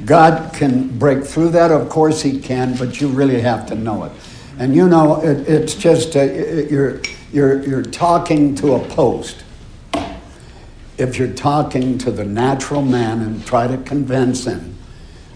God 0.04 0.52
can 0.52 0.96
break 0.98 1.24
through 1.24 1.50
that, 1.50 1.70
of 1.70 1.88
course 1.88 2.22
He 2.22 2.40
can, 2.40 2.76
but 2.76 3.00
you 3.00 3.08
really 3.08 3.40
have 3.40 3.66
to 3.66 3.74
know 3.74 4.04
it. 4.04 4.12
And 4.58 4.74
you 4.74 4.88
know, 4.88 5.20
it, 5.22 5.48
it's 5.48 5.74
just 5.74 6.14
a, 6.14 6.68
you're, 6.70 7.00
you're, 7.32 7.62
you're 7.66 7.82
talking 7.82 8.54
to 8.56 8.74
a 8.74 8.88
post. 8.88 9.44
If 10.98 11.18
you're 11.18 11.32
talking 11.34 11.98
to 11.98 12.10
the 12.10 12.24
natural 12.24 12.82
man 12.82 13.20
and 13.20 13.44
try 13.44 13.66
to 13.66 13.76
convince 13.78 14.46
him 14.46 14.76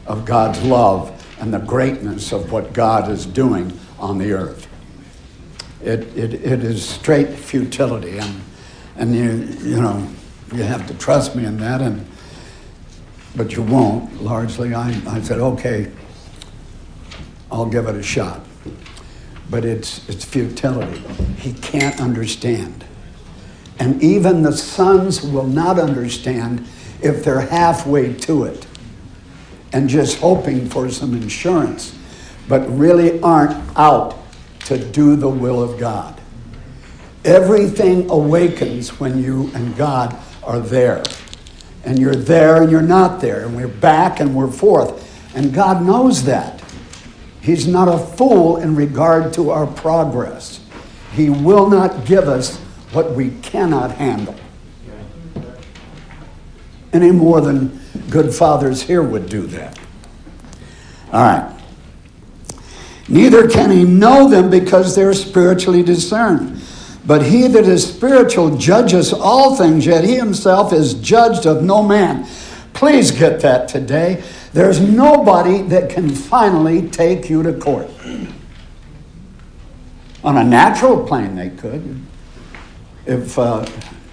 of 0.06 0.24
God's 0.24 0.62
love 0.62 1.16
and 1.40 1.52
the 1.52 1.58
greatness 1.58 2.32
of 2.32 2.52
what 2.52 2.72
God 2.72 3.10
is 3.10 3.26
doing 3.26 3.78
on 3.98 4.18
the 4.18 4.32
earth, 4.32 4.68
it, 5.82 6.00
it, 6.16 6.34
it 6.34 6.64
is 6.64 6.86
straight 6.86 7.30
futility. 7.30 8.18
And, 8.18 8.40
and 9.00 9.14
you, 9.14 9.32
you 9.68 9.80
know, 9.80 10.06
you 10.52 10.62
have 10.62 10.86
to 10.86 10.94
trust 10.94 11.34
me 11.34 11.44
in 11.44 11.56
that. 11.58 11.80
And 11.80 12.06
but 13.34 13.56
you 13.56 13.62
won't, 13.62 14.22
largely. 14.22 14.74
I, 14.74 14.90
I 15.06 15.20
said, 15.20 15.38
okay, 15.38 15.90
I'll 17.50 17.66
give 17.66 17.86
it 17.86 17.94
a 17.94 18.02
shot. 18.02 18.40
But 19.48 19.64
it's, 19.64 20.08
it's 20.08 20.24
futility. 20.24 21.00
He 21.38 21.52
can't 21.52 22.00
understand. 22.00 22.84
And 23.78 24.02
even 24.02 24.42
the 24.42 24.52
sons 24.52 25.22
will 25.22 25.46
not 25.46 25.78
understand 25.78 26.66
if 27.02 27.24
they're 27.24 27.40
halfway 27.40 28.12
to 28.12 28.44
it 28.44 28.66
and 29.72 29.88
just 29.88 30.18
hoping 30.18 30.68
for 30.68 30.90
some 30.90 31.14
insurance, 31.14 31.96
but 32.48 32.68
really 32.68 33.20
aren't 33.22 33.56
out 33.76 34.16
to 34.66 34.76
do 34.76 35.16
the 35.16 35.28
will 35.28 35.62
of 35.62 35.78
God. 35.78 36.19
Everything 37.24 38.08
awakens 38.10 38.98
when 38.98 39.22
you 39.22 39.50
and 39.54 39.76
God 39.76 40.16
are 40.42 40.60
there 40.60 41.02
and 41.84 41.98
you're 41.98 42.14
there 42.14 42.62
and 42.62 42.70
you're 42.70 42.82
not 42.82 43.20
there, 43.20 43.46
and 43.46 43.56
we're 43.56 43.68
back 43.68 44.20
and 44.20 44.34
we're 44.34 44.50
forth. 44.50 45.06
And 45.34 45.54
God 45.54 45.84
knows 45.84 46.24
that. 46.24 46.62
He's 47.40 47.66
not 47.66 47.88
a 47.88 47.98
fool 47.98 48.58
in 48.58 48.74
regard 48.74 49.32
to 49.34 49.50
our 49.50 49.66
progress. 49.66 50.60
He 51.14 51.30
will 51.30 51.68
not 51.68 52.04
give 52.04 52.28
us 52.28 52.58
what 52.92 53.12
we 53.12 53.30
cannot 53.42 53.92
handle. 53.92 54.34
Any 56.92 57.12
more 57.12 57.40
than 57.40 57.80
good 58.10 58.34
fathers 58.34 58.82
here 58.82 59.02
would 59.02 59.28
do 59.28 59.46
that. 59.46 59.78
All 61.12 61.22
right. 61.22 61.56
Neither 63.08 63.48
can 63.48 63.70
he 63.70 63.84
know 63.84 64.28
them 64.28 64.50
because 64.50 64.94
they're 64.94 65.14
spiritually 65.14 65.82
discerned. 65.82 66.59
But 67.10 67.26
he 67.26 67.48
that 67.48 67.66
is 67.66 67.92
spiritual 67.92 68.56
judges 68.56 69.12
all 69.12 69.56
things, 69.56 69.84
yet 69.84 70.04
he 70.04 70.14
himself 70.14 70.72
is 70.72 70.94
judged 70.94 71.44
of 71.44 71.60
no 71.60 71.82
man. 71.82 72.24
Please 72.72 73.10
get 73.10 73.40
that 73.40 73.66
today. 73.66 74.22
There's 74.52 74.80
nobody 74.80 75.62
that 75.62 75.90
can 75.90 76.08
finally 76.08 76.88
take 76.88 77.28
you 77.28 77.42
to 77.42 77.52
court. 77.52 77.90
On 80.22 80.36
a 80.36 80.44
natural 80.44 81.04
plane, 81.04 81.34
they 81.34 81.50
could. 81.50 82.00
If, 83.06 83.36
uh, 83.36 83.66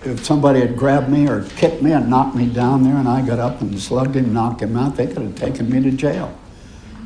if 0.04 0.26
somebody 0.26 0.62
had 0.62 0.76
grabbed 0.76 1.08
me 1.08 1.30
or 1.30 1.44
kicked 1.44 1.84
me 1.84 1.92
and 1.92 2.10
knocked 2.10 2.36
me 2.36 2.48
down 2.48 2.82
there 2.82 2.96
and 2.96 3.08
I 3.08 3.24
got 3.24 3.38
up 3.38 3.62
and 3.62 3.80
slugged 3.80 4.16
him, 4.16 4.34
knocked 4.34 4.64
him 4.64 4.76
out, 4.76 4.96
they 4.96 5.06
could 5.06 5.22
have 5.22 5.36
taken 5.36 5.70
me 5.70 5.84
to 5.84 5.92
jail. 5.92 6.36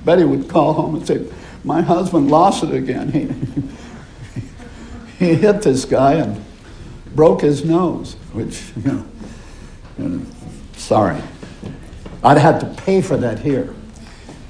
Betty 0.05 0.23
would 0.23 0.47
call 0.47 0.71
home 0.71 0.95
and 0.95 1.05
say, 1.05 1.27
My 1.65 1.81
husband 1.81 2.31
lost 2.31 2.63
it 2.63 2.73
again. 2.73 3.75
He, 5.21 5.35
hit 5.35 5.61
this 5.61 5.85
guy 5.85 6.13
and 6.13 6.43
broke 7.13 7.41
his 7.41 7.63
nose, 7.63 8.15
which, 8.33 8.71
you 8.75 9.05
know, 9.99 10.25
sorry. 10.75 11.21
I'd 12.23 12.39
have 12.39 12.59
to 12.61 12.65
pay 12.81 13.01
for 13.03 13.17
that 13.17 13.37
here. 13.37 13.75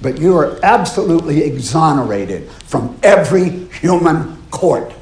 But 0.01 0.17
you 0.17 0.37
are 0.37 0.57
absolutely 0.63 1.43
exonerated 1.43 2.49
from 2.67 2.97
every 3.03 3.49
human 3.49 4.41
court 4.49 4.93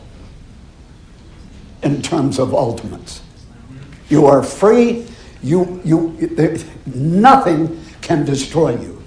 in 1.83 2.01
terms 2.01 2.39
of 2.39 2.55
ultimates. 2.55 3.21
You 4.09 4.25
are 4.25 4.41
free. 4.41 5.05
You, 5.43 5.81
you, 5.85 6.17
there, 6.31 6.57
nothing 6.87 7.79
can 8.01 8.25
destroy 8.25 8.75
you. 8.75 9.03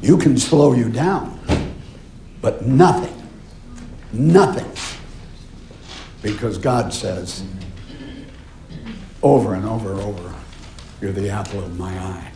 You 0.00 0.16
can 0.16 0.38
slow 0.38 0.72
you 0.72 0.88
down, 0.88 1.38
but 2.40 2.66
nothing 2.66 3.21
Nothing. 4.12 4.70
Because 6.22 6.58
God 6.58 6.92
says 6.92 7.44
over 9.22 9.54
and 9.54 9.64
over 9.66 9.92
and 9.92 10.00
over, 10.00 10.34
you're 11.00 11.12
the 11.12 11.30
apple 11.30 11.60
of 11.60 11.78
my 11.78 11.92
eye. 11.98 12.30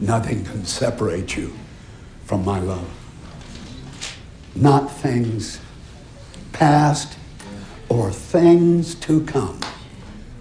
Nothing 0.00 0.44
can 0.44 0.64
separate 0.64 1.36
you 1.36 1.52
from 2.24 2.44
my 2.44 2.60
love. 2.60 2.88
Not 4.54 4.90
things 4.90 5.60
past 6.52 7.16
or 7.88 8.10
things 8.10 8.94
to 8.96 9.24
come. 9.24 9.60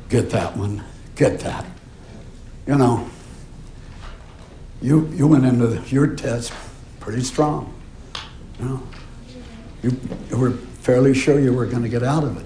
Get 0.10 0.30
that 0.32 0.58
one. 0.58 0.84
Get 1.16 1.40
that. 1.42 1.66
You 2.66 2.76
know, 2.76 3.10
You, 4.82 5.08
you 5.16 5.26
went 5.28 5.46
into 5.46 5.82
your 5.88 6.08
test 6.16 6.54
pretty 7.00 7.24
strong. 7.24 7.74
You, 8.60 8.66
know? 8.66 8.84
You, 9.84 9.99
were 10.32 10.52
fairly 10.52 11.14
sure 11.14 11.40
you 11.40 11.54
were 11.54 11.66
going 11.66 11.84
to 11.84 11.90
get 11.90 12.04
out 12.04 12.24
of 12.24 12.38
it. 12.38 12.45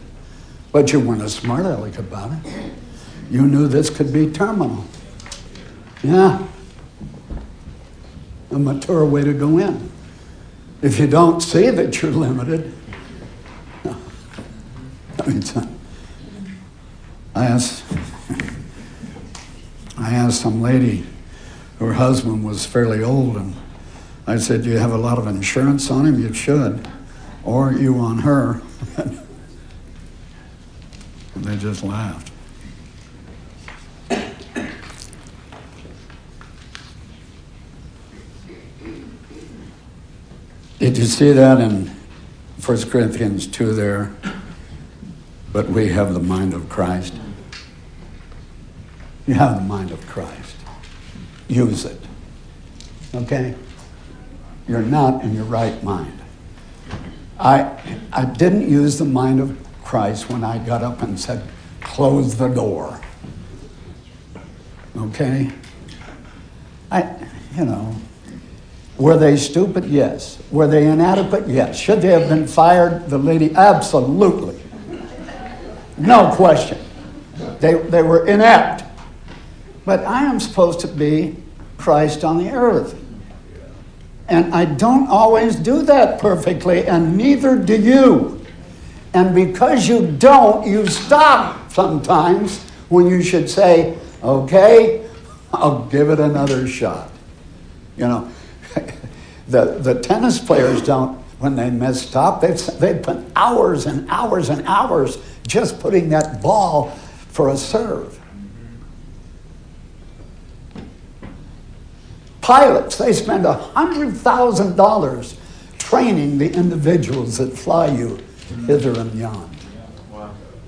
But 0.71 0.91
you 0.91 0.99
weren't 0.99 1.21
a 1.21 1.29
smart 1.29 1.65
aleck 1.65 1.97
about 1.97 2.31
it. 2.31 2.73
You 3.29 3.43
knew 3.43 3.67
this 3.67 3.89
could 3.89 4.11
be 4.11 4.31
terminal. 4.31 4.85
Yeah. 6.03 6.45
A 8.51 8.59
mature 8.59 9.05
way 9.05 9.23
to 9.23 9.33
go 9.33 9.57
in. 9.57 9.89
If 10.81 10.99
you 10.99 11.07
don't 11.07 11.41
see 11.41 11.69
that 11.69 12.01
you're 12.01 12.11
limited, 12.11 12.73
I 13.85 15.27
mean, 15.27 15.43
I 17.35 17.45
asked, 17.45 17.83
I 19.97 20.13
asked 20.13 20.41
some 20.41 20.61
lady, 20.61 21.05
her 21.79 21.93
husband 21.93 22.43
was 22.43 22.65
fairly 22.65 23.03
old, 23.03 23.37
and 23.37 23.53
I 24.27 24.37
said, 24.37 24.63
"Do 24.63 24.69
you 24.69 24.77
have 24.77 24.91
a 24.91 24.97
lot 24.97 25.17
of 25.17 25.27
insurance 25.27 25.89
on 25.89 26.05
him? 26.05 26.21
You 26.21 26.33
should, 26.33 26.87
or 27.43 27.73
you 27.73 27.97
on 27.99 28.19
her." 28.19 28.61
and 31.35 31.43
they 31.43 31.57
just 31.57 31.83
laughed. 31.83 32.31
Did 40.81 40.97
you 40.97 41.05
see 41.05 41.31
that 41.31 41.61
in 41.61 41.91
1 42.65 42.89
Corinthians 42.89 43.45
2 43.45 43.73
there? 43.75 44.11
But 45.53 45.69
we 45.69 45.89
have 45.89 46.15
the 46.15 46.19
mind 46.19 46.55
of 46.55 46.69
Christ. 46.69 47.13
You 49.27 49.35
have 49.35 49.57
the 49.57 49.61
mind 49.61 49.91
of 49.91 50.05
Christ. 50.07 50.55
Use 51.47 51.85
it. 51.85 52.01
Okay? 53.13 53.53
You're 54.67 54.81
not 54.81 55.23
in 55.23 55.35
your 55.35 55.43
right 55.43 55.83
mind. 55.83 56.20
I, 57.41 57.75
I 58.13 58.25
didn't 58.25 58.69
use 58.69 58.99
the 58.99 59.05
mind 59.05 59.39
of 59.39 59.57
Christ 59.83 60.29
when 60.29 60.43
I 60.43 60.63
got 60.63 60.83
up 60.83 61.01
and 61.01 61.19
said, 61.19 61.43
close 61.81 62.37
the 62.37 62.47
door. 62.47 63.01
Okay? 64.95 65.49
I, 66.91 67.15
you 67.55 67.65
know, 67.65 67.95
were 68.97 69.17
they 69.17 69.37
stupid? 69.37 69.85
Yes. 69.85 70.37
Were 70.51 70.67
they 70.67 70.85
inadequate? 70.85 71.47
Yes. 71.47 71.79
Should 71.79 72.01
they 72.01 72.09
have 72.09 72.29
been 72.29 72.45
fired? 72.45 73.09
The 73.09 73.17
lady, 73.17 73.55
absolutely. 73.55 74.61
No 75.97 76.31
question. 76.35 76.77
They, 77.59 77.73
they 77.73 78.03
were 78.03 78.27
inept. 78.27 78.83
But 79.83 80.05
I 80.05 80.25
am 80.25 80.39
supposed 80.39 80.79
to 80.81 80.87
be 80.87 81.37
Christ 81.77 82.23
on 82.23 82.37
the 82.37 82.51
earth. 82.51 83.00
And 84.31 84.55
I 84.55 84.63
don't 84.63 85.09
always 85.09 85.57
do 85.57 85.81
that 85.83 86.17
perfectly, 86.21 86.87
and 86.87 87.17
neither 87.17 87.57
do 87.57 87.75
you. 87.75 88.41
And 89.13 89.35
because 89.35 89.89
you 89.89 90.09
don't, 90.09 90.65
you 90.65 90.87
stop 90.87 91.69
sometimes 91.69 92.63
when 92.87 93.07
you 93.07 93.21
should 93.21 93.49
say, 93.49 93.97
okay, 94.23 95.05
I'll 95.53 95.83
give 95.87 96.09
it 96.09 96.21
another 96.21 96.65
shot. 96.65 97.11
You 97.97 98.07
know, 98.07 98.31
the, 99.49 99.65
the 99.79 99.99
tennis 99.99 100.39
players 100.39 100.81
don't, 100.81 101.17
when 101.39 101.57
they 101.57 101.69
mess 101.69 102.15
up, 102.15 102.39
they 102.39 102.53
they 102.53 102.99
put 102.99 103.17
hours 103.35 103.85
and 103.85 104.09
hours 104.09 104.47
and 104.47 104.65
hours 104.65 105.17
just 105.45 105.81
putting 105.81 106.07
that 106.09 106.41
ball 106.41 106.91
for 107.31 107.49
a 107.49 107.57
serve. 107.57 108.17
Pilots, 112.41 112.97
they 112.97 113.13
spend 113.13 113.45
$100,000 113.45 115.37
training 115.77 116.37
the 116.37 116.51
individuals 116.51 117.37
that 117.37 117.55
fly 117.57 117.87
you 117.87 118.17
hither 118.65 118.99
and 118.99 119.13
yon. 119.13 119.49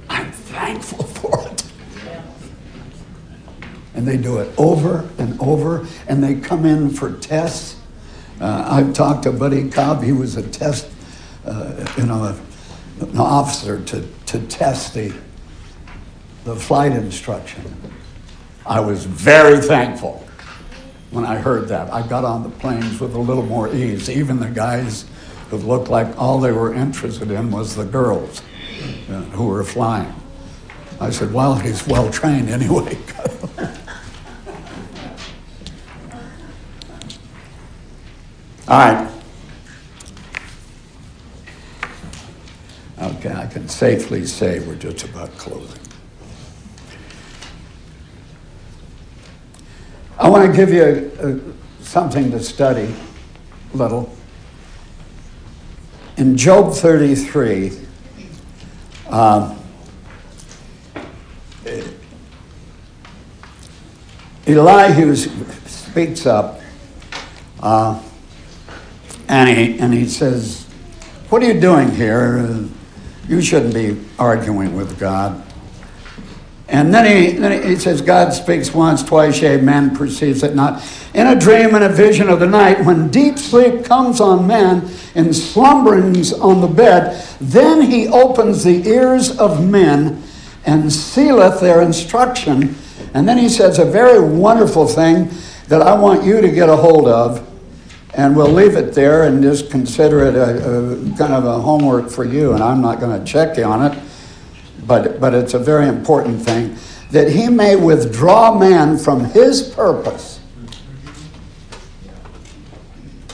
I'm 0.10 0.32
thankful 0.32 1.04
for 1.04 1.48
it. 1.48 1.64
And 3.96 4.08
they 4.08 4.18
do 4.18 4.40
it 4.40 4.54
over 4.58 5.10
and 5.18 5.40
over, 5.40 5.88
and 6.08 6.24
they 6.24 6.36
come 6.36 6.66
in 6.66 6.90
for 6.90 7.14
tests. 7.18 7.80
Uh, 8.40 8.66
I've 8.68 8.94
talked 8.94 9.24
to 9.24 9.32
Buddy 9.32 9.70
Cobb, 9.70 10.04
he 10.04 10.12
was 10.12 10.36
a 10.38 10.48
test, 10.48 10.90
uh, 11.46 11.86
you 11.98 12.06
know, 12.06 12.38
an 13.00 13.18
officer 13.18 13.84
to, 13.86 14.08
to 14.28 14.40
test 14.48 14.94
the, 14.94 15.14
the 16.44 16.56
flight 16.56 16.92
instruction. 16.92 17.64
I 18.66 18.80
was 18.80 19.06
very 19.06 19.60
thankful 19.60 20.23
when 21.14 21.26
I 21.26 21.36
heard 21.36 21.68
that. 21.68 21.94
I 21.94 22.06
got 22.08 22.26
on 22.26 22.42
the 22.42 22.50
planes 22.50 23.00
with 23.00 23.14
a 23.14 23.20
little 23.20 23.46
more 23.46 23.74
ease. 23.74 24.10
Even 24.10 24.40
the 24.40 24.50
guys 24.50 25.06
who 25.50 25.58
looked 25.58 25.88
like 25.88 26.18
all 26.18 26.40
they 26.40 26.52
were 26.52 26.74
interested 26.74 27.30
in 27.30 27.52
was 27.52 27.76
the 27.76 27.86
girls 27.86 28.42
uh, 29.10 29.22
who 29.32 29.48
were 29.48 29.64
flying. 29.64 30.14
I 31.00 31.12
said, 31.12 31.32
well, 31.32 31.54
he's 31.56 31.86
well 31.86 32.10
trained 32.10 32.50
anyway. 32.50 32.98
all 38.68 38.80
right. 38.80 39.10
Okay, 43.00 43.34
I 43.34 43.46
can 43.48 43.68
safely 43.70 44.26
say 44.26 44.60
we're 44.60 44.76
just 44.76 45.04
about 45.04 45.30
closing. 45.38 45.83
I 50.18 50.30
want 50.30 50.50
to 50.50 50.56
give 50.56 50.72
you 50.72 50.84
a, 51.20 51.32
a, 51.32 51.40
something 51.84 52.32
to 52.32 52.40
study, 52.40 52.94
a 53.74 53.78
little. 53.78 54.16
In 56.18 56.38
Job 56.38 56.74
33, 56.74 57.72
uh, 59.10 59.56
Elihu 64.46 65.16
speaks 65.16 66.26
up 66.26 66.60
uh, 67.62 68.02
and, 69.28 69.50
he, 69.50 69.80
and 69.80 69.94
he 69.94 70.08
says, 70.08 70.66
What 71.30 71.42
are 71.42 71.52
you 71.52 71.60
doing 71.60 71.90
here? 71.92 72.68
You 73.28 73.42
shouldn't 73.42 73.74
be 73.74 74.00
arguing 74.20 74.76
with 74.76 75.00
God. 75.00 75.43
And 76.74 76.92
then 76.92 77.06
he, 77.06 77.38
then 77.38 77.70
he 77.70 77.76
says, 77.76 78.02
God 78.02 78.34
speaks 78.34 78.74
once, 78.74 79.04
twice, 79.04 79.40
yea, 79.40 79.58
man 79.58 79.96
perceives 79.96 80.42
it 80.42 80.56
not. 80.56 80.84
In 81.14 81.28
a 81.28 81.40
dream 81.40 81.76
and 81.76 81.84
a 81.84 81.90
vision 81.90 82.30
of 82.30 82.40
the 82.40 82.48
night, 82.48 82.84
when 82.84 83.12
deep 83.12 83.38
sleep 83.38 83.86
comes 83.86 84.20
on 84.20 84.48
man 84.48 84.90
and 85.14 85.36
slumberings 85.36 86.34
on 86.34 86.62
the 86.62 86.68
bed, 86.68 87.24
then 87.40 87.84
he 87.84 88.08
opens 88.08 88.64
the 88.64 88.88
ears 88.88 89.38
of 89.38 89.64
men 89.64 90.24
and 90.66 90.92
sealeth 90.92 91.62
their 91.62 91.84
instruction. 91.84 92.76
And 93.14 93.30
then 93.30 93.38
he 93.38 93.50
says 93.50 93.78
a 93.78 93.86
very 93.86 94.20
wonderful 94.20 94.88
thing 94.88 95.30
that 95.68 95.84
I 95.84 95.94
want 95.94 96.24
you 96.24 96.42
to 96.42 96.50
get 96.50 96.70
a 96.70 96.76
hold 96.76 97.08
of. 97.08 97.48
And 98.16 98.36
we'll 98.36 98.52
leave 98.52 98.76
it 98.76 98.96
there 98.96 99.26
and 99.26 99.44
just 99.44 99.70
consider 99.70 100.26
it 100.26 100.34
a, 100.34 100.58
a 100.58 101.18
kind 101.18 101.34
of 101.34 101.46
a 101.46 101.60
homework 101.60 102.10
for 102.10 102.26
you. 102.26 102.54
And 102.54 102.64
I'm 102.64 102.82
not 102.82 103.00
going 103.00 103.24
to 103.24 103.32
check 103.32 103.58
you 103.58 103.66
on 103.66 103.92
it 103.92 104.04
but, 104.88 105.20
but 105.20 105.34
it's 105.34 105.54
a 105.54 105.60
very 105.60 105.88
important 105.88 106.42
thing, 106.42 106.76
that 107.12 107.30
he 107.30 107.50
may 107.50 107.76
withdraw 107.76 108.58
man 108.58 108.98
from 108.98 109.26
his 109.26 109.62
purpose. 109.62 110.40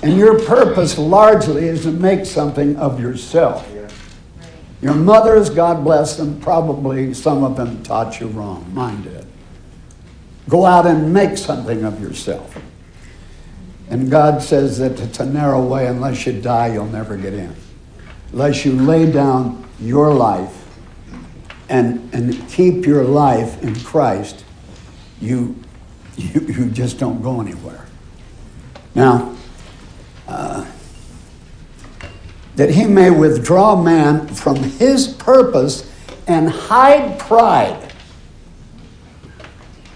And 0.01 0.17
your 0.17 0.39
purpose 0.45 0.97
largely 0.97 1.67
is 1.67 1.83
to 1.83 1.91
make 1.91 2.25
something 2.25 2.77
of 2.77 2.99
yourself. 2.99 3.69
Your 4.81 4.95
mothers, 4.95 5.49
God 5.49 5.83
bless 5.83 6.15
them, 6.15 6.39
probably 6.39 7.13
some 7.13 7.43
of 7.43 7.57
them 7.57 7.83
taught 7.83 8.19
you 8.19 8.27
wrong. 8.27 8.65
Mine 8.73 9.01
did. 9.01 9.25
Go 10.47 10.65
out 10.65 10.85
and 10.85 11.13
make 11.13 11.37
something 11.37 11.83
of 11.83 12.01
yourself. 12.01 12.57
And 13.89 14.09
God 14.09 14.41
says 14.41 14.77
that 14.79 14.99
it's 14.99 15.19
a 15.19 15.25
narrow 15.25 15.65
way. 15.65 15.87
Unless 15.87 16.25
you 16.25 16.39
die, 16.41 16.73
you'll 16.73 16.85
never 16.85 17.17
get 17.17 17.33
in. 17.33 17.53
Unless 18.31 18.63
you 18.63 18.73
lay 18.73 19.11
down 19.11 19.67
your 19.79 20.13
life 20.13 20.58
and, 21.69 22.13
and 22.13 22.49
keep 22.49 22.85
your 22.85 23.03
life 23.03 23.61
in 23.63 23.75
Christ, 23.79 24.43
you, 25.21 25.55
you, 26.17 26.41
you 26.41 26.69
just 26.71 26.99
don't 26.99 27.21
go 27.21 27.39
anywhere. 27.39 27.85
Now, 28.95 29.35
uh, 30.27 30.65
that 32.55 32.71
he 32.71 32.85
may 32.85 33.11
withdraw 33.11 33.81
man 33.81 34.27
from 34.27 34.55
his 34.57 35.07
purpose 35.07 35.89
and 36.27 36.49
hide 36.49 37.19
pride. 37.19 37.93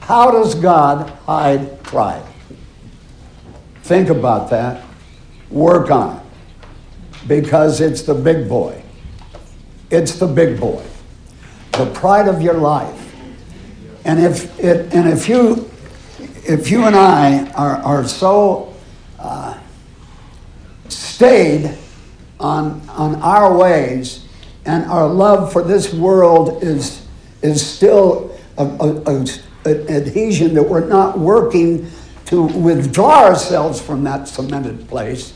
How 0.01 0.31
does 0.31 0.55
God 0.55 1.09
hide 1.25 1.81
pride? 1.83 2.25
Think 3.81 4.09
about 4.09 4.49
that. 4.51 4.85
Work 5.49 5.91
on 5.91 6.17
it. 6.17 6.23
Because 7.27 7.81
it's 7.81 8.01
the 8.01 8.13
big 8.13 8.47
boy. 8.47 8.81
It's 9.89 10.17
the 10.19 10.27
big 10.27 10.59
boy 10.59 10.83
the 11.73 11.91
pride 11.93 12.27
of 12.27 12.41
your 12.41 12.55
life. 12.55 12.99
And 14.05 14.19
if, 14.19 14.59
it, 14.59 14.93
and 14.93 15.07
if 15.07 15.29
you 15.29 15.69
if 16.45 16.69
you 16.69 16.83
and 16.83 16.95
I 16.95 17.49
are, 17.51 17.77
are 17.77 18.07
so 18.07 18.73
uh, 19.17 19.57
stayed 20.89 21.77
on, 22.39 22.81
on 22.89 23.15
our 23.21 23.57
ways 23.57 24.27
and 24.65 24.83
our 24.85 25.07
love 25.07 25.53
for 25.53 25.63
this 25.63 25.93
world 25.93 26.61
is, 26.63 27.05
is 27.41 27.65
still 27.65 28.37
an 28.57 29.27
adhesion 29.65 30.53
that 30.53 30.63
we're 30.63 30.85
not 30.85 31.17
working 31.17 31.89
to 32.25 32.43
withdraw 32.43 33.23
ourselves 33.23 33.81
from 33.81 34.03
that 34.03 34.27
cemented 34.27 34.87
place, 34.87 35.33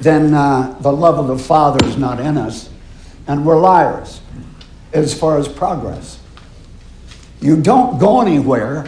then 0.00 0.34
uh, 0.34 0.76
the 0.80 0.92
love 0.92 1.18
of 1.18 1.28
the 1.28 1.42
Father 1.42 1.86
is 1.86 1.96
not 1.96 2.20
in 2.20 2.36
us, 2.36 2.70
and 3.26 3.44
we're 3.44 3.58
liars 3.58 4.20
as 4.92 5.18
far 5.18 5.38
as 5.38 5.48
progress. 5.48 6.20
You 7.40 7.60
don't 7.60 7.98
go 7.98 8.20
anywhere 8.20 8.86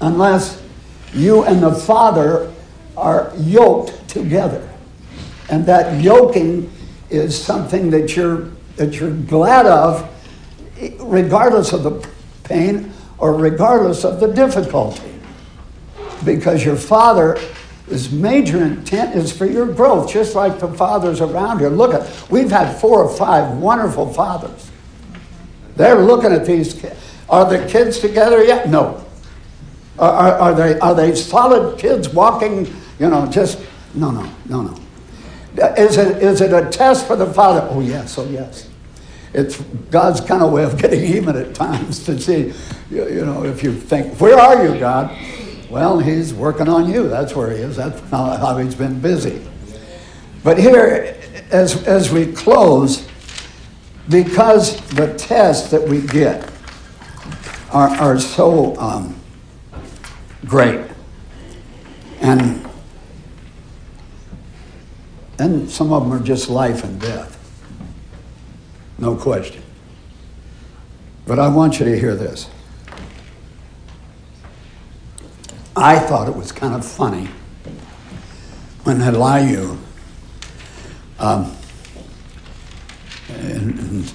unless 0.00 0.62
you 1.12 1.44
and 1.44 1.62
the 1.62 1.74
Father 1.74 2.52
are 2.96 3.32
yoked 3.36 4.08
together. 4.08 4.68
And 5.50 5.66
that 5.66 6.02
yoking 6.02 6.72
is 7.10 7.40
something 7.40 7.90
that 7.90 8.16
you're, 8.16 8.50
that 8.76 8.94
you're 8.94 9.10
glad 9.10 9.66
of, 9.66 10.08
regardless 11.00 11.72
of 11.72 11.82
the 11.82 12.08
pain 12.44 12.92
or 13.18 13.34
regardless 13.34 14.04
of 14.04 14.20
the 14.20 14.28
difficulty. 14.28 15.12
Because 16.24 16.64
your 16.64 16.76
Father 16.76 17.38
his 17.92 18.10
major 18.10 18.64
intent 18.64 19.14
is 19.14 19.36
for 19.36 19.44
your 19.44 19.66
growth, 19.66 20.10
just 20.10 20.34
like 20.34 20.58
the 20.58 20.68
fathers 20.68 21.20
around 21.20 21.58
here. 21.58 21.68
Look 21.68 21.92
at, 21.92 22.30
we've 22.30 22.50
had 22.50 22.80
four 22.80 23.04
or 23.04 23.16
five 23.16 23.58
wonderful 23.58 24.10
fathers. 24.14 24.71
They're 25.76 26.02
looking 26.02 26.32
at 26.32 26.46
these 26.46 26.74
kids. 26.74 26.96
Are 27.28 27.48
the 27.48 27.66
kids 27.66 27.98
together 27.98 28.44
yet? 28.44 28.68
No. 28.68 29.04
Are, 29.98 30.10
are, 30.10 30.32
are, 30.32 30.54
they, 30.54 30.78
are 30.80 30.94
they 30.94 31.14
solid 31.14 31.78
kids 31.78 32.08
walking, 32.08 32.66
you 32.98 33.08
know, 33.08 33.26
just, 33.26 33.58
no, 33.94 34.10
no, 34.10 34.30
no, 34.46 34.62
no. 34.62 34.78
Is 35.76 35.98
it, 35.98 36.22
is 36.22 36.40
it 36.40 36.52
a 36.52 36.70
test 36.70 37.06
for 37.06 37.16
the 37.16 37.32
father? 37.32 37.66
Oh, 37.70 37.80
yes, 37.80 38.18
oh, 38.18 38.28
yes. 38.28 38.68
It's 39.34 39.60
God's 39.90 40.20
kind 40.20 40.42
of 40.42 40.52
way 40.52 40.64
of 40.64 40.78
getting 40.80 41.04
even 41.04 41.36
at 41.36 41.54
times 41.54 42.04
to 42.04 42.18
see, 42.18 42.52
you, 42.90 43.08
you 43.08 43.24
know, 43.24 43.44
if 43.44 43.62
you 43.62 43.72
think, 43.72 44.20
where 44.20 44.38
are 44.38 44.66
you, 44.66 44.78
God? 44.78 45.16
Well, 45.70 45.98
he's 45.98 46.34
working 46.34 46.68
on 46.68 46.90
you. 46.90 47.08
That's 47.08 47.34
where 47.34 47.50
he 47.50 47.62
is. 47.62 47.76
That's 47.76 47.98
how 48.10 48.58
he's 48.58 48.74
been 48.74 49.00
busy. 49.00 49.40
But 50.44 50.58
here, 50.58 51.16
as, 51.50 51.82
as 51.86 52.12
we 52.12 52.32
close, 52.32 53.08
because 54.12 54.80
the 54.90 55.14
tests 55.14 55.70
that 55.70 55.82
we 55.82 56.02
get 56.02 56.48
are, 57.72 57.88
are 57.88 58.20
so 58.20 58.76
um, 58.76 59.18
great, 60.44 60.84
and 62.20 62.68
and 65.38 65.68
some 65.68 65.92
of 65.92 66.04
them 66.04 66.12
are 66.12 66.22
just 66.22 66.50
life 66.50 66.84
and 66.84 67.00
death, 67.00 67.38
no 68.98 69.16
question. 69.16 69.62
But 71.26 71.38
I 71.38 71.48
want 71.48 71.80
you 71.80 71.86
to 71.86 71.98
hear 71.98 72.14
this. 72.14 72.48
I 75.74 75.98
thought 75.98 76.28
it 76.28 76.36
was 76.36 76.52
kind 76.52 76.74
of 76.74 76.84
funny 76.84 77.28
when 78.84 79.00
Elihu, 79.00 79.78
um, 81.18 81.56
and, 83.40 84.12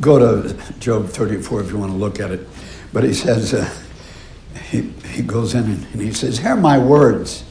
go 0.00 0.18
to 0.18 0.54
Job 0.78 1.08
34 1.08 1.62
if 1.62 1.70
you 1.70 1.78
want 1.78 1.92
to 1.92 1.96
look 1.96 2.20
at 2.20 2.30
it, 2.30 2.46
but 2.92 3.04
he 3.04 3.14
says, 3.14 3.54
uh, 3.54 3.72
he, 4.70 4.82
he 5.08 5.22
goes 5.22 5.54
in 5.54 5.64
and, 5.64 5.86
and 5.92 6.00
he 6.02 6.12
says, 6.12 6.38
Hear 6.38 6.56
my 6.56 6.78
words, 6.78 7.44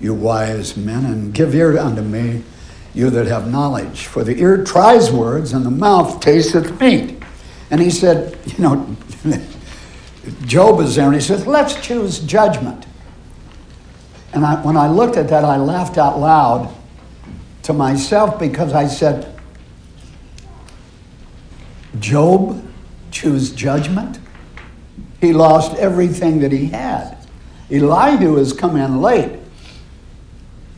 you 0.00 0.14
wise 0.14 0.76
men, 0.76 1.04
and 1.04 1.34
give 1.34 1.54
ear 1.54 1.78
unto 1.78 2.02
me, 2.02 2.42
you 2.94 3.10
that 3.10 3.26
have 3.26 3.50
knowledge. 3.50 4.06
For 4.06 4.24
the 4.24 4.38
ear 4.40 4.64
tries 4.64 5.10
words, 5.10 5.52
and 5.52 5.64
the 5.64 5.70
mouth 5.70 6.20
tasteth 6.20 6.80
meat. 6.80 7.22
And 7.70 7.80
he 7.80 7.90
said, 7.90 8.38
You 8.46 8.58
know, 8.58 8.96
Job 10.46 10.80
is 10.80 10.96
there 10.96 11.06
and 11.06 11.14
he 11.14 11.20
says, 11.20 11.46
Let's 11.46 11.74
choose 11.86 12.20
judgment. 12.20 12.86
And 14.32 14.44
I, 14.44 14.60
when 14.62 14.76
I 14.76 14.88
looked 14.88 15.16
at 15.16 15.28
that, 15.28 15.44
I 15.44 15.56
laughed 15.56 15.98
out 15.98 16.18
loud 16.18 16.74
to 17.62 17.72
myself 17.72 18.38
because 18.38 18.72
I 18.72 18.86
said, 18.86 19.33
Job 22.00 22.62
choose 23.10 23.50
judgment? 23.50 24.18
He 25.20 25.32
lost 25.32 25.76
everything 25.76 26.40
that 26.40 26.52
he 26.52 26.66
had. 26.66 27.16
Elihu 27.70 28.36
has 28.36 28.52
come 28.52 28.76
in 28.76 29.00
late. 29.00 29.40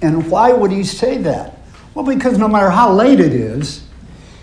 And 0.03 0.31
why 0.31 0.53
would 0.53 0.71
he 0.71 0.85
say 0.85 1.19
that? 1.19 1.59
Well, 1.95 2.05
because 2.05 2.39
no 2.39 2.47
matter 2.47 2.71
how 2.71 2.93
late 2.93 3.21
it 3.21 3.33
is, 3.33 3.87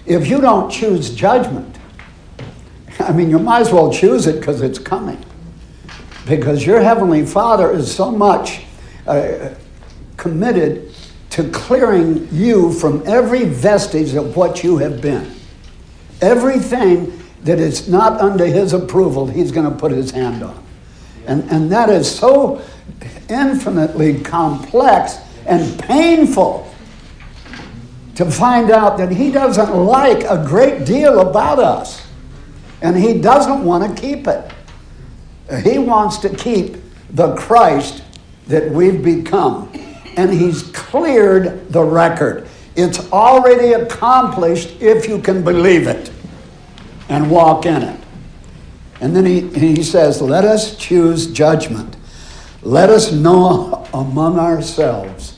if 0.05 0.27
you 0.27 0.41
don't 0.41 0.69
choose 0.69 1.11
judgment, 1.11 1.77
I 2.99 3.11
mean, 3.11 3.29
you 3.29 3.39
might 3.39 3.61
as 3.61 3.71
well 3.71 3.91
choose 3.91 4.27
it 4.27 4.39
because 4.39 4.61
it's 4.61 4.79
coming. 4.79 5.23
Because 6.27 6.65
your 6.65 6.81
Heavenly 6.81 7.25
Father 7.25 7.71
is 7.71 7.93
so 7.93 8.11
much 8.11 8.61
uh, 9.07 9.53
committed 10.17 10.93
to 11.31 11.49
clearing 11.49 12.27
you 12.31 12.71
from 12.73 13.03
every 13.05 13.45
vestige 13.45 14.13
of 14.13 14.35
what 14.35 14.63
you 14.63 14.77
have 14.77 15.01
been. 15.01 15.33
Everything 16.23 17.21
that 17.43 17.59
is 17.59 17.87
not 17.87 18.19
under 18.21 18.45
His 18.45 18.73
approval, 18.73 19.27
He's 19.27 19.51
going 19.51 19.69
to 19.69 19.77
put 19.77 19.91
His 19.91 20.11
hand 20.11 20.43
on. 20.43 20.63
And, 21.27 21.43
and 21.51 21.71
that 21.71 21.89
is 21.89 22.09
so 22.09 22.61
infinitely 23.29 24.21
complex 24.21 25.17
and 25.45 25.79
painful 25.79 26.73
to 28.15 28.29
find 28.29 28.71
out 28.71 28.97
that 28.97 29.11
He 29.11 29.31
doesn't 29.31 29.75
like 29.75 30.23
a 30.23 30.43
great 30.47 30.85
deal 30.85 31.19
about 31.19 31.59
us 31.59 32.03
and 32.83 32.97
he 32.97 33.19
doesn't 33.19 33.63
want 33.63 33.95
to 33.95 34.01
keep 34.01 34.27
it. 34.27 34.51
He 35.63 35.79
wants 35.79 36.17
to 36.17 36.29
keep 36.29 36.75
the 37.09 37.33
Christ 37.35 38.03
that 38.47 38.69
we've 38.69 39.01
become. 39.01 39.71
And 40.17 40.31
he's 40.31 40.63
cleared 40.73 41.71
the 41.71 41.81
record. 41.81 42.47
It's 42.75 43.11
already 43.11 43.73
accomplished 43.73 44.81
if 44.81 45.07
you 45.07 45.19
can 45.19 45.43
believe 45.43 45.87
it 45.87 46.11
and 47.09 47.29
walk 47.29 47.65
in 47.65 47.81
it. 47.83 47.99
And 49.01 49.15
then 49.15 49.25
he, 49.25 49.49
he 49.49 49.83
says, 49.83 50.21
Let 50.21 50.45
us 50.45 50.75
choose 50.77 51.27
judgment. 51.27 51.95
Let 52.61 52.89
us 52.89 53.11
know 53.11 53.87
among 53.93 54.39
ourselves 54.39 55.37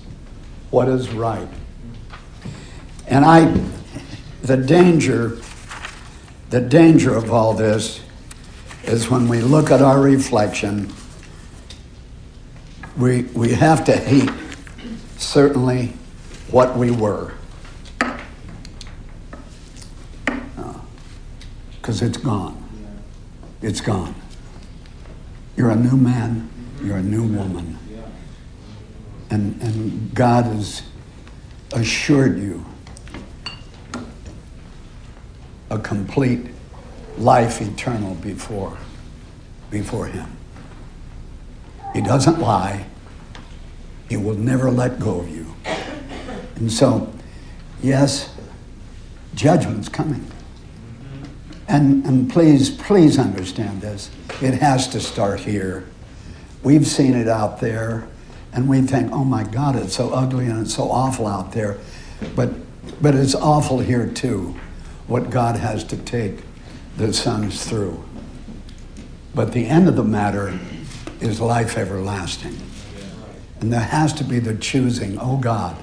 what 0.70 0.88
is 0.88 1.10
right. 1.12 1.48
And 3.08 3.26
I, 3.26 3.46
the 4.44 4.58
danger 4.58 5.40
the 6.56 6.62
danger 6.62 7.14
of 7.14 7.34
all 7.34 7.54
this 7.54 8.00
is 8.84 9.10
when 9.10 9.28
we 9.28 9.42
look 9.42 9.72
at 9.72 9.82
our 9.82 10.00
reflection, 10.00 10.90
we, 12.98 13.24
we 13.34 13.52
have 13.52 13.84
to 13.86 13.98
hate 13.98 14.30
certainly 15.18 15.94
what 16.52 16.78
we 16.78 16.92
were. 16.92 17.34
Because 21.72 22.02
uh, 22.02 22.06
it's 22.06 22.18
gone. 22.18 22.62
It's 23.62 23.82
gone. 23.82 24.16
You're 25.58 25.72
a 25.72 25.76
new 25.76 25.98
man, 25.98 26.50
you're 26.84 26.98
a 26.98 27.04
new 27.04 27.24
woman. 27.24 27.78
And, 29.30 29.62
and 29.62 30.14
God 30.14 30.46
has 30.46 30.84
assured 31.74 32.38
you 32.40 32.64
a 35.70 35.80
complete 35.80 36.42
life 37.18 37.62
eternal 37.62 38.16
before, 38.16 38.78
before 39.72 40.06
Him. 40.08 40.38
He 41.94 42.02
doesn't 42.02 42.40
lie. 42.40 42.86
He 44.10 44.18
will 44.18 44.36
never 44.36 44.70
let 44.70 45.00
go 45.00 45.22
of 45.22 45.30
you. 45.30 45.56
And 46.56 46.72
so, 46.72 47.12
yes, 47.82 48.34
judgment's 49.34 49.90
coming. 49.90 50.26
And, 51.68 52.06
and 52.06 52.30
please, 52.30 52.70
please 52.70 53.18
understand 53.18 53.82
this. 53.82 54.10
It 54.42 54.56
has 54.56 54.88
to 54.90 55.00
start 55.00 55.40
here. 55.42 55.88
We've 56.64 56.86
seen 56.86 57.16
it 57.16 57.28
out 57.28 57.60
there, 57.60 58.08
and 58.54 58.70
we 58.70 58.82
think, 58.82 59.12
oh 59.12 59.24
my 59.24 59.44
God, 59.44 59.76
it's 59.76 59.96
so 59.96 60.12
ugly 60.12 60.46
and 60.46 60.62
it's 60.62 60.76
so 60.76 60.90
awful 60.90 61.28
out 61.28 61.52
there. 61.52 61.78
But, 62.36 62.52
but 63.02 63.16
it's 63.16 63.36
awful 63.36 63.80
here 63.80 64.08
too 64.08 64.56
what 65.08 65.30
God 65.30 65.58
has 65.58 65.84
to 65.86 65.98
take 65.98 66.40
the 66.98 67.14
sons 67.14 67.66
through. 67.66 68.04
But 69.34 69.52
the 69.52 69.68
end 69.68 69.88
of 69.88 69.96
the 69.96 70.04
matter 70.04 70.58
is 71.20 71.42
life 71.42 71.78
everlasting. 71.78 72.58
And 73.60 73.72
there 73.72 73.82
has 73.82 74.14
to 74.14 74.24
be 74.24 74.40
the 74.40 74.56
choosing. 74.56 75.18
Oh 75.20 75.38
God, 75.38 75.76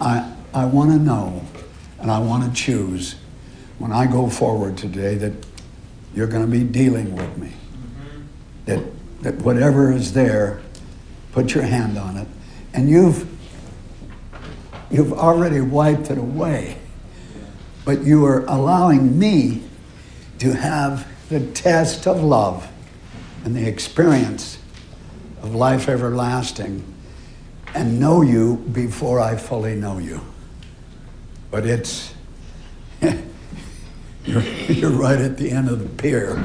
I, 0.00 0.32
I 0.54 0.64
want 0.66 0.90
to 0.92 0.98
know 0.98 1.44
and 2.00 2.10
I 2.10 2.18
want 2.18 2.44
to 2.44 2.60
choose 2.60 3.16
when 3.78 3.92
I 3.92 4.06
go 4.06 4.28
forward 4.28 4.76
today 4.76 5.16
that 5.16 5.32
you're 6.14 6.26
going 6.26 6.44
to 6.44 6.50
be 6.50 6.64
dealing 6.64 7.14
with 7.14 7.36
me. 7.38 7.48
Mm-hmm. 7.48 8.22
That 8.66 8.84
that 9.22 9.34
whatever 9.36 9.92
is 9.92 10.12
there, 10.12 10.60
put 11.32 11.54
your 11.54 11.64
hand 11.64 11.98
on 11.98 12.16
it, 12.16 12.28
and 12.72 12.88
you've 12.88 13.28
you've 14.90 15.12
already 15.12 15.60
wiped 15.60 16.10
it 16.10 16.18
away. 16.18 16.78
But 17.84 18.04
you 18.04 18.24
are 18.26 18.44
allowing 18.46 19.18
me 19.18 19.62
to 20.38 20.52
have 20.52 21.08
the 21.30 21.40
test 21.40 22.06
of 22.06 22.22
love 22.22 22.70
and 23.44 23.56
the 23.56 23.66
experience 23.66 24.58
of 25.42 25.54
life 25.54 25.88
everlasting 25.88 26.84
and 27.74 28.00
know 28.00 28.22
you 28.22 28.56
before 28.72 29.20
I 29.20 29.36
fully 29.36 29.74
know 29.74 29.98
you. 29.98 30.20
But 31.50 31.66
it's, 31.66 32.14
you're, 34.24 34.42
you're 34.42 34.90
right 34.90 35.18
at 35.18 35.36
the 35.38 35.50
end 35.50 35.68
of 35.68 35.80
the 35.80 36.02
pier 36.02 36.44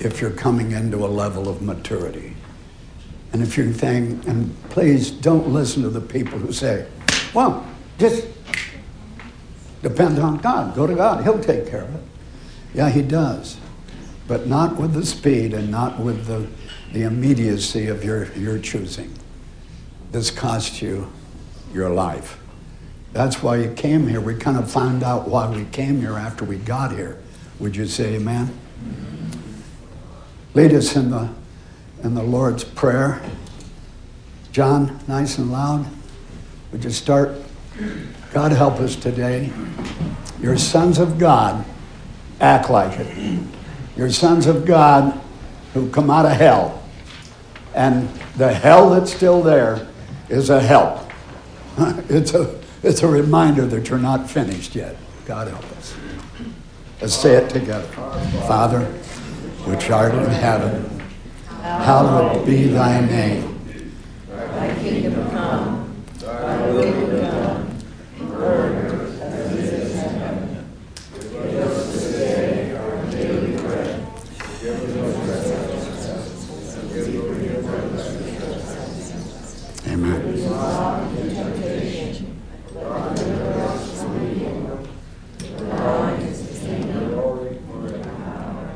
if 0.00 0.20
you're 0.20 0.30
coming 0.30 0.72
into 0.72 0.98
a 0.98 1.08
level 1.08 1.48
of 1.48 1.62
maturity. 1.62 2.34
And 3.32 3.42
if 3.42 3.56
you're 3.56 3.72
saying, 3.74 4.24
and 4.26 4.54
please 4.70 5.10
don't 5.10 5.48
listen 5.48 5.82
to 5.82 5.90
the 5.90 6.00
people 6.00 6.38
who 6.38 6.52
say, 6.52 6.86
well, 7.34 7.66
just 7.98 8.26
depend 9.82 10.18
on 10.18 10.38
God. 10.38 10.74
Go 10.74 10.86
to 10.86 10.94
God. 10.94 11.24
He'll 11.24 11.40
take 11.40 11.68
care 11.68 11.82
of 11.82 11.94
it. 11.94 12.02
Yeah, 12.74 12.90
He 12.90 13.02
does. 13.02 13.58
But 14.26 14.46
not 14.46 14.76
with 14.76 14.92
the 14.92 15.04
speed 15.04 15.52
and 15.52 15.70
not 15.70 15.98
with 15.98 16.26
the, 16.26 16.48
the 16.92 17.02
immediacy 17.02 17.88
of 17.88 18.04
your, 18.04 18.32
your 18.34 18.58
choosing. 18.58 19.14
This 20.10 20.30
cost 20.30 20.80
you 20.80 21.10
your 21.72 21.90
life. 21.90 22.38
That's 23.12 23.42
why 23.42 23.56
you 23.56 23.72
came 23.74 24.08
here. 24.08 24.20
We 24.20 24.34
kind 24.34 24.56
of 24.56 24.70
found 24.70 25.02
out 25.02 25.28
why 25.28 25.48
we 25.50 25.64
came 25.66 26.00
here 26.00 26.14
after 26.14 26.44
we 26.44 26.56
got 26.56 26.92
here. 26.92 27.18
Would 27.58 27.76
you 27.76 27.86
say 27.86 28.14
amen? 28.14 28.56
Lead 30.54 30.72
us 30.72 30.96
in 30.96 31.10
the, 31.10 31.28
in 32.02 32.14
the 32.14 32.22
Lord's 32.22 32.64
Prayer. 32.64 33.20
John, 34.52 34.98
nice 35.08 35.38
and 35.38 35.52
loud. 35.52 35.86
Would 36.72 36.84
you 36.84 36.90
start? 36.90 37.32
God 38.32 38.52
help 38.52 38.74
us 38.74 38.96
today. 38.96 39.52
You're 40.40 40.56
sons 40.56 40.98
of 40.98 41.18
God. 41.18 41.64
Act 42.40 42.70
like 42.70 42.98
it. 42.98 43.40
You're 43.96 44.10
sons 44.10 44.46
of 44.46 44.64
God 44.64 45.20
who 45.74 45.90
come 45.90 46.10
out 46.10 46.24
of 46.24 46.32
hell. 46.32 46.82
And 47.74 48.08
the 48.36 48.52
hell 48.52 48.90
that's 48.90 49.12
still 49.14 49.42
there 49.42 49.86
is 50.28 50.50
a 50.50 50.60
help. 50.60 51.10
it's, 52.08 52.34
a, 52.34 52.60
it's 52.82 53.02
a 53.02 53.08
reminder 53.08 53.66
that 53.66 53.88
you're 53.88 53.98
not 53.98 54.28
finished 54.28 54.74
yet. 54.74 54.96
God 55.26 55.48
help 55.48 55.64
us. 55.76 55.94
Let's 57.00 57.14
say 57.14 57.34
it 57.34 57.50
together. 57.50 57.86
Father, 58.46 58.84
which 59.64 59.90
art 59.90 60.14
in 60.14 60.30
heaven, 60.30 61.00
hallowed 61.60 62.44
be 62.46 62.64
thy 62.68 63.00
name. 63.06 63.58
Thy 64.28 64.74
kingdom 64.82 65.30
come, 65.30 66.04
thy 66.18 66.70
will 66.70 66.82
be 66.82 67.16
done, 67.16 67.78
on 68.20 68.32
earth 68.32 69.20
as 69.22 69.52
it 69.52 69.58
is 69.64 69.94
in 70.02 70.14
heaven. 70.14 70.70
Give 71.14 71.60
us 71.60 71.92
this 71.92 72.12
day 72.12 72.76
our 72.76 73.10
daily 73.10 73.56
bread. 73.58 74.08
Forgive 74.18 74.96
us 75.28 75.50
our 75.52 75.66
trespasses, 75.68 76.76
as 76.76 77.08
we 77.08 77.12
forgive 77.18 77.66
our 77.66 77.80
trespasses. 77.90 79.86
Amen. 79.86 80.18
Not 80.50 81.10
into 81.12 81.34
temptation, 81.34 82.40
but 82.74 83.14
deliver 83.14 83.52
us 83.62 84.02
from 84.02 84.30
evil. 84.30 84.88
For 85.38 85.64
thine 85.64 86.20
is 86.22 86.38
the 86.48 86.66
kingdom, 86.66 87.04
the 87.10 87.98
power, 87.98 88.74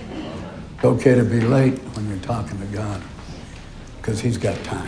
It's 0.00 0.74
okay 0.88 1.14
to 1.14 1.22
be 1.24 1.40
late 1.40 1.78
when 1.94 2.08
you're 2.08 2.18
talking 2.20 2.58
to 2.58 2.64
God 2.66 3.02
because 3.98 4.20
He's 4.20 4.38
got 4.38 4.56
time. 4.64 4.76